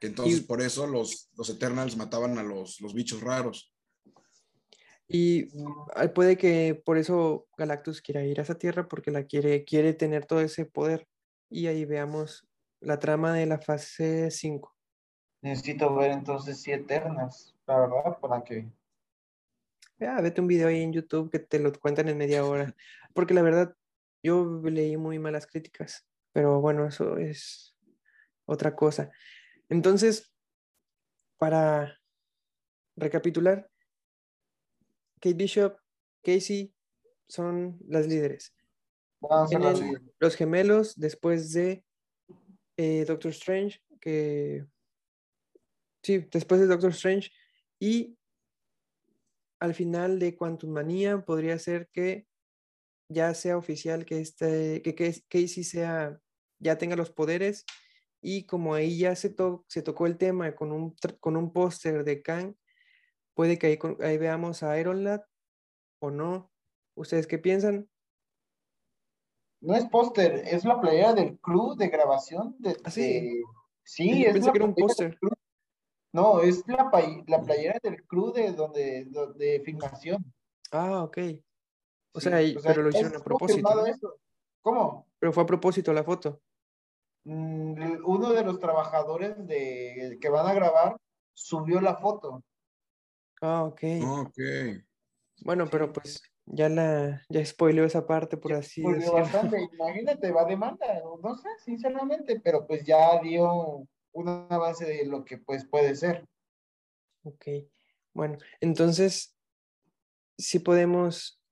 Que 0.01 0.09
entonces 0.09 0.43
por 0.43 0.61
eso 0.61 0.87
los, 0.87 1.31
los 1.37 1.49
Eternals 1.49 1.97
mataban 1.97 2.39
a 2.39 2.43
los, 2.43 2.81
los 2.81 2.95
bichos 2.95 3.21
raros. 3.23 3.73
Y 5.09 5.49
puede 6.15 6.37
que 6.37 6.81
por 6.85 6.99
eso 6.99 7.47
Galactus 7.57 8.03
quiera 8.03 8.25
ir 8.25 8.41
a 8.41 8.43
esa 8.43 8.59
tierra 8.59 8.89
porque 8.89 9.11
la 9.11 9.25
quiere, 9.25 9.65
quiere 9.65 9.95
tener 9.95 10.27
todo 10.27 10.41
ese 10.41 10.67
poder. 10.67 11.07
Y 11.49 11.69
ahí 11.69 11.85
veamos 11.85 12.47
la 12.81 12.99
trama 12.99 13.33
de 13.33 13.47
la 13.47 13.59
fase 13.59 14.31
5. 14.31 14.75
Necesito 15.43 15.95
ver 15.95 16.11
entonces 16.11 16.61
si 16.61 16.73
Eternals, 16.73 17.55
la 17.67 17.79
verdad, 17.79 18.19
para 18.21 18.43
que. 18.43 18.69
Ya, 19.99 20.21
vete 20.21 20.41
un 20.41 20.49
video 20.49 20.69
ahí 20.69 20.83
en 20.83 20.93
YouTube 20.93 21.31
que 21.31 21.39
te 21.39 21.59
lo 21.59 21.73
cuentan 21.73 22.09
en 22.09 22.19
media 22.19 22.45
hora. 22.45 22.75
Porque 23.17 23.35
la 23.35 23.43
verdad, 23.43 23.75
yo 24.23 24.61
leí 24.63 24.97
muy 24.99 25.19
malas 25.19 25.47
críticas. 25.47 26.07
Pero 26.33 26.61
bueno, 26.61 26.87
eso 26.87 27.17
es 27.17 27.75
otra 28.45 28.77
cosa. 28.77 29.11
Entonces, 29.71 30.33
para 31.39 31.99
recapitular, 32.95 33.69
Kate 35.21 35.35
Bishop, 35.35 35.79
Casey 36.23 36.75
son 37.27 37.79
las 37.89 38.07
líderes. 38.07 38.55
los 40.21 40.37
gemelos 40.37 40.95
después 40.97 41.53
de 41.53 41.85
eh, 42.77 43.07
Doctor 43.07 43.31
Strange, 43.31 43.81
que 43.99 44.67
sí, 46.03 46.19
después 46.31 46.61
de 46.61 46.67
Doctor 46.67 46.91
Strange 46.91 47.31
y 47.81 48.19
al 49.59 49.75
final 49.75 50.19
de 50.19 50.37
Quantum 50.37 50.71
Manía 50.71 51.25
podría 51.25 51.59
ser 51.59 51.89
que 51.89 52.27
ya 53.09 53.35
sea 53.35 53.57
oficial 53.57 54.05
que 54.05 54.21
este 54.21 54.83
que, 54.83 54.95
Casey 55.29 55.65
sea 55.65 56.21
ya 56.59 56.79
tenga 56.79 56.97
los 56.97 57.11
poderes 57.11 57.65
y 58.21 58.45
como 58.45 58.75
ahí 58.75 58.99
ya 58.99 59.15
se, 59.15 59.35
se 59.69 59.83
tocó 59.83 60.07
el 60.07 60.19
tema 60.19 60.55
con 60.55 60.73
un, 60.73 60.97
con 61.21 61.37
un 61.37 61.53
póster 61.53 62.03
de 62.03 62.23
Kang, 62.23 62.57
puede 63.35 63.59
que 63.59 63.79
ahí, 64.01 64.19
veamos 64.19 64.63
a 64.63 64.79
Iron 64.81 65.05
Lad 65.05 65.23
o 66.01 66.11
no. 66.11 66.51
¿Ustedes 66.97 67.27
qué 67.27 67.39
piensan? 67.39 67.89
No 69.61 69.75
es 69.75 69.85
póster, 69.87 70.43
es 70.47 70.65
la 70.65 70.81
playera 70.81 71.13
del 71.13 71.39
crew 71.39 71.77
de 71.77 71.89
grabación. 71.89 72.57
De, 72.59 72.77
¿Ah, 72.85 72.91
sí? 72.91 73.43
sí, 73.85 74.25
es 74.25 74.33
pensé 74.33 74.51
que 74.51 74.59
era 74.59 74.67
un 74.67 74.75
póster. 74.75 75.19
No, 76.13 76.41
es 76.41 76.65
la, 76.67 76.91
la 77.27 77.43
playera 77.43 77.79
del 77.83 78.05
crew 78.07 78.33
de 78.33 78.53
donde 78.53 79.07
de 79.37 79.63
filmación. 79.65 80.25
Ah, 80.73 81.05
ok. 81.05 81.19
O, 82.17 82.21
sea, 82.21 82.39
pero 82.63 82.83
lo 82.83 82.89
hicieron 82.89 83.15
a 83.15 83.21
propósito. 83.23 83.69
¿Cómo? 84.63 85.07
Pero 85.19 85.33
fue 85.33 85.43
a 85.43 85.47
propósito 85.47 85.93
la 85.93 86.03
foto. 86.03 86.41
Mm, 87.25 87.99
uno 88.05 88.33
de 88.33 88.43
los 88.43 88.59
trabajadores 88.59 89.47
de, 89.47 90.17
que 90.21 90.29
van 90.29 90.47
a 90.47 90.55
grabar 90.55 90.97
subió 91.35 91.81
la 91.81 91.97
foto. 91.97 92.43
Ah, 93.43 93.65
ok. 93.65 93.83
Ok. 94.03 94.39
Bueno, 95.43 95.67
pero 95.71 95.93
pues 95.93 96.23
ya 96.47 96.69
la, 96.69 97.23
ya 97.29 97.45
spoileó 97.45 97.85
esa 97.85 98.07
parte, 98.07 98.37
por 98.37 98.55
así 98.55 98.83
decirlo. 98.83 99.19
Imagínate, 99.75 100.33
va 100.33 100.43
a 100.43 100.47
demanda, 100.47 100.87
no 101.23 101.35
sé, 101.37 101.49
sinceramente, 101.65 102.41
pero 102.41 102.67
pues 102.67 102.85
ya 102.85 103.21
dio 103.21 103.87
una 104.13 104.47
base 104.57 104.87
de 104.87 105.05
lo 105.05 105.25
que 105.25 105.39
pues 105.39 105.67
puede 105.67 105.95
ser. 105.95 106.25
Ok, 107.25 107.47
bueno, 108.15 108.39
entonces, 108.61 109.37
si 110.39 110.61
podemos, 110.61 111.43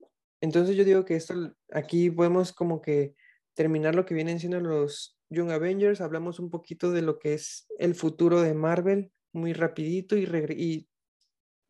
entonces 0.45 0.77
yo 0.77 0.85
digo 0.85 1.07
que 1.07 1.17
esto, 1.17 1.57
aquí 1.73 2.11
podemos 2.11 2.53
como 2.53 2.83
que 2.83 3.15
terminar 3.55 3.95
lo 3.95 4.05
que 4.05 4.15
vienen 4.15 4.39
siendo 4.39 4.61
los 4.61 5.19
Young 5.31 5.51
Avengers, 5.51 6.03
hablamos 6.03 6.39
un 6.39 6.51
poquito 6.51 6.93
de 6.93 7.01
lo 7.01 7.19
que 7.19 7.33
es 7.33 7.67
el 7.79 7.95
futuro 7.95 8.43
de 8.43 8.53
Marvel, 8.53 9.11
muy 9.33 9.55
rapidito, 9.55 10.17
y, 10.17 10.25
y 10.51 10.89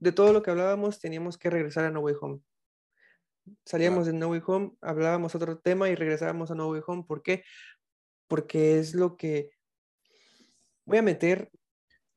de 0.00 0.12
todo 0.12 0.32
lo 0.32 0.42
que 0.42 0.50
hablábamos 0.50 0.98
teníamos 0.98 1.38
que 1.38 1.50
regresar 1.50 1.84
a 1.84 1.90
No 1.90 2.00
Way 2.00 2.16
Home. 2.20 2.40
Salíamos 3.64 4.06
de 4.06 4.12
No 4.12 4.28
Way 4.28 4.42
Home, 4.44 4.72
hablábamos 4.80 5.36
otro 5.36 5.58
tema 5.60 5.88
y 5.88 5.94
regresábamos 5.94 6.50
a 6.50 6.56
No 6.56 6.68
Way 6.68 6.82
Home. 6.86 7.04
¿Por 7.06 7.22
qué? 7.22 7.44
Porque 8.26 8.80
es 8.80 8.94
lo 8.94 9.16
que 9.16 9.50
voy 10.84 10.98
a 10.98 11.02
meter 11.02 11.48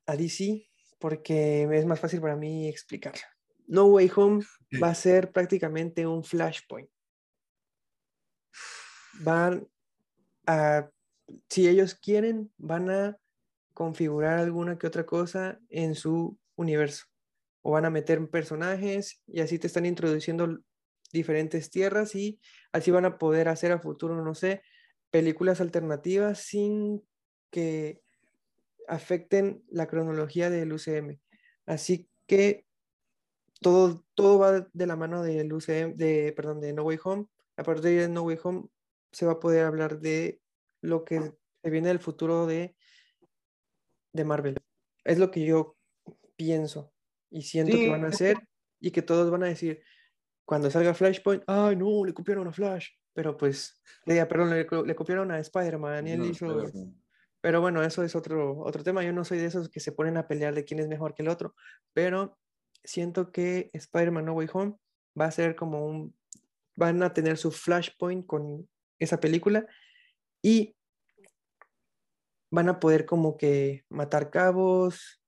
a 0.08 0.16
DC 0.16 0.68
porque 1.00 1.68
es 1.72 1.86
más 1.86 2.00
fácil 2.00 2.20
para 2.20 2.36
mí 2.36 2.68
explicarlo. 2.68 3.37
No 3.68 3.86
Way 3.86 4.12
Home 4.16 4.46
va 4.82 4.90
a 4.90 4.96
ser 4.96 5.32
prácticamente 5.32 6.08
un 6.08 6.24
flashpoint. 6.24 6.90
Van 9.20 9.68
a 10.46 10.90
si 11.50 11.68
ellos 11.68 11.96
quieren, 11.96 12.52
van 12.58 12.90
a 12.90 13.18
configurar 13.74 14.40
alguna 14.40 14.78
que 14.78 14.88
otra 14.88 15.06
cosa 15.06 15.60
en 15.70 15.96
su 15.96 16.38
universo. 16.56 17.06
O 17.62 17.72
van 17.72 17.86
a 17.86 17.90
meter 17.90 18.26
personajes 18.30 19.22
y 19.28 19.42
así 19.42 19.60
te 19.60 19.68
están 19.68 19.86
introduciendo 19.86 20.60
diferentes 21.12 21.70
tierras 21.70 22.16
y 22.16 22.40
así 22.72 22.92
van 22.92 23.06
a 23.06 23.18
poder 23.18 23.50
hacer 23.50 23.72
a 23.72 23.80
futuro, 23.80 24.24
no 24.24 24.36
sé, 24.36 24.62
películas 25.10 25.62
alternativas 25.62 26.40
sin 26.40 27.04
que 27.50 28.02
afecten 28.88 29.64
la 29.70 29.88
cronología 29.88 30.50
del 30.50 30.74
UCM. 30.74 31.20
Así 31.66 32.10
que 32.26 32.66
todo, 33.60 34.06
todo 34.14 34.40
va 34.40 34.68
de 34.72 34.88
la 34.88 34.96
mano 34.96 35.24
del 35.24 35.52
UCM, 35.52 35.96
de, 35.96 36.34
perdón, 36.36 36.62
de 36.62 36.74
No 36.74 36.84
Way 36.84 37.00
Home. 37.04 37.26
A 37.56 37.64
partir 37.64 38.00
de 38.00 38.10
No 38.10 38.24
Way 38.24 38.40
Home 38.44 38.68
se 39.12 39.26
va 39.26 39.34
a 39.34 39.40
poder 39.40 39.66
hablar 39.66 40.00
de 40.00 40.42
lo 40.82 41.04
que 41.04 41.34
se 41.64 41.70
viene 41.70 41.88
del 41.88 42.00
futuro 42.00 42.46
de, 42.46 42.76
de 44.14 44.24
Marvel. 44.24 44.58
Es 45.04 45.18
lo 45.18 45.32
que 45.32 45.46
yo 45.46 45.76
pienso 46.36 46.94
y 47.30 47.42
siento 47.42 47.76
que 47.76 47.90
van 47.90 48.06
a 48.06 48.10
hacer 48.10 48.38
y 48.80 48.92
que 48.92 49.02
todos 49.02 49.32
van 49.32 49.44
a 49.44 49.48
decir, 49.48 49.82
cuando 50.46 50.70
salga 50.70 50.94
Flashpoint, 50.94 51.44
ay 51.48 51.76
no, 51.76 52.06
le 52.06 52.14
copiaron 52.14 52.48
a 52.48 52.54
Flash, 52.54 52.90
pero 53.14 53.36
pues, 53.36 53.82
ya, 54.06 54.28
perdón, 54.28 54.52
le, 54.52 54.96
copiaron 54.96 55.32
a 55.32 55.40
Spider-Man 55.40 56.08
y 56.08 56.12
él 56.12 56.26
hizo... 56.26 56.64
Pero 57.40 57.62
bueno, 57.62 57.84
eso 57.84 58.04
es 58.04 58.16
otro, 58.16 58.60
otro 58.60 58.84
tema. 58.84 59.04
Yo 59.04 59.14
no 59.14 59.24
soy 59.24 59.38
de 59.38 59.46
esos 59.46 59.70
que 59.70 59.80
se 59.80 59.92
ponen 59.92 60.18
a 60.18 60.28
pelear 60.28 60.56
de 60.56 60.66
quién 60.66 60.80
es 60.80 60.88
mejor 60.88 61.14
que 61.14 61.22
el 61.22 61.30
otro, 61.30 61.56
pero 61.94 62.38
siento 62.84 63.32
que 63.32 63.70
Spider-Man 63.74 64.26
No 64.26 64.34
Way 64.34 64.48
Home 64.54 64.76
va 65.20 65.26
a 65.26 65.32
ser 65.32 65.56
como 65.56 65.86
un... 65.86 66.16
Van 66.76 67.02
a 67.02 67.14
tener 67.14 67.38
su 67.38 67.52
Flashpoint 67.52 68.26
con 68.26 68.70
esa 69.00 69.20
película 69.20 69.66
y 70.42 70.76
van 72.52 72.70
a 72.70 72.80
poder 72.80 73.06
como 73.06 73.38
que 73.38 73.84
matar 73.90 74.30
cabos, 74.30 75.22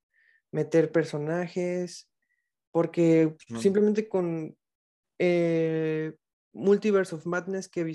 meter 0.52 0.92
personajes, 0.92 2.10
porque 2.72 3.36
simplemente 3.60 4.08
con 4.08 4.56
eh, 5.18 6.16
Multiverse 6.54 7.16
of 7.16 7.26
Madness, 7.26 7.68
que 7.68 7.92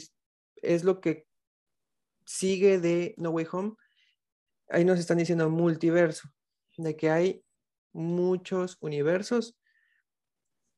es 0.57 0.85
lo 0.85 1.01
que 1.01 1.27
sigue 2.27 2.81
de 2.81 3.15
No 3.17 3.31
Way 3.31 3.47
Home, 3.53 3.75
ahí 4.69 4.85
nos 4.85 4.99
están 4.99 5.19
diciendo 5.19 5.49
multiverso, 5.51 6.29
de 6.77 6.97
que 6.97 7.11
hay 7.11 7.45
muchos 7.95 8.77
universos 8.81 9.57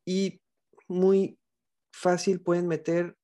y 0.04 0.40
muy 0.86 1.40
fácil 1.92 2.40
pueden 2.40 2.68
meter 2.68 3.16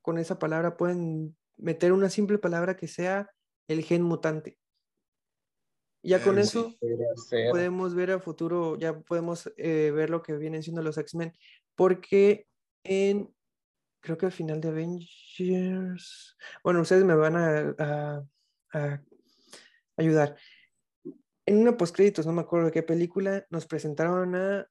con 0.00 0.16
esa 0.18 0.38
palabra, 0.38 0.78
pueden 0.78 1.36
meter 1.58 1.92
una 1.92 2.08
simple 2.08 2.38
palabra 2.38 2.76
que 2.76 2.88
sea 2.88 3.30
el 3.68 3.84
gen 3.84 4.02
mutante. 4.02 4.58
Ya 6.02 6.22
con 6.22 6.38
eso 6.38 6.74
podemos 7.50 7.94
ver 7.94 8.12
a 8.12 8.20
futuro, 8.20 8.78
ya 8.78 8.98
podemos 9.00 9.52
eh, 9.56 9.90
ver 9.90 10.10
lo 10.10 10.22
que 10.22 10.36
vienen 10.36 10.62
siendo 10.62 10.80
los 10.80 10.96
X-Men, 10.96 11.36
porque 11.74 12.46
en, 12.84 13.34
creo 14.00 14.16
que 14.16 14.26
al 14.26 14.32
final 14.32 14.60
de 14.60 14.68
Avengers, 14.68 16.36
bueno, 16.62 16.80
ustedes 16.80 17.04
me 17.04 17.14
van 17.14 17.36
a, 17.36 18.24
ayudar. 19.96 20.36
En 21.48 21.58
una 21.58 21.76
postcréditos, 21.76 22.26
no 22.26 22.32
me 22.32 22.42
acuerdo 22.42 22.66
de 22.66 22.72
qué 22.72 22.82
película, 22.82 23.46
nos 23.50 23.66
presentaron 23.66 24.34
a 24.34 24.68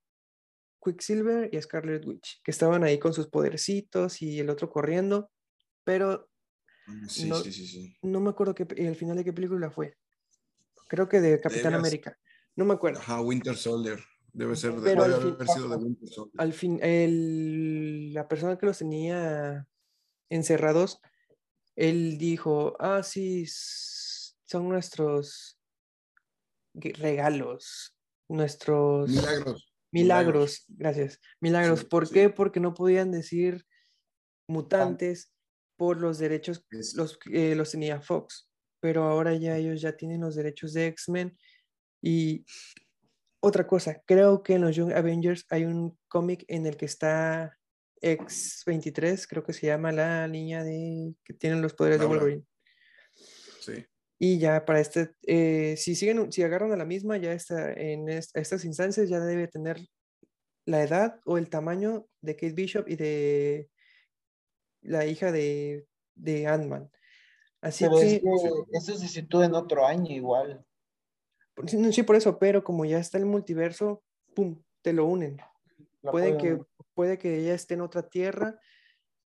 Quicksilver 0.84 1.50
y 1.52 1.58
a 1.58 1.62
Scarlet 1.62 2.06
Witch, 2.06 2.42
que 2.44 2.52
estaban 2.52 2.84
ahí 2.84 3.00
con 3.00 3.14
sus 3.14 3.28
podercitos 3.28 4.22
y 4.22 4.40
el 4.40 4.50
otro 4.50 4.70
corriendo, 4.70 5.32
pero 5.84 6.30
Sí, 7.08 7.28
no, 7.28 7.36
sí, 7.38 7.52
sí. 7.52 7.98
No 8.02 8.20
me 8.20 8.30
acuerdo 8.30 8.56
que, 8.56 8.66
el 8.78 8.96
final 8.96 9.18
de 9.18 9.26
qué 9.26 9.34
película 9.34 9.70
fue. 9.70 9.98
Creo 10.88 11.10
que 11.10 11.20
de 11.20 11.40
Capitán 11.40 11.74
América. 11.74 12.18
No 12.56 12.66
me 12.66 12.74
acuerdo. 12.74 13.00
Ajá, 13.00 13.22
Winter 13.22 13.56
Soldier. 13.56 14.00
Debe 14.32 14.56
ser 14.56 14.74
de, 14.76 14.82
Pero 14.82 15.04
haber 15.04 15.48
sido 15.48 15.70
de 15.70 15.76
Winter 15.76 16.08
Soldier. 16.08 16.42
Al 16.42 16.54
fin, 16.54 16.80
el, 16.82 18.14
la 18.14 18.28
persona 18.28 18.58
que 18.58 18.66
los 18.66 18.78
tenía 18.78 19.68
encerrados, 20.30 21.02
él 21.76 22.18
dijo, 22.18 22.76
ah, 22.80 23.04
sí, 23.04 23.46
son 23.48 24.70
nuestros 24.70 25.57
regalos, 26.82 27.98
nuestros 28.30 29.10
milagros. 29.10 29.74
Milagros, 29.92 30.66
gracias. 30.68 31.20
Milagros. 31.40 31.86
¿Por 31.86 32.10
qué? 32.10 32.30
Porque 32.30 32.60
no 32.60 32.74
podían 32.74 33.12
decir 33.12 33.66
mutantes 34.48 35.34
por 35.78 36.00
los 36.00 36.18
derechos, 36.18 36.66
los, 36.96 37.20
eh, 37.32 37.56
los 37.56 37.72
tenía 37.72 38.02
Fox, 38.02 38.50
pero 38.82 39.04
ahora 39.04 39.36
ya 39.36 39.58
ellos 39.58 39.82
ya 39.82 39.96
tienen 39.96 40.22
los 40.22 40.36
derechos 40.36 40.74
de 40.74 40.88
X-Men. 40.88 41.38
Y 42.02 42.46
otra 43.40 43.68
cosa, 43.68 44.02
creo 44.06 44.44
que 44.44 44.56
en 44.56 44.62
los 44.62 44.76
Young 44.76 44.94
Avengers 44.94 45.46
hay 45.50 45.66
un 45.66 45.98
cómic 46.08 46.44
en 46.48 46.66
el 46.66 46.76
que 46.76 46.86
está 46.86 47.58
X-23, 48.02 49.28
creo 49.28 49.44
que 49.44 49.54
se 49.54 49.68
llama 49.68 49.92
la 49.92 50.28
niña 50.28 50.64
de 50.64 51.16
que 51.24 51.34
tienen 51.34 51.62
los 51.62 51.74
poderes 51.74 52.00
de 52.00 52.06
Wolverine. 52.06 52.44
Y 54.20 54.40
ya 54.40 54.66
para 54.66 54.80
este, 54.80 55.12
eh, 55.28 55.76
si 55.78 55.96
siguen, 55.96 56.32
si 56.32 56.42
agarran 56.42 56.72
a 56.72 56.78
la 56.78 56.86
misma, 56.86 57.18
ya 57.18 57.34
está 57.34 57.72
en 57.74 58.10
estas 58.10 58.66
instancias 58.66 59.10
ya 59.10 59.20
debe 59.20 59.48
tener 59.48 59.80
la 60.66 60.82
edad 60.82 61.20
o 61.26 61.38
el 61.38 61.50
tamaño 61.50 62.08
de 62.22 62.36
Kate 62.36 62.54
Bishop 62.54 62.90
y 62.90 62.96
de 62.96 63.70
la 64.82 65.06
hija 65.06 65.32
de, 65.32 65.86
de 66.16 66.48
Ant-Man. 66.48 66.90
Así 67.62 67.86
que, 67.88 68.22
eso 68.72 68.96
se 68.98 69.08
sitúa 69.08 69.46
en 69.46 69.54
otro 69.54 69.86
año 69.86 70.14
igual. 70.14 70.66
Sí, 71.66 72.04
por 72.04 72.16
eso, 72.16 72.38
pero 72.38 72.64
como 72.64 72.86
ya 72.86 73.00
está 73.00 73.18
el 73.18 73.26
multiverso, 73.26 74.04
¡pum! 74.36 74.62
Te 74.82 74.94
lo 74.94 75.06
unen. 75.06 75.38
Puede 76.02 76.38
que, 76.38 76.60
puede 76.94 77.18
que 77.18 77.40
ella 77.40 77.54
esté 77.54 77.74
en 77.74 77.82
otra 77.82 78.08
tierra, 78.08 78.60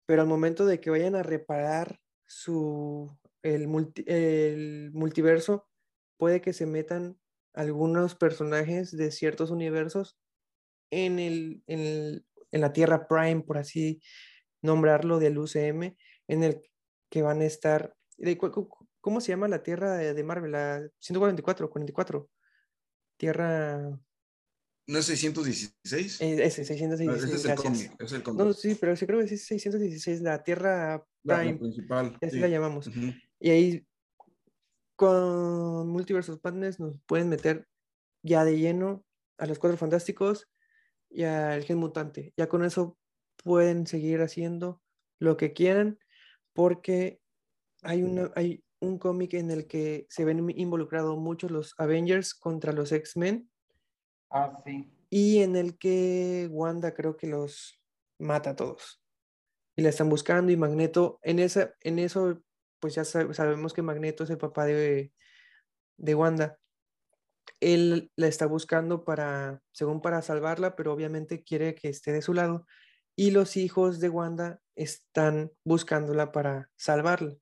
pero 0.07 0.23
al 0.23 0.29
momento 0.29 0.65
de 0.65 0.81
que 0.81 0.91
vayan 0.91 1.17
a 1.17 1.23
reparar 1.23 2.01
su, 2.27 3.11
el, 3.43 3.69
el 4.07 4.91
multiverso, 4.93 5.69
puede 6.17 6.41
que 6.41 6.53
se 6.53 6.67
metan 6.67 7.19
algunos 7.55 8.15
personajes 8.15 8.97
de 8.97 9.11
ciertos 9.11 9.51
universos 9.51 10.19
en, 10.91 11.19
el, 11.19 11.63
en, 11.67 12.25
en 12.51 12.61
la 12.61 12.73
Tierra 12.73 13.09
Prime, 13.09 13.43
por 13.43 13.59
así 13.59 14.01
nombrarlo, 14.63 15.19
del 15.19 15.39
UCM, 15.39 15.97
en 16.29 16.45
el 16.45 16.63
que 17.11 17.23
van 17.23 17.41
a 17.41 17.47
estar. 17.47 17.95
¿Cómo 19.01 19.21
se 19.21 19.33
llama 19.33 19.49
la 19.49 19.63
Tierra 19.63 19.97
de 19.97 20.25
Marvel? 20.25 20.53
La 20.53 20.89
144, 20.99 21.71
44. 21.71 22.31
Tierra. 23.17 24.01
¿No 24.87 24.99
es 24.99 25.05
616? 25.07 26.21
Eh, 26.21 26.45
ese, 26.45 26.65
616. 26.65 27.35
es, 27.35 27.45
el 27.45 27.55
cómic, 27.55 27.95
es 27.99 28.13
el 28.13 28.23
No, 28.35 28.53
sí, 28.53 28.75
pero 28.75 28.97
sí 28.97 29.07
creo 29.07 29.21
que 29.21 29.27
es 29.27 29.47
616, 29.47 30.21
la 30.21 30.43
Tierra 30.43 31.07
Prime. 31.23 31.53
La 31.53 31.59
principal. 31.59 32.19
Así 32.21 32.39
la 32.39 32.49
llamamos. 32.49 32.91
Y 33.41 33.51
ahí 33.51 33.87
con 34.97 35.89
Multiversus 35.89 36.39
Madness 36.45 36.79
nos 36.79 37.01
pueden 37.07 37.31
meter 37.31 37.67
ya 38.23 38.45
de 38.45 38.59
lleno 38.59 39.03
a 39.39 39.47
los 39.47 39.59
Cuatro 39.59 39.79
Fantásticos 39.79 40.49
y 41.09 41.25
al 41.25 41.65
Gen 41.65 41.79
Mutante. 41.79 42.35
Ya 42.37 42.49
con 42.49 42.65
eso 42.65 42.99
pueden 43.43 43.87
seguir 43.87 44.21
haciendo 44.21 44.83
lo 45.19 45.39
que 45.39 45.55
quieran 45.55 45.99
porque 46.53 47.21
hay, 47.83 48.03
una, 48.03 48.31
hay 48.37 48.63
un 48.81 48.99
cómic 48.99 49.35
en 49.35 49.51
el 49.51 49.67
que 49.67 50.07
se 50.11 50.27
ven 50.27 50.51
involucrados 50.51 51.17
muchos 51.19 51.51
los 51.51 51.75
Avengers 51.79 52.35
contra 52.35 52.73
los 52.73 52.93
X-Men. 52.93 53.51
Ah, 54.29 54.63
sí. 54.65 54.93
Y 55.09 55.39
en 55.39 55.57
el 55.57 55.79
que 55.79 56.49
Wanda 56.51 56.95
creo 56.95 57.17
que 57.17 57.27
los 57.27 57.83
mata 58.19 58.51
a 58.51 58.57
todos. 58.57 59.03
Y 59.77 59.83
la 59.83 59.89
están 59.89 60.11
buscando 60.11 60.53
y 60.53 60.57
Magneto, 60.57 61.19
en, 61.23 61.39
esa, 61.39 61.75
en 61.81 61.99
eso 61.99 62.43
pues 62.81 62.95
ya 62.95 63.05
sabemos 63.05 63.73
que 63.73 63.83
Magneto 63.83 64.25
es 64.25 64.31
el 64.31 64.39
papá 64.39 64.65
de, 64.65 65.13
de 65.97 66.15
Wanda. 66.15 66.59
Él 67.61 68.11
la 68.17 68.27
está 68.27 68.47
buscando 68.47 69.05
para, 69.05 69.63
según 69.73 70.01
para 70.01 70.23
salvarla, 70.23 70.77
pero 70.77 70.93
obviamente 70.93 71.45
quiere 71.45 71.75
que 71.75 71.89
esté 71.89 72.13
de 72.13 72.23
su 72.23 72.35
lado. 72.35 72.67
Y 73.17 73.33
los 73.33 73.57
hijos 73.57 74.01
de 74.01 74.09
Wanda 74.09 74.61
están 74.77 75.53
buscándola 75.65 76.33
para 76.33 76.71
salvarla. 76.77 77.37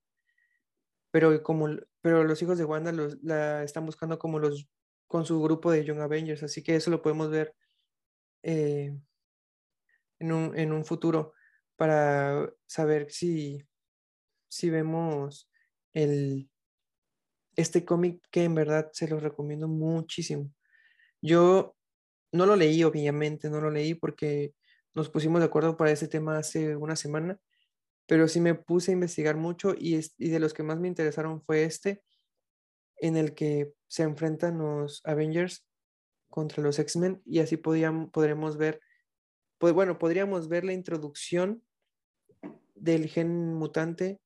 Pero, 1.11 1.43
como, 1.43 1.69
pero 2.01 2.25
los 2.25 2.43
hijos 2.43 2.59
de 2.59 2.65
Wanda 2.65 2.93
los, 2.93 3.17
la 3.23 3.63
están 3.63 3.87
buscando 3.87 4.19
como 4.19 4.39
los 4.39 4.69
con 5.07 5.25
su 5.25 5.41
grupo 5.43 5.71
de 5.71 5.85
Young 5.85 6.01
Avengers. 6.01 6.43
Así 6.43 6.63
que 6.63 6.77
eso 6.77 6.91
lo 6.91 7.01
podemos 7.01 7.31
ver 7.31 7.55
eh, 8.43 8.95
en, 10.19 10.33
un, 10.33 10.57
en 10.59 10.73
un 10.73 10.85
futuro 10.85 11.33
para 11.77 12.53
saber 12.67 13.11
si, 13.11 13.65
si 14.49 14.71
vemos 14.71 15.51
el, 15.93 16.51
este 17.57 17.85
cómic 17.85 18.23
que 18.31 18.45
en 18.45 18.55
verdad 18.55 18.91
se 18.93 19.09
lo 19.09 19.19
recomiendo 19.19 19.69
muchísimo. 19.69 20.53
Yo 21.21 21.75
no 22.33 22.47
lo 22.47 22.57
leí, 22.57 22.85
obviamente, 22.85 23.51
no 23.51 23.61
lo 23.61 23.71
leí 23.71 23.95
porque 23.95 24.55
nos 24.95 25.11
pusimos 25.11 25.41
de 25.41 25.47
acuerdo 25.47 25.77
para 25.77 25.91
ese 25.91 26.09
tema 26.09 26.39
hace 26.39 26.77
una 26.77 26.97
semana, 26.97 27.39
pero 28.07 28.29
sí 28.29 28.41
me 28.41 28.55
puse 28.55 28.93
a 28.93 28.95
investigar 28.95 29.37
mucho 29.37 29.75
y, 29.77 29.99
y 30.19 30.29
de 30.29 30.39
los 30.39 30.55
que 30.55 30.63
más 30.63 30.79
me 30.79 30.89
interesaron 30.89 31.43
fue 31.43 31.65
este, 31.65 32.03
en 33.01 33.17
el 33.17 33.35
que 33.35 33.73
se 33.87 34.03
enfrentan 34.03 34.59
los 34.59 35.01
Avengers 35.05 35.67
contra 36.29 36.63
los 36.63 36.79
X-Men 36.79 37.23
y 37.25 37.41
así 37.41 37.57
podíamos, 37.57 38.11
podremos 38.11 38.57
ver, 38.57 38.81
pues 39.59 39.73
bueno, 39.73 39.99
podríamos 39.99 40.49
ver 40.49 40.65
la 40.65 40.73
introducción 40.73 41.63
del 42.75 43.09
gen 43.09 43.55
mutante 43.55 44.21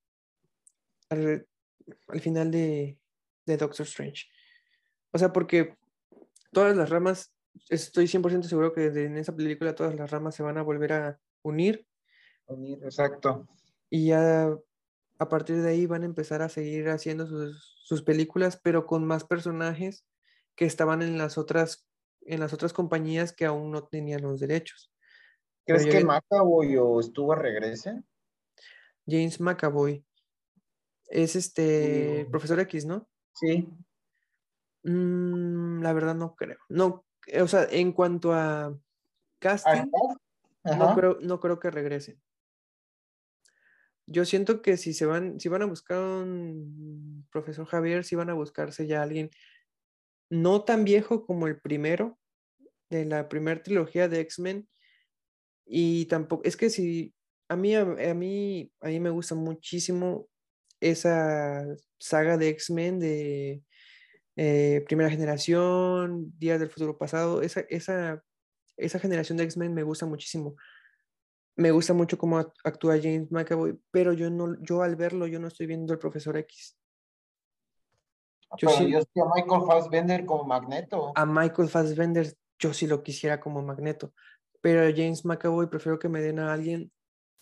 al, 1.12 2.20
final 2.20 2.50
de, 2.50 2.98
Doctor 3.46 3.86
Strange. 3.86 4.26
O 5.12 5.18
sea, 5.18 5.32
porque 5.32 5.76
todas 6.52 6.76
las 6.76 6.90
ramas, 6.90 7.34
estoy 7.68 8.06
100% 8.06 8.42
seguro 8.44 8.72
que 8.72 8.86
en 8.86 9.16
esa 9.16 9.34
película 9.34 9.74
todas 9.74 9.94
las 9.94 10.10
ramas 10.10 10.34
se 10.34 10.42
van 10.42 10.58
a 10.58 10.62
volver 10.62 10.92
a 10.92 11.20
unir. 11.42 11.86
Unir, 12.46 12.78
exacto. 12.82 13.46
Y 13.90 14.08
ya 14.08 14.56
a 15.18 15.28
partir 15.28 15.62
de 15.62 15.70
ahí 15.70 15.86
van 15.86 16.02
a 16.02 16.06
empezar 16.06 16.42
a 16.42 16.48
seguir 16.48 16.88
haciendo 16.88 17.26
sus, 17.26 17.80
sus 17.84 18.02
películas, 18.02 18.58
pero 18.62 18.86
con 18.86 19.04
más 19.04 19.24
personajes 19.24 20.06
que 20.54 20.64
estaban 20.64 21.02
en 21.02 21.18
las 21.18 21.38
otras, 21.38 21.86
en 22.22 22.40
las 22.40 22.52
otras 22.52 22.72
compañías 22.72 23.32
que 23.32 23.44
aún 23.44 23.70
no 23.70 23.84
tenían 23.84 24.22
los 24.22 24.40
derechos. 24.40 24.92
¿Crees 25.64 25.86
que 25.86 26.04
McAvoy 26.04 26.76
o 26.76 27.00
estuvo 27.00 27.32
a 27.32 27.36
regrese? 27.36 28.02
James 29.06 29.40
McAvoy. 29.40 30.04
Es 31.12 31.36
este 31.36 32.26
profesor 32.30 32.58
X, 32.60 32.86
¿no? 32.86 33.06
Sí. 33.34 33.68
Mm, 34.82 35.82
la 35.82 35.92
verdad 35.92 36.14
no 36.14 36.34
creo. 36.34 36.56
No, 36.70 37.04
o 37.38 37.48
sea, 37.48 37.66
en 37.70 37.92
cuanto 37.92 38.32
a 38.32 38.74
casting, 39.38 39.90
no 40.64 40.94
creo, 40.94 41.18
no 41.20 41.38
creo 41.38 41.60
que 41.60 41.70
regresen. 41.70 42.20
Yo 44.06 44.24
siento 44.24 44.62
que 44.62 44.78
si 44.78 44.94
se 44.94 45.04
van, 45.04 45.38
si 45.38 45.50
van 45.50 45.62
a 45.62 45.66
buscar 45.66 45.98
un 45.98 47.26
profesor 47.30 47.66
Javier, 47.66 48.04
si 48.04 48.16
van 48.16 48.30
a 48.30 48.34
buscarse 48.34 48.86
ya 48.86 49.02
alguien 49.02 49.30
no 50.30 50.64
tan 50.64 50.84
viejo 50.84 51.26
como 51.26 51.46
el 51.46 51.60
primero 51.60 52.18
de 52.88 53.04
la 53.04 53.28
primera 53.28 53.62
trilogía 53.62 54.08
de 54.08 54.20
X-Men. 54.20 54.66
Y 55.66 56.06
tampoco, 56.06 56.42
es 56.44 56.56
que 56.56 56.70
si 56.70 57.14
a 57.48 57.56
mí, 57.56 57.74
a, 57.74 57.84
mí, 57.84 58.72
a 58.80 58.88
mí 58.88 59.00
me 59.00 59.10
gusta 59.10 59.34
muchísimo 59.34 60.28
esa 60.83 61.64
saga 61.99 62.37
de 62.37 62.49
X-Men 62.49 62.99
de 62.99 63.62
eh, 64.37 64.83
primera 64.87 65.09
generación, 65.09 66.33
Días 66.39 66.59
del 66.59 66.70
Futuro 66.70 66.99
Pasado, 66.99 67.41
esa, 67.41 67.61
esa, 67.68 68.22
esa 68.76 68.99
generación 68.99 69.39
de 69.39 69.45
X-Men 69.45 69.72
me 69.72 69.85
gusta 69.85 70.07
muchísimo. 70.07 70.57
Me 71.55 71.70
gusta 71.70 71.95
mucho 71.95 72.18
cómo 72.18 72.39
actúa 72.39 72.99
James 73.01 73.30
McAvoy, 73.30 73.78
pero 73.91 74.12
yo 74.12 74.30
no, 74.30 74.61
yo 74.62 74.83
al 74.83 74.97
verlo, 74.97 75.26
yo 75.26 75.39
no 75.39 75.49
estoy 75.49 75.66
viendo 75.66 75.93
el 75.93 75.99
profesor 75.99 76.37
X. 76.39 76.76
Yo 78.59 78.68
sí, 78.70 78.91
yo 78.91 78.99
a 78.99 79.35
Michael 79.35 79.62
Fassbender 79.66 80.26
como 80.26 80.45
Magneto. 80.45 81.12
A 81.14 81.24
Michael 81.24 81.68
Fassbender 81.68 82.35
yo 82.59 82.74
sí 82.74 82.87
lo 82.87 83.03
quisiera 83.03 83.41
como 83.41 83.62
Magneto, 83.62 84.12
pero 84.61 84.83
a 84.83 84.91
James 84.91 85.24
McAvoy 85.24 85.68
prefiero 85.68 85.99
que 85.99 86.09
me 86.09 86.20
den 86.20 86.39
a 86.39 86.53
alguien 86.53 86.91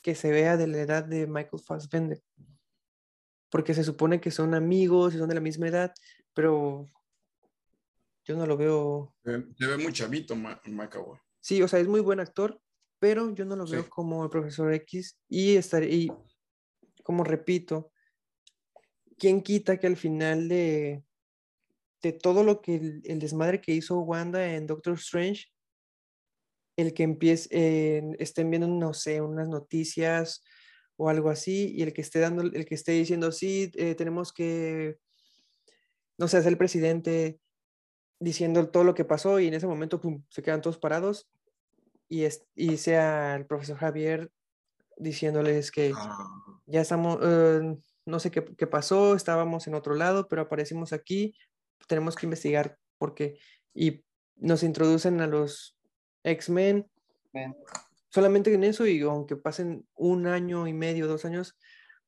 que 0.03 0.15
se 0.15 0.31
vea 0.31 0.57
de 0.57 0.67
la 0.67 0.79
edad 0.79 1.05
de 1.05 1.27
Michael 1.27 1.63
Fassbender 1.65 2.21
porque 3.51 3.75
se 3.75 3.85
supone 3.85 4.21
que 4.21 4.31
son 4.31 4.55
amigos 4.55 5.15
y 5.15 5.19
son 5.19 5.29
de 5.29 5.35
la 5.35 5.41
misma 5.41 5.69
edad, 5.69 5.93
pero 6.35 6.87
yo 8.25 8.37
no 8.37 8.47
lo 8.47 8.57
veo. 8.57 9.15
Se 9.25 9.67
ve 9.67 9.77
muy 9.77 9.93
chavito, 9.93 10.37
Macaboy. 10.37 11.19
Sí, 11.41 11.63
o 11.63 11.69
sea, 11.69 11.81
es 11.81 11.89
muy 11.89 12.01
buen 12.01 12.21
actor, 12.21 12.61
pero 12.99 13.35
yo 13.35 13.45
no 13.45 13.57
lo 13.57 13.67
veo 13.67 13.89
como 13.89 14.25
el 14.25 14.31
profesor 14.31 14.73
X 14.75 15.19
y 15.29 15.57
estar 15.57 15.83
y 15.83 16.13
como 17.03 17.25
repito, 17.25 17.91
¿quién 19.19 19.43
quita 19.43 19.79
que 19.79 19.87
al 19.87 19.97
final 19.97 20.49
de, 20.49 21.03
de 22.03 22.13
todo 22.13 22.45
lo 22.45 22.61
que 22.61 23.01
el, 23.05 23.19
desmadre 23.19 23.61
que 23.61 23.73
hizo 23.73 23.99
Wanda 24.01 24.55
en 24.55 24.67
Doctor 24.67 24.95
Strange, 24.95 25.47
el 26.77 26.95
que 26.95 27.03
empiece, 27.03 28.03
estén 28.19 28.51
viendo, 28.51 28.69
no 28.69 28.95
sé, 28.95 29.21
unas 29.21 29.49
noticias 29.49 30.45
o 31.01 31.09
algo 31.09 31.31
así, 31.31 31.73
y 31.75 31.83
el 31.83 31.93
que 31.93 32.03
esté 32.03 32.19
dando, 32.21 32.43
el 32.43 32.67
que 32.67 32.75
esté 32.75 32.93
diciendo, 32.93 33.33
sí, 33.33 33.71
eh, 33.77 33.95
tenemos 33.95 34.33
que 34.33 34.99
no 36.21 36.29
sé, 36.29 36.37
es 36.37 36.45
el 36.45 36.59
presidente 36.59 37.41
diciendo 38.19 38.69
todo 38.69 38.85
lo 38.85 38.95
que 38.95 39.07
pasó 39.07 39.41
y 39.41 39.49
en 39.49 39.55
ese 39.55 39.67
momento 39.67 39.99
se 40.29 40.43
quedan 40.43 40.61
todos 40.61 40.77
parados 40.77 41.31
y, 42.11 42.25
es, 42.25 42.47
y 42.55 42.77
sea 42.77 43.37
el 43.37 43.47
profesor 43.47 43.79
Javier 43.79 44.31
diciéndoles 44.99 45.71
que 45.71 45.93
ah. 45.97 46.29
ya 46.67 46.83
estamos, 46.83 47.19
eh, 47.23 47.75
no 48.05 48.21
sé 48.21 48.31
qué, 48.31 48.45
qué, 48.45 48.67
pasó, 48.67 49.15
estábamos 49.15 49.67
en 49.67 49.75
otro 49.75 49.95
lado, 49.95 50.29
pero 50.29 50.43
aparecimos 50.43 50.93
aquí, 50.93 51.35
tenemos 51.89 52.17
que 52.17 52.27
investigar 52.27 52.77
por 52.99 53.15
qué. 53.15 53.39
Y 53.73 54.05
nos 54.37 54.63
introducen 54.63 55.23
a 55.23 55.27
los 55.27 55.75
X-Men. 56.23 56.87
Solamente 58.11 58.53
en 58.53 58.65
eso, 58.65 58.87
y 58.87 59.01
aunque 59.03 59.37
pasen 59.37 59.87
un 59.95 60.27
año 60.27 60.67
y 60.67 60.73
medio, 60.73 61.07
dos 61.07 61.25
años, 61.25 61.57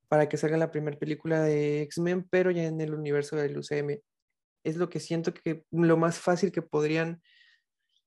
para 0.08 0.28
que 0.28 0.36
salga 0.36 0.58
la 0.58 0.70
primera 0.70 0.98
película 0.98 1.40
de 1.40 1.82
X-Men, 1.82 2.28
pero 2.28 2.50
ya 2.50 2.64
en 2.64 2.80
el 2.80 2.92
universo 2.92 3.36
del 3.36 3.56
UCM. 3.56 4.00
Es 4.64 4.76
lo 4.76 4.88
que 4.88 5.00
siento 5.00 5.32
que 5.32 5.64
lo 5.70 5.96
más 5.96 6.18
fácil 6.18 6.52
que 6.52 6.60
podrían, 6.60 7.22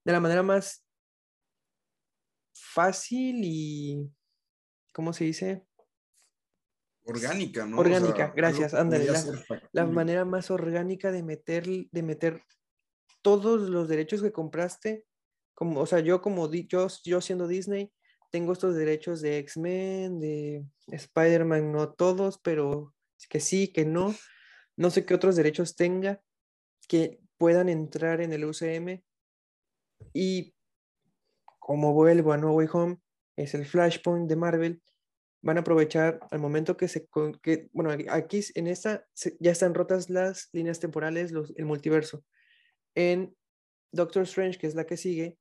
de 0.03 0.11
la 0.11 0.19
manera 0.19 0.43
más 0.43 0.85
fácil 2.53 3.41
y, 3.43 4.11
¿cómo 4.93 5.13
se 5.13 5.23
dice? 5.23 5.65
Orgánica, 7.05 7.65
¿no? 7.65 7.77
Orgánica, 7.77 8.33
gracias, 8.35 8.73
André. 8.73 9.07
La, 9.71 9.85
manera 9.85 10.25
más 10.25 10.51
orgánica 10.51 11.11
de 11.11 11.23
meter, 11.23 11.65
de 11.65 12.03
meter 12.03 12.43
todos 13.21 13.69
los 13.69 13.87
derechos 13.87 14.21
que 14.21 14.31
compraste, 14.31 15.05
como, 15.55 15.79
o 15.79 15.85
sea, 15.85 16.01
yo 16.01 16.21
como 16.21 16.51
yo, 16.51 16.87
yo 17.03 17.21
siendo 17.21 17.47
Disney, 17.47 17.91
tengo 18.29 18.53
estos 18.53 18.75
derechos 18.75 19.21
de 19.21 19.37
X-Men, 19.39 20.19
de 20.19 20.65
Spider-Man, 20.87 21.71
no 21.71 21.93
todos, 21.93 22.37
pero 22.39 22.93
que 23.29 23.39
sí, 23.39 23.69
que 23.69 23.85
no. 23.85 24.13
No 24.75 24.89
sé 24.89 25.05
qué 25.05 25.13
otros 25.13 25.37
derechos 25.37 25.75
tenga 25.75 26.21
que 26.87 27.19
puedan 27.37 27.69
entrar 27.69 28.21
en 28.21 28.33
el 28.33 28.43
UCM. 28.45 29.01
Y 30.13 30.53
como 31.59 31.93
vuelvo 31.93 32.33
a 32.33 32.37
No 32.37 32.51
Way 32.51 32.67
Home, 32.73 32.97
es 33.37 33.53
el 33.53 33.65
Flashpoint 33.65 34.29
de 34.29 34.35
Marvel, 34.35 34.81
van 35.41 35.57
a 35.57 35.61
aprovechar 35.61 36.19
al 36.31 36.39
momento 36.39 36.75
que 36.75 36.87
se... 36.87 37.07
Que, 37.41 37.69
bueno, 37.71 37.91
aquí 38.09 38.41
en 38.55 38.67
esta 38.67 39.05
ya 39.39 39.51
están 39.51 39.73
rotas 39.73 40.09
las 40.09 40.49
líneas 40.51 40.79
temporales, 40.79 41.31
los, 41.31 41.53
el 41.55 41.65
multiverso. 41.65 42.23
En 42.95 43.35
Doctor 43.91 44.23
Strange, 44.23 44.59
que 44.59 44.67
es 44.67 44.75
la 44.75 44.85
que 44.85 44.97
sigue, 44.97 45.37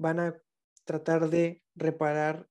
van 0.00 0.18
a 0.18 0.42
tratar 0.84 1.28
de 1.28 1.62
reparar 1.74 2.48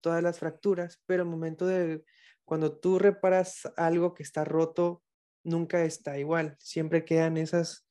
todas 0.00 0.22
las 0.22 0.40
fracturas, 0.40 1.00
pero 1.06 1.22
al 1.22 1.28
momento 1.28 1.66
de 1.66 2.04
cuando 2.44 2.78
tú 2.78 2.98
reparas 2.98 3.62
algo 3.76 4.12
que 4.12 4.24
está 4.24 4.44
roto, 4.44 5.04
nunca 5.44 5.84
está 5.84 6.18
igual. 6.18 6.56
Siempre 6.58 7.04
quedan 7.04 7.36
esas 7.36 7.86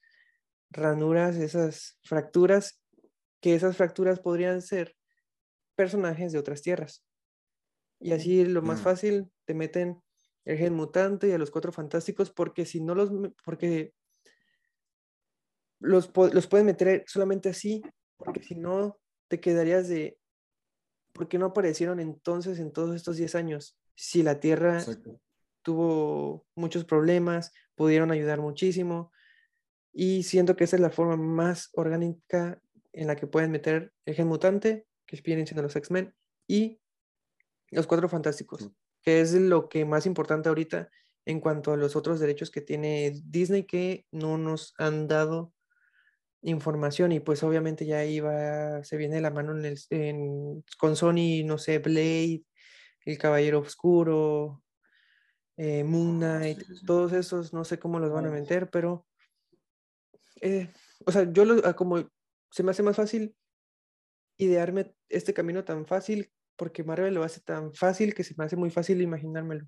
ranuras, 0.70 1.38
esas 1.38 1.98
fracturas, 2.04 2.84
que 3.42 3.56
esas 3.56 3.78
fracturas 3.78 4.20
podrían 4.20 4.62
ser 4.62 4.98
personajes 5.76 6.34
de 6.34 6.40
otras 6.40 6.62
tierras. 6.62 7.06
Y 8.02 8.12
así 8.12 8.44
lo 8.44 8.62
más 8.62 8.82
mm. 8.82 8.84
fácil, 8.84 9.32
te 9.46 9.54
meten 9.54 10.02
el 10.44 10.58
gen 10.58 10.74
mutante 10.74 11.30
y 11.30 11.32
a 11.32 11.38
los 11.38 11.52
cuatro 11.52 11.72
fantásticos, 11.72 12.32
porque 12.32 12.66
si 12.66 12.82
no 12.82 12.96
los, 12.96 13.12
porque 13.46 13.94
los, 15.80 16.12
los 16.34 16.48
pueden 16.48 16.66
meter 16.66 17.06
solamente 17.08 17.48
así, 17.48 17.82
porque 18.20 18.44
si 18.44 18.56
no, 18.56 19.00
te 19.28 19.40
quedarías 19.40 19.88
de, 19.88 20.20
¿por 21.14 21.28
qué 21.28 21.40
no 21.40 21.48
aparecieron 21.48 22.00
entonces 22.00 22.60
en 22.60 22.72
todos 22.72 22.96
estos 22.96 23.18
10 23.18 23.36
años? 23.36 23.78
Si 23.96 24.24
la 24.24 24.40
Tierra 24.40 24.84
tuvo 25.64 26.46
muchos 26.56 26.86
problemas, 26.86 27.52
pudieron 27.76 28.12
ayudar 28.12 28.40
muchísimo, 28.40 29.12
y 29.92 30.24
siento 30.24 30.56
que 30.56 30.66
esa 30.66 30.76
es 30.76 30.82
la 30.82 30.92
forma 30.92 31.18
más 31.18 31.70
orgánica 31.74 32.62
en 32.94 33.08
la 33.08 33.16
que 33.16 33.28
pueden 33.28 33.52
meter 33.52 33.94
el 34.06 34.16
gen 34.16 34.28
mutante, 34.28 34.86
que 35.06 35.20
vienen 35.22 35.48
siendo 35.48 35.64
los 35.64 35.76
X-Men, 35.76 36.14
y 36.48 36.80
los 37.72 37.88
Cuatro 37.88 38.10
Fantásticos, 38.10 38.70
que 39.02 39.22
es 39.22 39.34
lo 39.34 39.70
que 39.70 39.86
más 39.86 40.06
importante 40.06 40.50
ahorita 40.50 40.90
en 41.26 41.40
cuanto 41.40 41.72
a 41.72 41.78
los 41.78 41.96
otros 41.96 42.20
derechos 42.20 42.50
que 42.52 42.62
tiene 42.62 43.14
Disney 43.26 43.64
que 43.64 44.06
no 44.12 44.38
nos 44.38 44.74
han 44.78 45.08
dado 45.08 45.54
información 46.42 47.12
y 47.12 47.20
pues 47.20 47.44
obviamente 47.44 47.86
ya 47.86 48.06
iba, 48.06 48.84
se 48.84 48.98
viene 48.98 49.22
la 49.22 49.32
mano 49.32 49.58
en 49.58 49.66
el, 49.66 50.64
con 50.78 50.96
Sony, 50.96 51.44
no 51.46 51.58
sé, 51.58 51.80
Blade, 51.80 52.44
El 53.06 53.18
Caballero 53.18 53.60
Oscuro, 53.60 54.64
eh, 55.58 55.84
Moon 55.84 56.24
ah, 56.24 56.38
Knight, 56.40 56.64
todos 56.86 57.14
esos, 57.14 57.54
no 57.54 57.64
sé 57.66 57.80
cómo 57.80 58.00
los 58.00 58.12
van 58.12 58.28
a 58.28 58.32
meter, 58.32 58.70
pero, 58.70 59.06
eh, 60.42 60.70
o 61.06 61.12
sea, 61.12 61.32
yo 61.32 61.46
lo, 61.46 61.66
ah, 61.68 61.74
como 61.74 62.10
se 62.52 62.64
me 62.64 62.72
hace 62.72 62.84
más 62.84 62.96
fácil 62.96 63.36
idearme 64.38 64.96
este 65.10 65.34
camino 65.34 65.66
tan 65.66 65.86
fácil 65.86 66.32
porque 66.56 66.84
Marvel 66.84 67.14
lo 67.14 67.24
hace 67.24 67.42
tan 67.42 67.74
fácil 67.74 68.14
que 68.14 68.24
se 68.24 68.36
me 68.38 68.46
hace 68.46 68.56
muy 68.56 68.70
fácil 68.70 69.02
imaginármelo. 69.02 69.66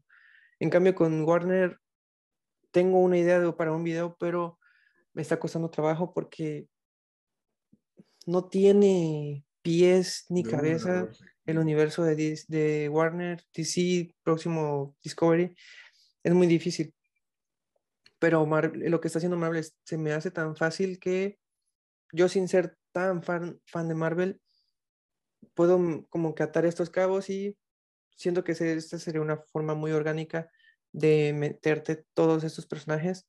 En 0.60 0.70
cambio, 0.70 0.94
con 0.96 1.24
Warner 1.24 1.78
tengo 2.72 3.00
una 3.00 3.18
idea 3.18 3.52
para 3.54 3.72
un 3.72 3.84
video, 3.84 4.16
pero 4.20 4.60
me 5.14 5.22
está 5.22 5.40
costando 5.40 5.70
trabajo 5.70 6.14
porque 6.14 6.68
no 8.26 8.48
tiene 8.48 9.46
pies 9.62 10.26
ni 10.30 10.44
cabeza 10.44 11.10
el 11.46 11.58
universo 11.58 12.04
de, 12.04 12.40
de 12.48 12.90
Warner, 12.90 13.44
DC, 13.54 14.16
próximo 14.24 14.96
Discovery. 15.04 15.56
Es 16.24 16.34
muy 16.34 16.48
difícil. 16.48 16.94
Pero 18.20 18.46
lo 18.46 19.02
que 19.02 19.08
está 19.08 19.20
haciendo 19.20 19.38
Marvel 19.38 19.66
se 19.84 19.98
me 19.98 20.14
hace 20.14 20.30
tan 20.30 20.56
fácil 20.56 21.00
que 21.00 21.40
yo 22.14 22.30
sin 22.30 22.48
ser 22.48 22.78
tan 22.92 23.24
fan, 23.24 23.60
fan 23.66 23.88
de 23.88 23.96
Marvel, 23.96 24.42
puedo 25.54 25.80
mm, 25.80 26.06
como 26.10 26.36
que 26.36 26.44
atar 26.44 26.66
estos 26.66 26.90
cabos 26.90 27.30
y 27.30 27.58
siento 28.16 28.44
que 28.44 28.52
esta 28.52 29.00
sería 29.00 29.22
una 29.22 29.38
forma 29.38 29.74
muy 29.74 29.92
orgánica 29.92 30.52
de 30.92 31.34
meterte 31.34 32.06
todos 32.14 32.44
estos 32.44 32.68
personajes 32.68 33.26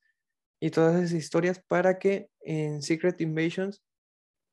y 0.62 0.70
todas 0.70 0.94
esas 0.94 1.12
historias 1.12 1.60
para 1.66 1.98
que 1.98 2.30
en 2.40 2.82
Secret 2.82 3.20
Invasions 3.20 3.82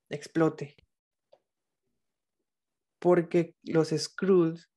explote. 0.10 0.76
Porque 2.98 3.54
los 3.62 3.90
Skrulls, 3.90 4.72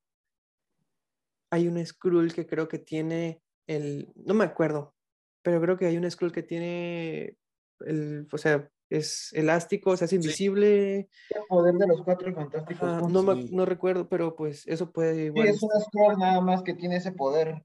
hay 1.50 1.68
un 1.68 1.84
Skrull 1.86 2.34
que 2.34 2.46
creo 2.46 2.68
que 2.68 2.78
tiene 2.78 3.42
el, 3.66 4.12
no 4.14 4.34
me 4.34 4.44
acuerdo, 4.44 4.94
pero 5.40 5.58
creo 5.62 5.78
que 5.78 5.86
hay 5.86 5.96
un 5.96 6.08
Skrull 6.10 6.32
que 6.32 6.42
tiene 6.42 7.38
el, 7.80 8.28
o 8.30 8.36
sea, 8.36 8.68
es 8.90 9.32
elástico, 9.32 9.96
se 9.96 10.04
hace 10.04 10.16
invisible. 10.16 11.08
El 11.30 11.42
poder 11.48 11.76
de 11.76 11.86
los 11.86 12.02
cuatro 12.02 12.30
fantásticos. 12.34 13.10
no, 13.10 13.22
no, 13.22 13.64
recuerdo, 13.64 14.06
pero 14.06 14.36
pues 14.36 14.66
eso 14.66 14.92
puede 14.92 15.24
igual. 15.24 15.48
Sí, 15.48 15.54
es 15.54 15.62
un 15.62 15.70
Skrull 15.80 16.18
nada 16.18 16.42
más 16.42 16.62
que 16.62 16.74
tiene 16.74 16.96
ese 16.96 17.12
poder. 17.12 17.64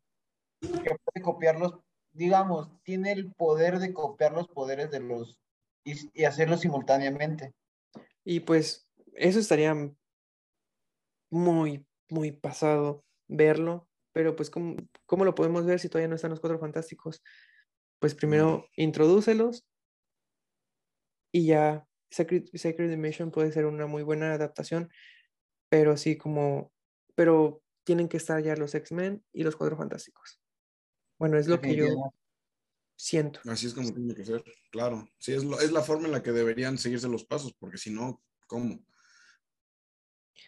Que 0.62 0.96
puede 1.04 1.22
copiarlos, 1.22 1.74
digamos, 2.18 2.70
tiene 2.84 3.12
el 3.12 3.32
poder 3.34 3.80
de 3.80 3.94
copiar 3.94 4.34
los 4.34 4.48
poderes 4.48 4.92
de 4.92 5.00
los 5.00 5.40
y, 5.84 6.26
hacerlo 6.26 6.58
simultáneamente. 6.58 7.54
Y 8.26 8.42
pues 8.42 8.90
eso 9.14 9.40
estaría 9.40 9.74
muy, 11.30 11.86
muy 12.10 12.32
pasado 12.32 13.06
verlo, 13.28 13.88
pero 14.12 14.36
pues 14.36 14.50
¿cómo, 14.50 14.76
¿cómo, 15.06 15.24
lo 15.24 15.36
podemos 15.36 15.66
ver 15.66 15.80
si 15.80 15.88
todavía 15.88 16.10
no 16.10 16.16
están 16.16 16.32
los 16.32 16.40
cuatro 16.40 16.60
fantásticos? 16.60 17.24
Pues 18.00 18.16
primero 18.16 18.68
introdúcelos 18.76 19.66
y 21.32 21.48
ya 21.48 21.88
Sacred, 22.10 22.46
Sacred 22.54 22.90
Dimension 22.90 23.32
puede 23.32 23.52
ser 23.52 23.66
una 23.66 23.88
muy 23.88 24.04
buena 24.04 24.34
adaptación, 24.34 24.90
pero 25.70 25.92
así 25.92 26.18
como, 26.18 26.72
pero 27.16 27.62
tienen 27.84 28.10
que 28.10 28.18
estar 28.18 28.42
ya 28.44 28.56
los 28.56 28.76
X-Men 28.76 29.24
y 29.32 29.44
los 29.44 29.56
Cuatro 29.56 29.78
Fantásticos. 29.78 30.42
Bueno, 31.18 31.38
es 31.38 31.48
lo 31.48 31.60
que 31.60 31.76
yo 31.76 31.88
siento. 32.96 33.40
Así 33.46 33.68
es 33.68 33.74
como 33.74 33.94
tiene 33.94 34.14
que 34.16 34.26
ser, 34.26 34.44
claro. 34.72 35.10
Sí, 35.18 35.34
es, 35.34 35.44
es 35.44 35.72
la 35.72 35.82
forma 35.82 36.06
en 36.06 36.14
la 36.14 36.24
que 36.24 36.32
deberían 36.32 36.78
seguirse 36.78 37.08
los 37.08 37.26
pasos, 37.26 37.54
porque 37.60 37.78
si 37.78 37.92
no, 37.92 38.22
¿cómo? 38.48 38.84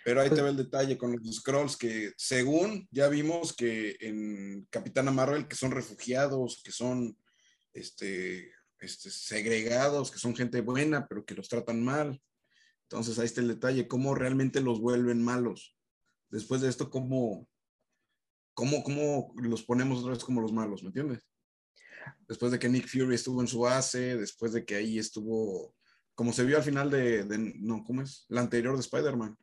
Pero 0.06 0.22
ahí 0.22 0.30
te 0.30 0.36
pues 0.36 0.44
ve 0.44 0.50
el 0.50 0.58
detalle 0.58 0.98
con 0.98 1.12
los 1.12 1.36
scrolls 1.36 1.76
que 1.76 2.14
según 2.16 2.88
ya 2.92 3.10
vimos 3.10 3.54
que 3.54 3.98
en 4.00 4.66
Capitana 4.70 5.12
Marvel 5.12 5.48
que 5.48 5.56
son 5.56 5.72
refugiados, 5.72 6.62
que 6.64 6.72
son 6.72 7.18
este 7.74 8.52
este, 8.80 9.10
segregados, 9.10 10.12
que 10.12 10.20
son 10.20 10.36
gente 10.36 10.62
buena, 10.62 11.08
pero 11.08 11.26
que 11.26 11.36
los 11.36 11.50
tratan 11.50 11.84
mal. 11.84 12.22
Entonces 12.84 13.20
ahí 13.20 13.26
está 13.26 13.42
el 13.42 13.50
detalle, 13.50 13.88
cómo 13.88 14.16
realmente 14.16 14.62
los 14.62 14.80
vuelven 14.80 15.24
malos. 15.24 15.76
Después 16.30 16.62
de 16.62 16.70
esto, 16.70 16.90
cómo, 16.90 17.48
cómo, 18.60 18.84
cómo 18.84 19.34
los 19.36 19.64
ponemos 19.64 20.00
otra 20.00 20.12
vez 20.12 20.24
como 20.24 20.42
los 20.42 20.52
malos, 20.52 20.84
¿me 20.84 20.88
entiendes? 20.88 21.26
Después 22.28 22.52
de 22.52 22.60
que 22.60 22.68
Nick 22.68 22.90
Fury 22.90 23.16
estuvo 23.16 23.40
en 23.40 23.48
su 23.48 23.62
base, 23.62 24.18
después 24.18 24.52
de 24.52 24.66
que 24.66 24.76
ahí 24.76 25.00
estuvo, 25.00 25.74
como 26.14 26.34
se 26.34 26.44
vio 26.44 26.58
al 26.58 26.64
final 26.64 26.92
de, 26.92 27.26
no, 27.56 27.86
¿cómo 27.86 28.02
es? 28.02 28.26
La 28.28 28.42
anterior 28.42 28.76
de 28.76 28.82
Spider-Man. 28.82 29.38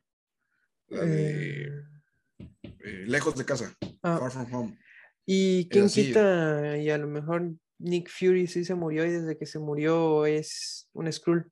La 0.89 1.03
de 1.03 1.63
eh. 1.63 1.69
Eh, 2.61 3.05
Lejos 3.07 3.35
de 3.35 3.45
casa, 3.45 3.75
ah. 4.03 4.19
Far 4.19 4.31
From 4.31 4.53
Home. 4.53 4.79
Y 5.25 5.67
quién 5.69 5.89
quita, 5.89 6.77
y 6.77 6.91
a 6.91 6.97
lo 6.99 7.07
mejor 7.07 7.55
Nick 7.79 8.11
Fury 8.11 8.45
sí 8.45 8.63
se 8.63 8.75
murió 8.75 9.03
y 9.03 9.09
desde 9.09 9.35
que 9.35 9.47
se 9.47 9.57
murió 9.57 10.27
es 10.27 10.87
un 10.93 11.11
Skrull. 11.11 11.51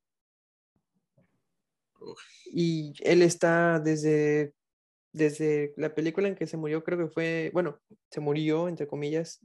Y 2.46 2.94
él 3.00 3.24
está 3.24 3.80
desde, 3.80 4.54
desde 5.16 5.74
la 5.78 5.96
película 5.96 6.28
en 6.28 6.36
que 6.36 6.46
se 6.46 6.58
murió, 6.58 6.84
creo 6.84 6.98
que 6.98 7.08
fue, 7.08 7.50
bueno, 7.54 7.80
se 8.12 8.20
murió, 8.20 8.68
entre 8.68 8.86
comillas, 8.86 9.40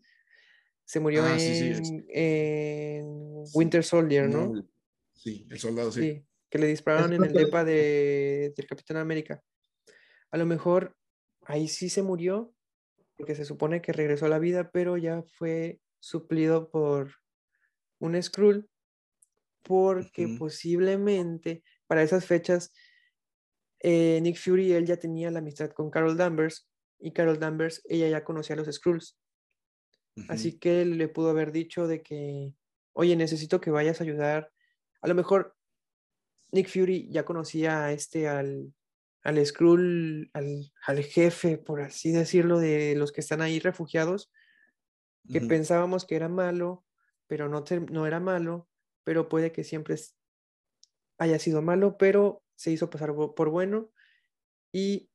se 0.85 0.99
murió 0.99 1.23
ah, 1.25 1.37
en, 1.39 3.05
Winter 3.55 3.85
Soldier, 3.85 4.29
¿no? 4.29 4.53
Sí, 5.15 5.47
el 5.49 5.59
soldado, 5.61 5.93
sí. 5.93 6.25
que 6.49 6.59
le 6.59 6.67
dispararon 6.67 7.13
en 7.13 7.25
el 7.25 7.33
depa 7.33 7.65
de, 7.65 8.53
del 8.57 8.67
Capitán 8.67 8.97
América. 8.97 9.43
A 10.33 10.37
lo 10.37 10.47
mejor 10.47 10.97
ahí 11.43 11.69
sí 11.69 11.89
se 11.89 12.03
murió, 12.03 12.53
porque 13.17 13.37
se 13.37 13.45
supone 13.45 13.81
que 13.81 13.93
regresó 13.93 14.27
a 14.27 14.31
la 14.31 14.41
vida, 14.41 14.71
pero 14.73 14.97
ya 14.97 15.23
fue 15.23 15.81
suplido 16.01 16.71
por 16.71 17.15
un 18.01 18.21
Skrull, 18.21 18.69
porque 19.63 20.27
posiblemente 20.39 21.63
para 21.87 22.03
esas 22.03 22.25
fechas 22.25 22.73
eh, 23.81 24.21
Nick 24.23 24.37
Fury 24.37 24.73
él 24.73 24.87
ya 24.87 24.97
tenía 24.97 25.31
la 25.31 25.39
amistad 25.39 25.71
con 25.71 25.91
Carol 25.91 26.17
Danvers 26.17 26.69
y 26.99 27.13
Carol 27.13 27.39
Danvers 27.39 27.83
ella 27.89 28.09
ya 28.09 28.25
conocía 28.25 28.55
a 28.55 28.59
los 28.59 28.75
Skrulls. 28.75 29.19
Así 30.29 30.59
que 30.59 30.85
le 30.85 31.09
pudo 31.09 31.31
haber 31.31 31.51
dicho 31.53 31.87
de 31.87 32.03
que, 32.03 32.53
oye, 32.93 33.17
necesito 33.17 33.61
que 33.61 33.71
vayas 33.71 34.01
a 34.01 34.05
ayudar. 34.05 34.53
A 35.01 35.09
lo 35.09 35.15
mejor 35.15 35.57
Nick 36.53 36.69
Fury 36.69 37.09
ya 37.11 37.25
conocía 37.25 37.85
a 37.85 37.93
este, 37.93 38.29
al, 38.29 38.75
al 39.23 39.47
Skrull, 39.47 40.31
al, 40.35 40.73
al, 40.87 41.03
jefe, 41.03 41.59
por 41.59 41.81
así 41.81 42.13
decirlo, 42.13 42.59
de 42.59 42.95
los 42.97 43.13
que 43.13 43.21
están 43.21 43.41
ahí 43.41 43.61
refugiados, 43.61 44.31
que 45.31 45.41
pensábamos 45.41 46.05
que 46.05 46.17
era 46.17 46.29
malo, 46.29 46.85
pero 47.27 47.49
no, 47.49 47.65
no 47.91 48.07
era 48.07 48.21
malo, 48.21 48.69
pero 49.05 49.29
puede 49.29 49.53
que 49.53 49.65
siempre 49.65 49.97
haya 51.19 51.39
sido 51.39 51.63
malo, 51.63 51.97
pero 51.99 52.43
se 52.61 52.71
hizo 52.71 52.91
pasar 52.91 53.15
por 53.15 53.49
bueno 53.49 53.91
y 54.71 55.09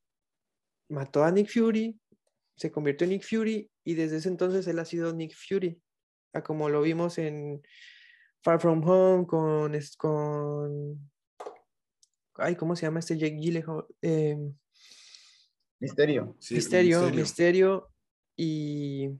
mató 0.90 1.24
a 1.24 1.30
Nick 1.30 1.48
Fury, 1.48 2.02
se 2.56 2.72
convirtió 2.72 3.06
en 3.06 3.12
Nick 3.12 3.24
Fury 3.24 3.70
y 3.84 3.94
desde 3.94 4.18
ese 4.18 4.30
entonces 4.30 4.66
él 4.66 4.80
ha 4.80 4.86
sido 4.86 5.14
Nick 5.14 5.36
Fury, 5.36 5.80
como 6.44 6.70
lo 6.70 6.82
vimos 6.82 7.20
en 7.20 7.62
Far 8.42 8.60
From 8.60 8.84
Home 8.84 9.28
con, 9.28 9.80
con 9.96 11.12
ay, 12.38 12.56
¿cómo 12.56 12.76
se 12.76 12.88
llama 12.88 12.98
este 12.98 13.16
Jake 13.16 13.38
Gyllenhaal? 13.38 13.86
Em, 14.02 14.58
misterio. 15.80 16.36
misterio. 16.50 17.12
Misterio, 17.12 17.94
y, 18.36 19.12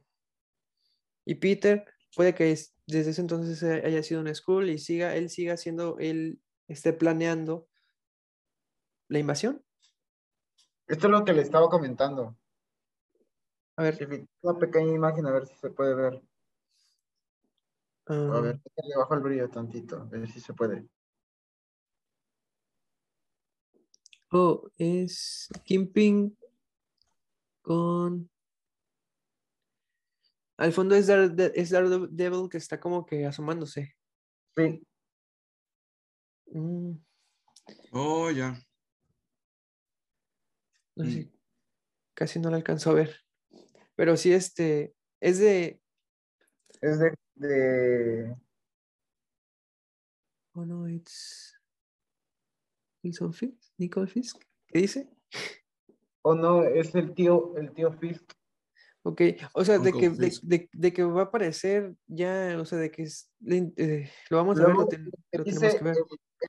y 1.26 1.36
Peter, 1.36 1.86
puede 2.16 2.34
que 2.34 2.46
desde 2.88 3.12
ese 3.12 3.22
entonces 3.22 3.62
haya 3.62 4.02
sido 4.02 4.22
un 4.22 4.34
school 4.34 4.68
y 4.72 4.80
siga, 4.80 5.16
él 5.16 5.30
siga 5.30 5.58
siendo, 5.58 6.00
él 6.00 6.40
esté 6.68 6.92
planeando 6.92 7.68
la 9.08 9.20
invasión. 9.20 9.64
Esto 10.88 11.08
es 11.08 11.12
lo 11.12 11.26
que 11.26 11.34
le 11.34 11.42
estaba 11.42 11.70
comentando. 11.70 12.38
A 13.78 13.84
ver. 13.84 14.28
Una 14.42 14.60
pequeña 14.60 14.94
imagen, 14.94 15.26
a 15.26 15.32
ver 15.32 15.48
si 15.48 15.56
se 15.56 15.70
puede 15.70 15.96
ver. 15.96 16.22
A 18.08 18.14
ah. 18.14 18.40
ver, 18.40 18.60
le 18.84 18.98
bajo 18.98 19.16
el 19.16 19.22
brillo 19.22 19.50
tantito, 19.50 19.98
a 19.98 20.06
ver 20.06 20.30
si 20.30 20.40
se 20.40 20.54
puede. 20.54 20.88
Oh, 24.32 24.70
es 24.78 25.50
Kimping 25.64 26.38
con... 27.62 28.30
Al 30.58 30.72
fondo 30.72 30.96
es, 30.96 31.08
Dar 31.08 31.34
es 31.56 31.70
Daredevil 31.70 32.50
que 32.50 32.58
está 32.58 32.80
como 32.80 33.06
que 33.06 33.26
asomándose. 33.26 33.96
Sí. 34.56 34.86
Mm. 36.48 36.94
Oh, 37.92 38.32
ya. 38.32 38.56
No 40.96 41.06
sé, 41.06 41.26
mm. 41.26 41.32
casi 42.14 42.40
no 42.40 42.50
la 42.50 42.58
alcanzó 42.58 42.92
a 42.92 42.96
ver. 42.96 43.16
Pero 43.96 44.18
sí, 44.18 44.34
este, 44.34 44.96
es 45.20 45.40
de... 45.40 45.82
Es 46.82 47.00
de... 47.00 47.14
de... 47.36 48.36
Oh, 50.54 50.66
no, 50.66 50.90
it's... 50.90 51.54
Wilson 53.04 53.34
Fisk, 53.34 53.62
Nicole 53.78 54.08
Fisk. 54.08 54.42
¿Qué 54.68 54.80
dice? 54.80 55.10
Oh, 56.24 56.34
no, 56.34 56.64
es 56.64 56.96
el 56.96 57.14
tío, 57.14 57.56
el 57.56 57.72
tío 57.72 57.92
Fisk. 57.94 58.34
Ok, 59.04 59.22
o 59.54 59.64
sea, 59.64 59.78
de 59.78 59.94
que, 59.94 60.10
de, 60.10 60.68
de, 60.74 60.92
que 60.92 61.04
va 61.04 61.22
a 61.22 61.26
aparecer 61.26 61.94
ya, 62.08 62.58
o 62.60 62.66
sea, 62.66 62.80
de 62.80 62.90
que 62.90 63.04
es, 63.04 63.30
eh, 63.48 64.10
lo 64.32 64.38
vamos 64.38 64.60
a 64.60 64.66
ver, 64.66 64.76
lo, 64.76 64.88
tenemos 64.88 65.14
que 65.30 65.84
ver. 65.84 65.96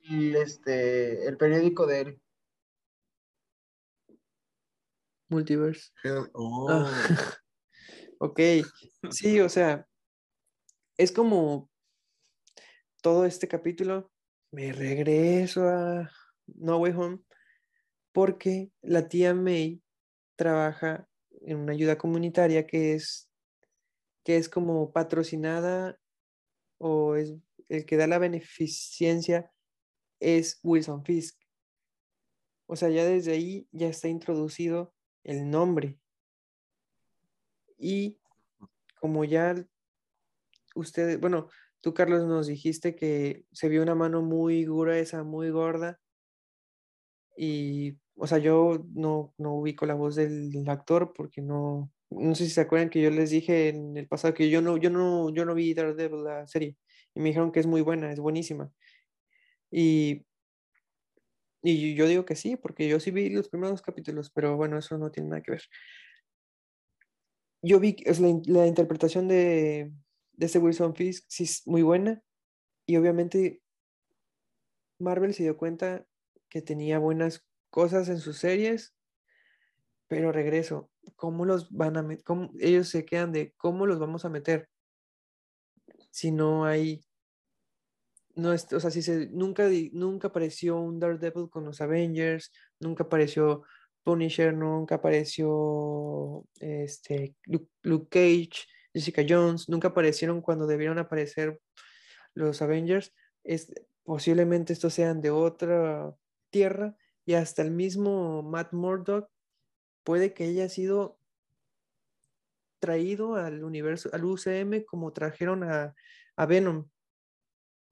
El, 0.08 0.36
este, 0.36 1.26
el 1.26 1.36
periódico 1.36 1.86
de 1.86 2.00
él. 2.00 2.20
Multiverse. 5.28 5.90
Oh. 6.32 6.68
Ah, 6.70 6.90
ok, 8.18 8.40
sí, 9.10 9.40
o 9.40 9.48
sea, 9.48 9.86
es 10.96 11.12
como 11.12 11.70
todo 13.02 13.24
este 13.24 13.48
capítulo, 13.48 14.10
me 14.50 14.72
regreso 14.72 15.68
a 15.68 16.10
No 16.46 16.78
Way 16.78 16.92
Home 16.92 17.18
porque 18.12 18.72
la 18.80 19.08
tía 19.08 19.34
May 19.34 19.82
trabaja 20.36 21.08
en 21.42 21.58
una 21.58 21.72
ayuda 21.72 21.98
comunitaria 21.98 22.66
que 22.66 22.94
es, 22.94 23.30
que 24.24 24.38
es 24.38 24.48
como 24.48 24.92
patrocinada 24.92 25.98
o 26.78 27.16
es 27.16 27.34
el 27.68 27.84
que 27.84 27.96
da 27.96 28.06
la 28.06 28.18
beneficencia 28.18 29.52
es 30.18 30.58
Wilson 30.62 31.04
Fisk. 31.04 31.38
O 32.66 32.76
sea, 32.76 32.88
ya 32.88 33.04
desde 33.04 33.32
ahí 33.32 33.68
ya 33.70 33.88
está 33.88 34.08
introducido 34.08 34.95
el 35.26 35.50
nombre. 35.50 35.98
Y 37.78 38.18
como 39.00 39.24
ya 39.24 39.54
ustedes, 40.74 41.20
bueno, 41.20 41.48
tú 41.80 41.92
Carlos 41.92 42.24
nos 42.24 42.46
dijiste 42.46 42.94
que 42.94 43.44
se 43.52 43.68
vio 43.68 43.82
una 43.82 43.94
mano 43.94 44.22
muy 44.22 44.64
gruesa, 44.64 45.24
muy 45.24 45.50
gorda. 45.50 46.00
Y, 47.36 47.98
o 48.14 48.26
sea, 48.26 48.38
yo 48.38 48.86
no, 48.94 49.34
no 49.36 49.54
ubico 49.54 49.84
la 49.84 49.94
voz 49.94 50.14
del 50.14 50.64
actor 50.68 51.12
porque 51.14 51.42
no, 51.42 51.90
no 52.10 52.34
sé 52.34 52.44
si 52.44 52.50
se 52.50 52.62
acuerdan 52.62 52.88
que 52.88 53.02
yo 53.02 53.10
les 53.10 53.30
dije 53.30 53.68
en 53.68 53.96
el 53.96 54.08
pasado 54.08 54.32
que 54.32 54.48
yo 54.48 54.62
no, 54.62 54.76
yo 54.76 54.90
no, 54.90 55.30
yo 55.30 55.44
no 55.44 55.54
vi 55.54 55.74
Daredevil, 55.74 56.24
la 56.24 56.46
serie, 56.46 56.76
y 57.14 57.20
me 57.20 57.28
dijeron 57.28 57.52
que 57.52 57.60
es 57.60 57.66
muy 57.66 57.82
buena, 57.82 58.12
es 58.12 58.20
buenísima. 58.20 58.70
Y 59.70 60.24
y 61.72 61.94
yo 61.94 62.06
digo 62.06 62.24
que 62.24 62.36
sí, 62.36 62.56
porque 62.56 62.88
yo 62.88 63.00
sí 63.00 63.10
vi 63.10 63.30
los 63.30 63.48
primeros 63.48 63.82
capítulos, 63.82 64.30
pero 64.30 64.56
bueno, 64.56 64.78
eso 64.78 64.98
no 64.98 65.10
tiene 65.10 65.30
nada 65.30 65.42
que 65.42 65.52
ver. 65.52 65.62
Yo 67.62 67.80
vi 67.80 67.96
es 68.04 68.20
la, 68.20 68.28
la 68.46 68.66
interpretación 68.66 69.28
de, 69.28 69.92
de 70.32 70.46
ese 70.46 70.58
Wilson 70.58 70.94
Fisk, 70.94 71.24
sí 71.28 71.44
es 71.44 71.66
muy 71.66 71.82
buena. 71.82 72.22
Y 72.86 72.96
obviamente 72.96 73.62
Marvel 74.98 75.34
se 75.34 75.42
dio 75.42 75.56
cuenta 75.56 76.06
que 76.48 76.62
tenía 76.62 76.98
buenas 76.98 77.44
cosas 77.70 78.08
en 78.08 78.18
sus 78.18 78.38
series, 78.38 78.94
pero 80.08 80.32
regreso, 80.32 80.90
¿cómo 81.16 81.44
los 81.44 81.70
van 81.70 81.96
a 81.96 82.02
meter? 82.02 82.24
Ellos 82.60 82.88
se 82.88 83.04
quedan 83.04 83.32
de 83.32 83.52
cómo 83.56 83.86
los 83.86 83.98
vamos 83.98 84.24
a 84.24 84.28
meter 84.28 84.68
si 86.10 86.30
no 86.30 86.64
hay 86.64 87.05
no 88.36 88.52
es, 88.52 88.70
o 88.72 88.78
sea, 88.80 88.90
si 88.90 89.02
se, 89.02 89.28
nunca, 89.28 89.68
nunca 89.92 90.28
apareció 90.28 90.78
un 90.78 91.00
Daredevil 91.00 91.48
con 91.50 91.64
los 91.64 91.80
Avengers, 91.80 92.52
nunca 92.78 93.04
apareció 93.04 93.62
Punisher, 94.04 94.54
nunca 94.54 94.96
apareció 94.96 96.44
este, 96.60 97.34
Luke, 97.46 98.08
Cage, 98.10 98.66
Jessica 98.94 99.24
Jones, 99.26 99.68
nunca 99.68 99.88
aparecieron 99.88 100.42
cuando 100.42 100.66
debieron 100.66 100.98
aparecer 100.98 101.60
los 102.34 102.60
Avengers. 102.60 103.14
Es, 103.42 103.72
posiblemente 104.04 104.74
estos 104.74 104.92
sean 104.94 105.22
de 105.22 105.30
otra 105.30 106.14
tierra 106.50 106.94
y 107.24 107.34
hasta 107.34 107.62
el 107.62 107.70
mismo 107.70 108.42
Matt 108.42 108.72
Murdock 108.72 109.30
puede 110.04 110.34
que 110.34 110.44
haya 110.44 110.68
sido 110.68 111.18
traído 112.80 113.34
al 113.36 113.64
universo, 113.64 114.10
al 114.12 114.24
UCM 114.26 114.84
como 114.84 115.12
trajeron 115.12 115.64
a, 115.64 115.94
a 116.36 116.46
Venom 116.46 116.88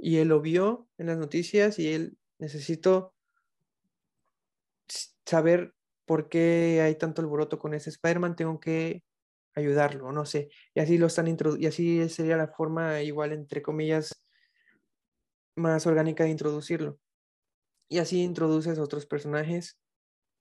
y 0.04 0.18
él 0.18 0.28
lo 0.28 0.42
vio 0.42 0.86
en 0.98 1.06
las 1.06 1.16
noticias 1.16 1.78
y 1.78 1.90
él 1.90 2.18
necesito 2.38 3.14
saber 5.24 5.74
por 6.04 6.28
qué 6.28 6.82
hay 6.82 6.96
tanto 6.96 7.22
alboroto 7.22 7.58
con 7.58 7.72
ese 7.72 7.88
Spider-Man, 7.88 8.36
tengo 8.36 8.60
que 8.60 9.02
ayudarlo, 9.54 10.12
no 10.12 10.26
sé. 10.26 10.50
Y 10.74 10.80
así 10.80 10.98
lo 10.98 11.06
están 11.06 11.34
y 11.58 11.66
así 11.66 12.06
sería 12.10 12.36
la 12.36 12.48
forma 12.48 13.00
igual 13.00 13.32
entre 13.32 13.62
comillas 13.62 14.22
más 15.56 15.86
orgánica 15.86 16.24
de 16.24 16.30
introducirlo. 16.30 16.98
Y 17.88 17.96
así 17.96 18.22
introduces 18.22 18.78
otros 18.78 19.06
personajes, 19.06 19.78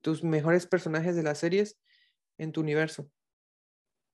tus 0.01 0.25
mejores 0.25 0.67
personajes 0.67 1.15
de 1.15 1.23
las 1.23 1.37
series 1.37 1.79
en 2.37 2.51
tu 2.51 2.59
universo. 2.59 3.09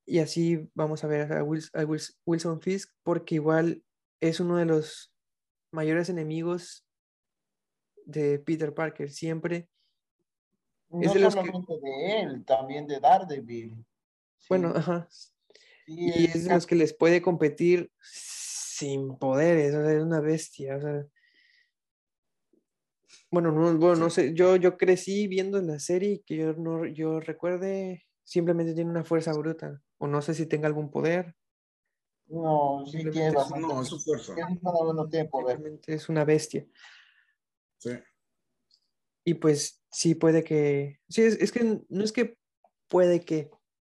Y 0.06 0.20
así 0.20 0.70
vamos 0.76 1.04
a 1.04 1.08
ver 1.08 1.34
a, 1.34 1.44
Wilson 1.44 2.62
Fisk, 2.62 2.94
porque 3.02 3.34
igual 3.34 3.84
es 4.20 4.40
uno 4.40 4.58
de 4.58 4.66
los 4.66 5.09
mayores 5.72 6.10
enemigos 6.10 6.86
de 8.06 8.40
Peter 8.40 8.74
Parker. 8.74 9.10
Siempre. 9.10 9.70
No 10.90 11.02
es 11.02 11.14
de 11.14 11.32
solamente 11.32 11.74
de 11.80 12.22
él, 12.22 12.46
también 12.46 12.88
de 12.88 13.00
Daredevil. 13.00 13.86
Bueno, 14.48 14.74
ajá. 14.76 15.08
y 15.86 16.26
es, 16.26 16.46
de 16.46 16.54
los 16.54 16.66
que 16.66 16.76
les 16.76 16.94
puede 16.94 17.22
competir 17.22 17.92
sin 18.02 19.18
poderes, 19.18 19.76
o 19.76 19.84
sea, 19.84 19.94
es 19.94 20.02
una 20.02 20.22
bestia, 20.22 20.78
o 20.78 20.82
sea. 20.82 21.06
Bueno, 23.30 23.52
no, 23.52 23.78
bueno, 23.78 23.96
no 23.96 24.10
sé, 24.10 24.34
yo, 24.34 24.56
yo 24.56 24.78
crecí 24.78 25.28
viendo 25.28 25.62
la 25.62 25.78
serie 25.78 26.24
que 26.26 26.38
yo 26.38 26.54
no, 26.54 26.86
yo 26.86 27.20
recuerde, 27.20 28.08
simplemente 28.24 28.74
tiene 28.74 28.90
una 28.90 29.04
fuerza 29.04 29.34
bruta, 29.34 29.82
o 29.98 30.08
no 30.08 30.22
sé 30.22 30.34
si 30.34 30.48
tenga 30.48 30.68
algún 30.68 30.90
poder. 30.90 31.36
No, 32.30 32.86
sí 32.86 33.10
tiene 33.10 33.32
bastante. 33.32 33.68
No, 33.68 33.82
es 33.82 33.88
su 33.88 34.00
fuerza. 34.00 34.36
Es 35.88 36.10
una 36.10 36.26
bestia. 36.26 36.66
Sí. 37.78 37.92
Y 39.24 39.34
pues 39.36 39.82
sí 39.92 40.16
puede 40.16 40.44
que, 40.44 41.00
sí, 41.10 41.22
es, 41.24 41.36
es 41.42 41.52
que 41.52 41.82
no 41.88 42.04
es 42.04 42.12
que 42.12 42.38
puede 42.88 43.26
que, 43.26 43.50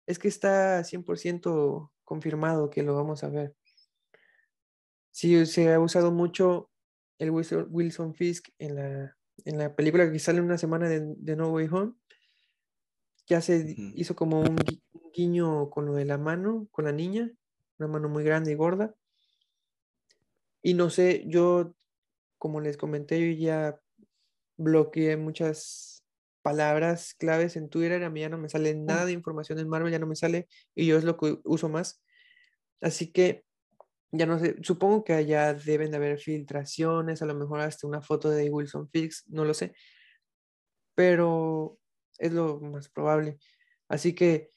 es 0.07 0.19
que 0.19 0.29
está 0.29 0.81
100% 0.81 1.91
confirmado 2.05 2.71
que 2.71 2.83
lo 2.83 2.95
vamos 2.95 3.25
a 3.25 3.29
ver. 3.29 3.55
Sí, 5.11 5.47
se 5.47 5.73
ha 5.73 5.81
usado 5.81 6.13
mucho 6.13 6.71
el 7.19 7.31
Wilson 7.31 8.15
Fisk 8.15 8.49
en 8.59 8.77
la, 8.77 9.17
en 9.45 9.59
la 9.59 9.75
película 9.75 10.11
que 10.11 10.19
sale 10.19 10.41
una 10.41 10.59
semana 10.59 10.89
de, 10.89 11.37
No 11.37 11.51
Way 11.51 11.69
Home. 11.73 11.95
Ya 13.27 13.41
se 13.41 13.75
hizo 13.95 14.15
como 14.15 14.41
un 14.41 14.57
guiño 15.13 15.71
con 15.71 15.87
lo 15.87 15.95
de 15.95 16.05
la 16.05 16.19
mano, 16.19 16.69
con 16.71 16.85
la 16.85 16.93
niña, 16.93 17.33
una 17.79 17.89
mano 17.89 18.09
muy 18.09 18.25
grande 18.25 18.53
y 18.53 18.55
gorda. 18.55 18.95
Y 20.63 20.75
no 20.75 20.91
sé, 20.91 21.25
yo, 21.27 21.75
como 22.39 22.61
les 22.61 22.77
comenté, 22.77 23.21
yo 23.21 23.39
ya 23.39 23.81
bloqueé 24.57 25.17
muchas 25.17 26.05
palabras 26.43 27.15
claves 27.15 27.57
en 27.57 27.69
Twitter, 27.69 28.03
a 28.05 28.11
mí 28.11 28.21
ya 28.21 28.29
no 28.29 28.39
me 28.39 28.49
sale 28.49 28.75
nada 28.75 29.05
de 29.05 29.13
información 29.13 29.59
en 29.59 29.69
Marvel, 29.69 29.93
ya 29.93 29.99
no 29.99 30.07
me 30.07 30.17
sale 30.17 30.49
y 30.75 30.87
yo 30.87 30.97
es 30.97 31.05
lo 31.05 31.17
que 31.17 31.39
uso 31.45 31.69
más. 31.69 32.03
Así 32.81 33.11
que 33.13 33.45
ya 34.13 34.27
no 34.27 34.39
sé, 34.39 34.57
supongo 34.63 35.05
que 35.05 35.13
allá 35.13 35.55
deben 35.55 35.91
de 35.91 35.97
haber 35.97 36.19
filtraciones, 36.19 37.23
a 37.23 37.27
lo 37.27 37.35
mejor 37.35 37.61
hasta 37.61 37.87
una 37.87 38.01
foto 38.01 38.31
de 38.31 38.49
Wilson 38.51 38.89
Fix, 38.91 39.25
no 39.29 39.45
lo 39.45 39.55
sé, 39.55 39.75
pero 40.95 41.79
es 42.19 42.33
lo 42.33 42.61
más 42.61 42.89
probable. 42.89 43.39
Así 43.89 44.15
que 44.15 44.51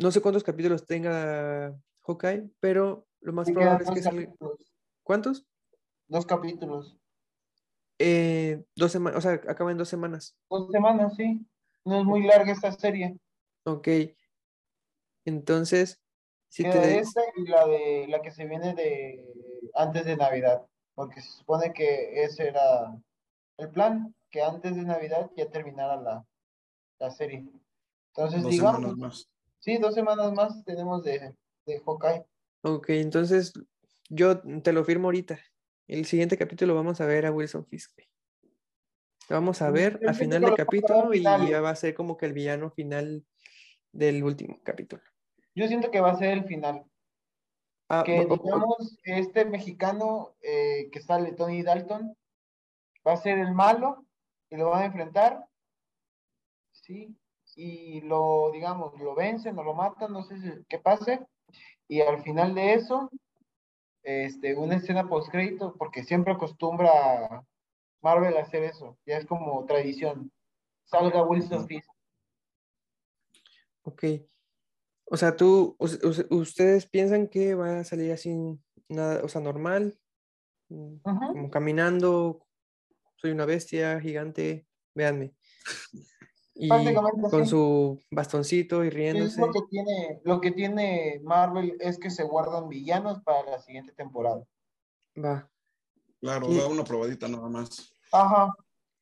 no 0.00 0.10
sé 0.10 0.20
cuántos 0.20 0.42
capítulos 0.42 0.86
tenga 0.86 1.74
Hawkeye, 2.06 2.50
pero 2.58 3.06
lo 3.20 3.32
más 3.32 3.50
probable 3.50 3.84
es 3.84 3.90
que 3.90 4.02
salga. 4.02 4.32
¿Cuántos? 5.02 5.46
Dos 6.08 6.24
capítulos. 6.24 6.96
Eh, 7.98 8.64
dos 8.74 8.92
semanas, 8.92 9.18
o 9.18 9.20
sea, 9.20 9.32
acaba 9.32 9.70
en 9.70 9.76
dos 9.76 9.88
semanas. 9.88 10.36
Dos 10.48 10.70
semanas, 10.70 11.14
sí. 11.16 11.46
No 11.84 12.00
es 12.00 12.04
muy 12.06 12.22
larga 12.22 12.52
esta 12.52 12.72
serie. 12.72 13.18
Ok. 13.64 13.88
Entonces, 15.26 16.00
si 16.48 16.62
te... 16.62 16.98
esta 16.98 17.20
y 17.36 17.46
la 17.46 17.66
de 17.66 18.06
la 18.08 18.22
que 18.22 18.30
se 18.30 18.46
viene 18.46 18.74
de 18.74 19.24
antes 19.74 20.06
de 20.06 20.16
Navidad, 20.16 20.66
porque 20.94 21.20
se 21.20 21.30
supone 21.30 21.72
que 21.74 22.24
ese 22.24 22.48
era 22.48 22.98
el 23.58 23.70
plan, 23.70 24.14
que 24.30 24.42
antes 24.42 24.74
de 24.74 24.82
Navidad 24.82 25.30
ya 25.36 25.50
terminara 25.50 25.96
la, 25.96 26.26
la 26.98 27.10
serie. 27.10 27.46
Entonces, 28.14 28.42
dos 28.42 28.50
digamos, 28.50 28.76
semanas 28.76 28.96
más. 28.96 29.30
Sí, 29.60 29.78
dos 29.78 29.94
semanas 29.94 30.32
más 30.32 30.64
tenemos 30.64 31.04
de, 31.04 31.34
de 31.66 31.80
Hawkeye. 31.86 32.26
Ok, 32.62 32.90
entonces 32.90 33.52
yo 34.08 34.40
te 34.62 34.72
lo 34.72 34.84
firmo 34.84 35.08
ahorita. 35.08 35.38
El 35.86 36.04
siguiente 36.04 36.36
capítulo 36.36 36.74
vamos 36.74 37.00
a 37.00 37.06
ver 37.06 37.26
a 37.26 37.32
Wilson 37.32 37.64
Fisk. 37.66 38.00
Vamos 39.28 39.62
a 39.62 39.70
ver 39.70 40.00
al 40.06 40.14
final 40.14 40.42
del 40.42 40.54
capítulo 40.54 41.14
y 41.14 41.22
ya 41.22 41.60
va 41.60 41.70
a 41.70 41.76
ser 41.76 41.94
como 41.94 42.16
que 42.16 42.26
el 42.26 42.32
villano 42.32 42.70
final 42.72 43.24
del 43.92 44.24
último 44.24 44.60
capítulo. 44.64 45.02
Yo 45.54 45.68
siento 45.68 45.90
que 45.90 46.00
va 46.00 46.10
a 46.10 46.18
ser 46.18 46.32
el 46.32 46.44
final. 46.44 46.84
Ah, 47.88 48.02
que 48.04 48.20
digamos, 48.20 48.98
este 49.02 49.44
mexicano 49.44 50.36
eh, 50.42 50.90
que 50.92 51.00
sale, 51.00 51.32
Tony 51.32 51.62
Dalton, 51.62 52.16
va 53.06 53.12
a 53.12 53.16
ser 53.16 53.38
el 53.38 53.52
malo 53.52 54.06
y 54.48 54.56
lo 54.56 54.70
van 54.70 54.82
a 54.82 54.86
enfrentar. 54.86 55.44
Sí. 56.72 57.16
Y 57.62 58.00
lo, 58.00 58.50
digamos, 58.54 58.98
lo 58.98 59.14
vencen 59.14 59.58
o 59.58 59.62
lo 59.62 59.74
matan, 59.74 60.14
no 60.14 60.22
sé 60.22 60.34
qué 60.66 60.78
pase. 60.78 61.26
Y 61.88 62.00
al 62.00 62.22
final 62.22 62.54
de 62.54 62.72
eso, 62.72 63.10
este, 64.02 64.56
una 64.56 64.76
escena 64.76 65.10
post 65.10 65.30
crédito, 65.30 65.74
porque 65.76 66.02
siempre 66.02 66.32
acostumbra 66.32 67.44
Marvel 68.00 68.34
a 68.38 68.40
hacer 68.40 68.62
eso, 68.62 68.96
ya 69.04 69.18
es 69.18 69.26
como 69.26 69.62
tradición. 69.66 70.32
Salga 70.84 71.22
Wilson 71.22 71.66
Fisk. 71.66 71.90
Ok. 73.82 74.04
O 75.04 75.18
sea, 75.18 75.36
tú, 75.36 75.76
ustedes 76.30 76.86
piensan 76.86 77.28
que 77.28 77.54
va 77.54 77.80
a 77.80 77.84
salir 77.84 78.10
así, 78.12 78.34
nada, 78.88 79.22
o 79.22 79.28
sea, 79.28 79.42
normal, 79.42 79.98
como 80.66 81.50
caminando, 81.50 82.46
soy 83.16 83.32
una 83.32 83.44
bestia 83.44 84.00
gigante, 84.00 84.66
véanme. 84.94 85.34
Y 86.54 86.68
con 87.30 87.46
su 87.46 88.00
bastoncito 88.10 88.84
y 88.84 88.90
riéndose. 88.90 89.40
lo 89.40 89.52
que, 89.52 89.60
tiene, 89.70 90.20
lo 90.24 90.40
que 90.40 90.50
tiene 90.50 91.20
Marvel 91.22 91.76
es 91.80 91.98
que 91.98 92.10
se 92.10 92.24
guardan 92.24 92.68
villanos 92.68 93.22
para 93.22 93.50
la 93.50 93.58
siguiente 93.60 93.92
temporada. 93.92 94.44
Va. 95.16 95.48
Claro, 96.20 96.52
da 96.52 96.66
una 96.66 96.84
probadita 96.84 97.28
nada 97.28 97.48
más. 97.48 97.94
Ajá. 98.12 98.52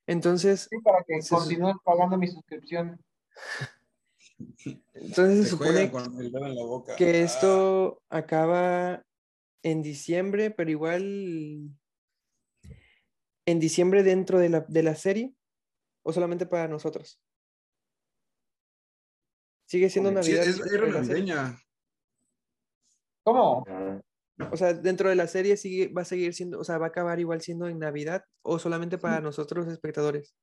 Entonces. 0.07 0.69
Sí, 0.71 0.79
para 0.79 1.03
que 1.05 1.19
continúes 1.29 1.77
pagando 1.85 2.17
mi 2.17 2.29
suscripción. 2.29 3.01
Entonces 4.95 5.45
se 5.45 5.51
supone 5.51 5.91
que 6.97 7.07
ah. 7.07 7.25
esto 7.25 8.03
acaba 8.09 9.03
en 9.63 9.83
diciembre, 9.83 10.51
pero 10.51 10.71
igual 10.71 11.71
en 13.47 13.61
diciembre 13.61 14.03
dentro 14.03 14.39
de 14.39 14.49
la, 14.49 14.61
de 14.61 14.83
la 14.83 14.95
serie 14.95 15.35
o 16.05 16.13
solamente 16.13 16.47
para 16.47 16.69
nosotros. 16.69 17.21
Sigue 19.69 19.91
siendo 19.91 20.11
Navidad. 20.11 20.45
Sí, 20.45 20.51
es, 20.51 20.61
navideña. 20.61 21.61
¿Cómo? 23.23 23.67
O 24.51 24.57
sea, 24.57 24.73
dentro 24.73 25.11
de 25.11 25.15
la 25.15 25.27
serie 25.27 25.59
sigue, 25.59 25.89
va 25.89 26.03
a 26.03 26.07
seguir 26.07 26.33
siendo, 26.33 26.59
o 26.59 26.65
sea, 26.65 26.79
va 26.79 26.87
a 26.87 26.89
acabar 26.89 27.21
igual 27.21 27.43
siendo 27.43 27.69
en 27.69 27.79
Navidad 27.79 28.25
o 28.41 28.59
solamente 28.59 28.97
para 28.97 29.21
nosotros 29.21 29.69
espectadores. 29.69 30.35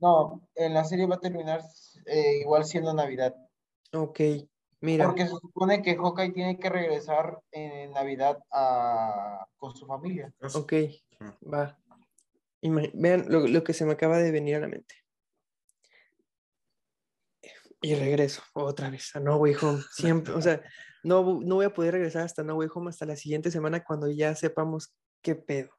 No, 0.00 0.48
en 0.54 0.74
la 0.74 0.84
serie 0.84 1.06
va 1.06 1.16
a 1.16 1.20
terminar 1.20 1.60
eh, 2.06 2.38
igual 2.40 2.64
siendo 2.66 2.94
Navidad. 2.94 3.34
Ok, 3.92 4.20
mira. 4.80 5.06
Porque 5.06 5.24
se 5.24 5.30
supone 5.30 5.82
que 5.82 5.96
Hawkeye 5.96 6.30
tiene 6.30 6.58
que 6.60 6.68
regresar 6.68 7.40
en 7.50 7.90
Navidad 7.90 8.38
a, 8.52 9.44
con 9.56 9.74
su 9.74 9.86
familia. 9.86 10.32
Ok, 10.54 10.74
va. 11.52 11.76
vean 12.62 13.24
lo 13.28 13.64
que 13.64 13.72
se 13.72 13.84
me 13.84 13.94
acaba 13.94 14.18
de 14.18 14.30
venir 14.30 14.54
a 14.54 14.60
la 14.60 14.68
mente 14.68 14.94
y 17.80 17.94
regreso 17.94 18.42
otra 18.54 18.90
vez 18.90 19.14
a 19.14 19.20
No 19.20 19.36
Way 19.36 19.54
Home. 19.62 19.82
Siempre, 19.92 20.34
o 20.34 20.42
sea, 20.42 20.62
no, 21.02 21.40
no 21.40 21.56
voy 21.56 21.66
a 21.66 21.74
poder 21.74 21.94
regresar 21.94 22.22
hasta 22.22 22.42
No 22.42 22.56
Way 22.56 22.68
Home 22.74 22.90
hasta 22.90 23.06
la 23.06 23.16
siguiente 23.16 23.50
semana 23.50 23.84
cuando 23.84 24.10
ya 24.10 24.34
sepamos 24.34 24.94
qué 25.22 25.34
pedo. 25.34 25.70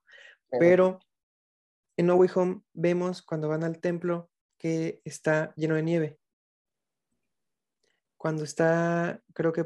Pero 0.49 0.99
en 1.97 2.07
No 2.07 2.15
Way 2.15 2.29
Home 2.35 2.61
vemos 2.73 3.21
cuando 3.21 3.49
van 3.49 3.63
al 3.63 3.79
templo 3.79 4.29
que 4.57 5.01
está 5.03 5.53
lleno 5.55 5.75
de 5.75 5.83
nieve. 5.83 6.19
Cuando 8.17 8.43
está, 8.43 9.21
creo 9.33 9.53
que 9.53 9.65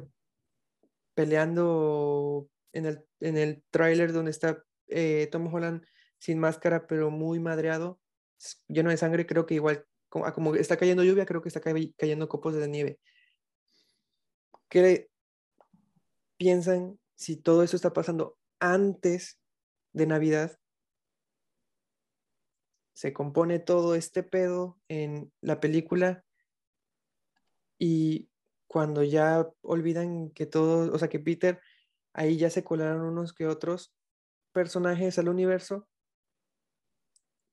peleando 1.16 2.48
en 2.72 2.86
el, 2.86 3.06
en 3.20 3.38
el 3.38 3.64
tráiler 3.72 4.14
donde 4.14 4.32
está 4.32 4.64
eh, 4.88 5.28
Tom 5.32 5.52
Holland 5.54 5.86
sin 6.20 6.40
máscara, 6.40 6.88
pero 6.88 7.10
muy 7.10 7.40
madreado, 7.40 8.00
lleno 8.68 8.90
de 8.90 8.98
sangre, 8.98 9.26
creo 9.26 9.46
que 9.46 9.56
igual 9.56 9.86
Ah, 10.24 10.34
como, 10.34 10.56
está 10.56 10.78
cayendo 10.78 11.04
lluvia, 11.04 11.26
creo 11.26 11.42
que 11.42 11.50
está 11.50 11.62
cayendo 11.62 12.30
copos 12.30 12.54
de 12.54 12.68
nieve. 12.68 13.00
¿Qué 14.70 15.10
piensan 16.38 17.00
si 17.16 17.38
todo 17.38 17.64
eso 17.64 17.76
está 17.76 17.94
pasando 17.94 18.38
antes 18.60 19.40
de 19.94 20.06
Navidad? 20.06 20.60
Se 22.94 23.12
compone 23.14 23.60
todo 23.60 23.96
este 23.96 24.22
pedo 24.22 24.80
en 24.88 25.32
la 25.42 25.60
película 25.60 26.24
y 27.80 28.30
cuando 28.68 29.04
ya 29.04 29.48
olvidan 29.62 30.30
que 30.30 30.46
todo, 30.46 30.94
o 30.94 31.00
sea, 31.00 31.10
que 31.10 31.20
Peter, 31.20 31.60
ahí 32.14 32.38
ya 32.38 32.50
se 32.50 32.64
colaron 32.64 33.02
unos 33.02 33.34
que 33.34 33.48
otros 33.48 33.96
personajes 34.52 35.18
al 35.18 35.30
universo 35.30 35.88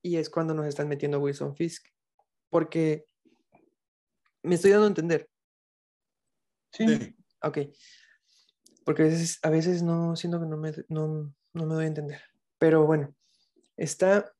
y 0.03 0.16
es 0.16 0.31
cuando 0.31 0.55
nos 0.55 0.66
están 0.66 0.89
metiendo 0.89 1.20
Wilson 1.20 1.57
Fisk 1.57 1.87
porque 2.51 3.06
me 4.43 4.56
estoy 4.56 4.72
dando 4.72 4.86
a 4.86 4.89
entender. 4.89 5.31
Sí. 6.72 7.16
Ok. 7.43 7.59
Porque 8.85 9.02
a 9.02 9.06
veces, 9.06 9.39
a 9.43 9.51
veces 9.51 9.82
no 9.82 10.16
siento 10.16 10.40
que 10.40 10.47
no 10.47 10.56
me, 10.56 10.72
no, 10.89 11.35
no 11.52 11.66
me 11.66 11.74
doy 11.74 11.85
a 11.85 11.89
entender. 11.89 12.20
Pero 12.59 12.86
bueno, 12.86 13.14
está 13.77 14.32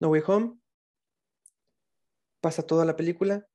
No 0.00 0.08
Way 0.08 0.22
Home. 0.26 0.58
Pasa 2.40 2.66
toda 2.66 2.84
la 2.84 2.96
película. 2.96 3.48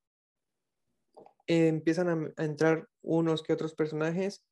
empiezan 1.47 2.09
a, 2.09 2.41
a 2.41 2.45
entrar 2.45 2.89
unos 3.01 3.43
que 3.43 3.53
otros 3.53 3.75
personajes. 3.75 4.45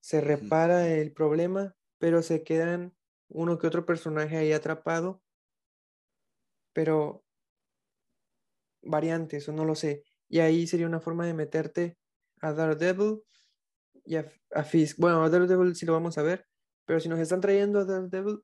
Se 0.00 0.20
repara 0.20 0.88
el 0.88 1.12
problema, 1.12 1.76
pero 1.98 2.22
se 2.22 2.44
quedan 2.44 2.96
uno 3.28 3.58
que 3.58 3.66
otro 3.66 3.84
personaje 3.84 4.36
ahí 4.36 4.52
atrapado. 4.52 5.22
Pero 6.72 7.24
variantes, 8.82 9.48
o 9.48 9.52
no 9.52 9.64
lo 9.64 9.74
sé. 9.74 10.04
Y 10.28 10.40
ahí 10.40 10.66
sería 10.66 10.86
una 10.86 11.00
forma 11.00 11.26
de 11.26 11.34
meterte 11.34 11.98
a 12.40 12.52
Daredevil 12.52 13.22
y 14.04 14.16
a, 14.16 14.24
Fisk. 14.64 14.98
Bueno, 14.98 15.22
a 15.22 15.30
Daredevil 15.30 15.74
sí 15.74 15.86
lo 15.86 15.92
vamos 15.92 16.18
a 16.18 16.22
ver, 16.22 16.46
pero 16.84 17.00
si 17.00 17.08
nos 17.08 17.18
están 17.18 17.40
trayendo 17.40 17.80
a 17.80 17.84
Daredevil, 17.84 18.40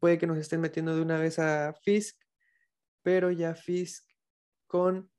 puede 0.00 0.18
que 0.18 0.26
nos 0.26 0.38
estén 0.38 0.60
metiendo 0.60 0.94
de 0.94 1.02
una 1.02 1.18
vez 1.18 1.38
a 1.38 1.74
Fisk, 1.82 2.16
pero 3.02 3.30
ya 3.30 3.54
Fisk 3.54 4.04
con, 4.66 5.10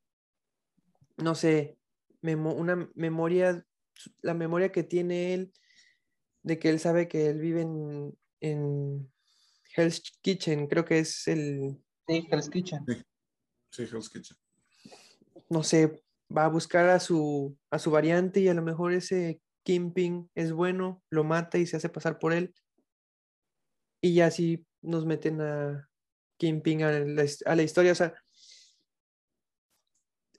no 1.17 1.35
sé, 1.35 1.77
una 2.21 2.89
memoria, 2.95 3.65
la 4.21 4.33
memoria 4.33 4.71
que 4.71 4.83
tiene 4.83 5.33
él 5.33 5.53
de 6.43 6.59
que 6.59 6.69
él 6.69 6.79
sabe 6.79 7.07
que 7.07 7.27
él 7.27 7.39
vive 7.39 7.61
en, 7.61 8.17
en 8.39 9.11
Hell's 9.75 10.01
Kitchen, 10.21 10.67
creo 10.67 10.85
que 10.85 10.99
es 10.99 11.27
el... 11.27 11.77
Sí, 12.07 12.27
Hell's 12.31 12.49
Kitchen. 12.49 12.85
Sí, 13.71 13.83
Hell's 13.83 14.09
Kitchen 14.09 14.37
no 15.49 15.63
sé, 15.63 16.03
va 16.35 16.45
a 16.45 16.49
buscar 16.49 16.89
a 16.89 16.99
su, 16.99 17.57
a 17.71 17.79
su 17.79 17.91
variante 17.91 18.39
y 18.39 18.47
a 18.47 18.53
lo 18.53 18.61
mejor 18.61 18.93
ese 18.93 19.41
Kimping 19.63 20.29
es 20.35 20.51
bueno, 20.51 21.03
lo 21.09 21.23
mata 21.23 21.57
y 21.57 21.65
se 21.65 21.77
hace 21.77 21.89
pasar 21.89 22.19
por 22.19 22.33
él. 22.33 22.53
Y 24.01 24.15
ya 24.15 24.27
así 24.27 24.65
nos 24.81 25.05
meten 25.05 25.41
a 25.41 25.89
Kimping 26.37 26.83
a 26.83 26.91
la, 26.91 27.63
historia. 27.63 27.91
O 27.91 27.95
sea, 27.95 28.13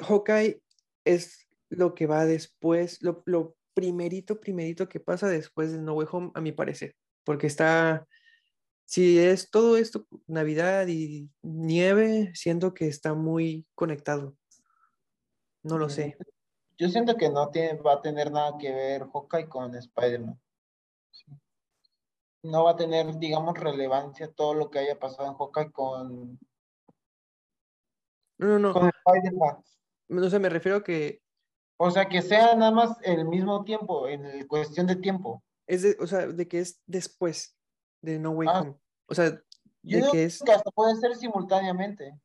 Hawkeye 0.01 0.63
es 1.05 1.47
lo 1.69 1.95
que 1.95 2.07
va 2.07 2.25
después, 2.25 3.03
lo, 3.03 3.23
lo 3.27 3.57
primerito, 3.75 4.41
primerito 4.41 4.89
que 4.89 5.01
pasa 5.01 5.29
después 5.29 5.73
de 5.73 5.79
No 5.79 5.95
Way 5.95 6.09
Home, 6.11 6.31
a 6.35 6.41
mi 6.41 6.53
parecer. 6.53 6.97
Porque 7.25 7.47
está, 7.47 8.07
si 8.87 9.19
es 9.19 9.51
todo 9.51 9.77
esto, 9.77 10.07
Navidad 10.27 10.87
y 10.89 11.31
nieve, 11.43 12.33
siento 12.35 12.75
que 12.75 12.89
está 12.89 13.15
muy 13.15 13.67
conectado. 13.75 14.37
No 15.63 15.79
lo 15.79 15.89
sé. 15.89 16.17
Yo 16.79 16.89
siento 16.89 17.17
que 17.17 17.29
no 17.29 17.51
tiene, 17.51 17.81
va 17.81 17.95
a 17.95 18.03
tener 18.03 18.33
nada 18.33 18.57
que 18.59 18.73
ver 18.73 19.07
Hawkeye 19.13 19.49
con 19.49 19.75
Spider-Man. 19.75 20.41
No 22.43 22.65
va 22.65 22.71
a 22.71 22.77
tener, 22.77 23.19
digamos, 23.19 23.59
relevancia 23.59 24.33
todo 24.33 24.55
lo 24.55 24.71
que 24.71 24.79
haya 24.79 24.99
pasado 24.99 25.29
en 25.29 25.35
Hawkeye 25.35 25.73
con. 25.73 26.39
No, 28.39 28.47
no, 28.47 28.59
no. 28.59 28.73
Con 28.73 28.89
Spider-Man. 28.89 29.63
No 30.09 30.31
sé, 30.31 30.39
me 30.39 30.49
refiero 30.49 30.79
a 30.79 30.83
que. 30.85 31.21
O 31.77 31.91
sea, 31.91 32.09
que 32.09 32.23
sea 32.23 32.55
nada 32.55 32.71
más 32.71 32.97
el 33.03 33.27
mismo 33.27 33.63
tiempo, 33.65 34.09
en 34.09 34.47
cuestión 34.47 34.87
de 34.87 34.97
tiempo. 34.97 35.43
Es 35.67 35.83
de, 35.83 35.97
o 36.01 36.07
sea, 36.07 36.27
de 36.27 36.49
que 36.49 36.61
es 36.61 36.81
después 36.87 37.57
de 38.03 38.19
No 38.19 38.31
Way 38.31 38.49
ah. 38.51 38.61
Home. 38.61 38.77
O 39.07 39.15
sea, 39.15 39.31
de 39.83 40.09
que 40.11 40.25
es. 40.25 40.43
Que 40.43 40.53
hasta 40.53 40.71
puede 40.71 40.97
ser 40.97 41.15
simultáneamente. 41.15 42.19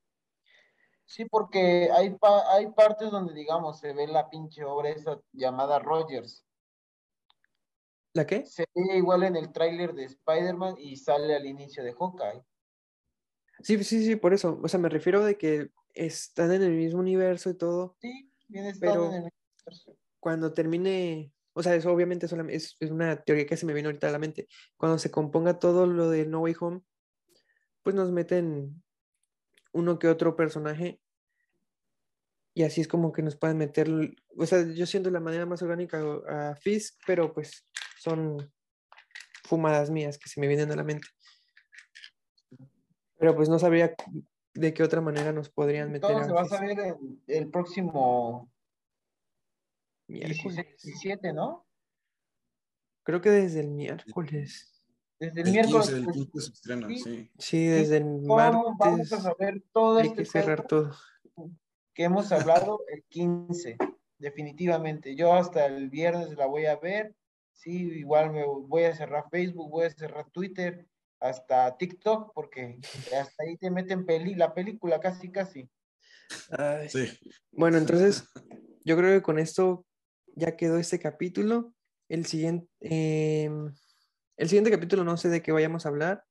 Sí, 1.05 1.25
porque 1.25 1.89
hay, 1.95 2.17
hay 2.49 2.71
partes 2.71 3.11
donde, 3.11 3.33
digamos, 3.33 3.79
se 3.79 3.93
ve 3.93 4.07
la 4.07 4.29
pinche 4.29 4.63
obra 4.63 4.89
esa 4.89 5.19
llamada 5.31 5.79
Rogers. 5.79 6.45
¿La 8.13 8.25
qué? 8.25 8.45
Se 8.45 8.65
ve 8.73 8.97
igual 8.97 9.23
en 9.23 9.35
el 9.35 9.51
tráiler 9.51 9.93
de 9.93 10.05
Spider-Man 10.05 10.75
y 10.79 10.95
sale 10.95 11.35
al 11.35 11.45
inicio 11.45 11.83
de 11.83 11.93
Hawkeye. 11.93 12.43
Sí, 13.61 13.83
sí, 13.83 14.05
sí, 14.05 14.15
por 14.15 14.33
eso. 14.33 14.59
O 14.63 14.67
sea, 14.67 14.79
me 14.79 14.89
refiero 14.89 15.23
de 15.23 15.37
que 15.37 15.69
están 15.93 16.51
en 16.51 16.63
el 16.63 16.71
mismo 16.71 17.01
universo 17.01 17.49
y 17.49 17.55
todo. 17.55 17.95
Sí, 17.99 18.31
bien 18.47 18.65
están 18.65 18.89
en 18.89 18.95
el 18.95 19.23
mismo 19.23 19.31
universo. 19.65 19.97
Cuando 20.19 20.53
termine, 20.53 21.33
o 21.53 21.61
sea, 21.61 21.75
eso 21.75 21.91
obviamente 21.91 22.25
es, 22.25 22.77
es 22.79 22.91
una 22.91 23.21
teoría 23.21 23.45
que 23.45 23.57
se 23.57 23.65
me 23.65 23.73
vino 23.73 23.89
ahorita 23.89 24.07
a 24.07 24.11
la 24.11 24.19
mente. 24.19 24.47
Cuando 24.75 24.97
se 24.97 25.11
componga 25.11 25.59
todo 25.59 25.85
lo 25.85 26.09
de 26.09 26.25
No 26.25 26.39
Way 26.39 26.55
Home, 26.59 26.81
pues 27.83 27.95
nos 27.95 28.11
meten 28.11 28.81
uno 29.75 29.99
que 29.99 30.07
otro 30.07 30.35
personaje 30.35 30.99
y 32.57 32.63
así 32.63 32.79
es 32.79 32.87
como 32.87 33.11
que 33.11 33.21
nos 33.21 33.35
pueden 33.35 33.57
meter, 33.57 33.89
o 34.37 34.45
sea, 34.45 34.65
yo 34.73 34.85
siento 34.85 35.11
la 35.11 35.19
manera 35.19 35.45
más 35.45 35.61
orgánica 35.61 36.01
a 36.29 36.55
Fisk, 36.55 36.97
pero 37.05 37.33
pues 37.33 37.67
son 37.99 38.49
fumadas 39.43 39.91
mías 39.91 40.17
que 40.17 40.29
se 40.29 40.39
me 40.39 40.47
vienen 40.47 40.71
a 40.71 40.77
la 40.77 40.85
mente. 40.85 41.05
Pero 43.17 43.35
pues 43.35 43.49
no 43.49 43.59
sabría 43.59 43.93
de 44.53 44.73
qué 44.73 44.83
otra 44.83 45.01
manera 45.01 45.33
nos 45.33 45.49
podrían 45.49 45.91
meter. 45.91 46.09
Todo 46.09 46.23
se 46.23 46.31
va 46.31 46.43
a 46.43 46.45
saber 46.45 46.95
el, 47.27 47.51
próximo 47.51 48.49
miércoles 50.07 50.65
17, 50.81 51.33
¿no? 51.33 51.67
Creo 53.03 53.19
que 53.19 53.31
desde 53.31 53.59
el 53.59 53.67
miércoles. 53.67 54.74
Desde 55.19 55.41
el, 55.41 55.51
miércoles. 55.51 55.89
el 55.89 56.07
15 56.07 56.41
se 56.41 56.51
estrena, 56.51 56.87
sí. 56.89 57.31
sí. 57.37 57.65
desde 57.67 57.97
el 57.97 58.05
martes. 58.21 58.61
Vamos 58.77 59.13
a 59.13 59.21
saber 59.21 59.63
todo 59.71 59.99
Hay 59.99 60.13
que 60.13 60.23
este 60.23 60.39
cerrar 60.39 60.67
todo. 60.67 60.93
Que 61.93 62.03
hemos 62.03 62.31
hablado 62.31 62.81
el 62.91 63.03
15, 63.07 63.77
definitivamente. 64.17 65.15
Yo 65.15 65.33
hasta 65.33 65.65
el 65.67 65.89
viernes 65.89 66.35
la 66.35 66.47
voy 66.47 66.65
a 66.65 66.75
ver. 66.75 67.15
Sí, 67.53 67.71
igual 67.71 68.31
me 68.31 68.45
voy 68.45 68.83
a 68.83 68.95
cerrar 68.95 69.29
Facebook, 69.31 69.69
voy 69.69 69.85
a 69.85 69.89
cerrar 69.89 70.29
Twitter, 70.31 70.85
hasta 71.21 71.77
TikTok, 71.77 72.33
porque 72.33 72.79
hasta 73.17 73.43
ahí 73.43 73.55
te 73.55 73.71
meten 73.71 74.05
peli 74.05 74.35
la 74.35 74.53
película 74.53 74.99
casi, 74.99 75.31
casi. 75.31 75.69
sí. 76.89 77.17
Bueno, 77.51 77.77
entonces, 77.77 78.27
yo 78.83 78.97
creo 78.97 79.17
que 79.17 79.23
con 79.23 79.39
esto 79.39 79.85
ya 80.35 80.57
quedó 80.57 80.77
este 80.77 80.99
capítulo. 80.99 81.73
El 82.09 82.25
siguiente. 82.25 82.67
Em, 82.81 83.73
el 84.37 84.49
siguiente 84.49 84.71
capítulo 84.71 85.03
no 85.03 85.17
sé 85.17 85.29
de 85.29 85.41
qué 85.41 85.51
vayamos 85.51 85.85
a 85.85 85.89
hablar. 85.89 86.25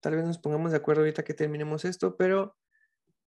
Tal 0.00 0.16
vez 0.16 0.24
nos 0.24 0.38
pongamos 0.38 0.70
de 0.70 0.76
acuerdo 0.76 1.02
ahorita 1.02 1.24
que 1.24 1.34
terminemos 1.34 1.84
esto, 1.84 2.16
pero 2.16 2.56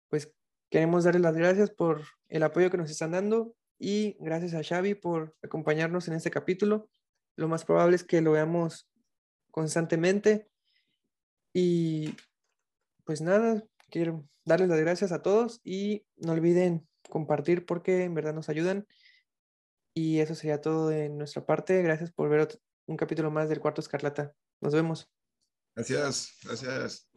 pues 0.10 0.32
queremos 0.70 1.06
darles 1.06 1.22
las 1.22 1.36
gracias 1.36 1.72
por 1.72 2.02
el 2.28 2.44
apoyo 2.44 2.70
que 2.70 2.78
nos 2.78 2.92
están 2.92 3.12
dando 3.12 3.56
y 3.80 4.18
gracias 4.20 4.54
a 4.54 4.64
Xavi 4.64 4.96
por 4.96 5.36
acompañarnos 5.42 6.08
en 6.08 6.16
este 6.16 6.32
capítulo. 6.32 6.90
Lo 7.36 7.48
más 7.48 7.66
probable 7.66 7.96
es 7.96 8.04
que 8.04 8.22
lo 8.22 8.32
veamos 8.32 8.90
constantemente. 9.52 10.50
Y 11.54 12.16
pues 13.06 13.22
nada, 13.22 13.64
quiero 13.90 14.28
darles 14.44 14.70
las 14.70 14.80
gracias 14.80 15.12
a 15.12 15.22
todos 15.22 15.62
y 15.64 16.06
no 16.18 16.34
olviden 16.34 16.88
compartir 17.10 17.66
porque 17.66 18.04
en 18.04 18.14
verdad 18.14 18.34
nos 18.34 18.50
ayudan. 18.50 18.86
Y 19.94 20.20
eso 20.20 20.36
sería 20.36 20.60
todo 20.60 20.90
de 20.90 21.08
nuestra 21.08 21.46
parte. 21.46 21.82
Gracias 21.82 22.12
por 22.12 22.28
ver 22.28 22.42
un 22.88 22.98
capítulo 22.98 23.32
más 23.32 23.50
del 23.50 23.60
Cuarto 23.60 23.82
Escarlata. 23.82 24.34
Nos 24.62 24.74
vemos. 24.74 25.10
Gracias, 25.76 26.38
gracias. 26.44 27.15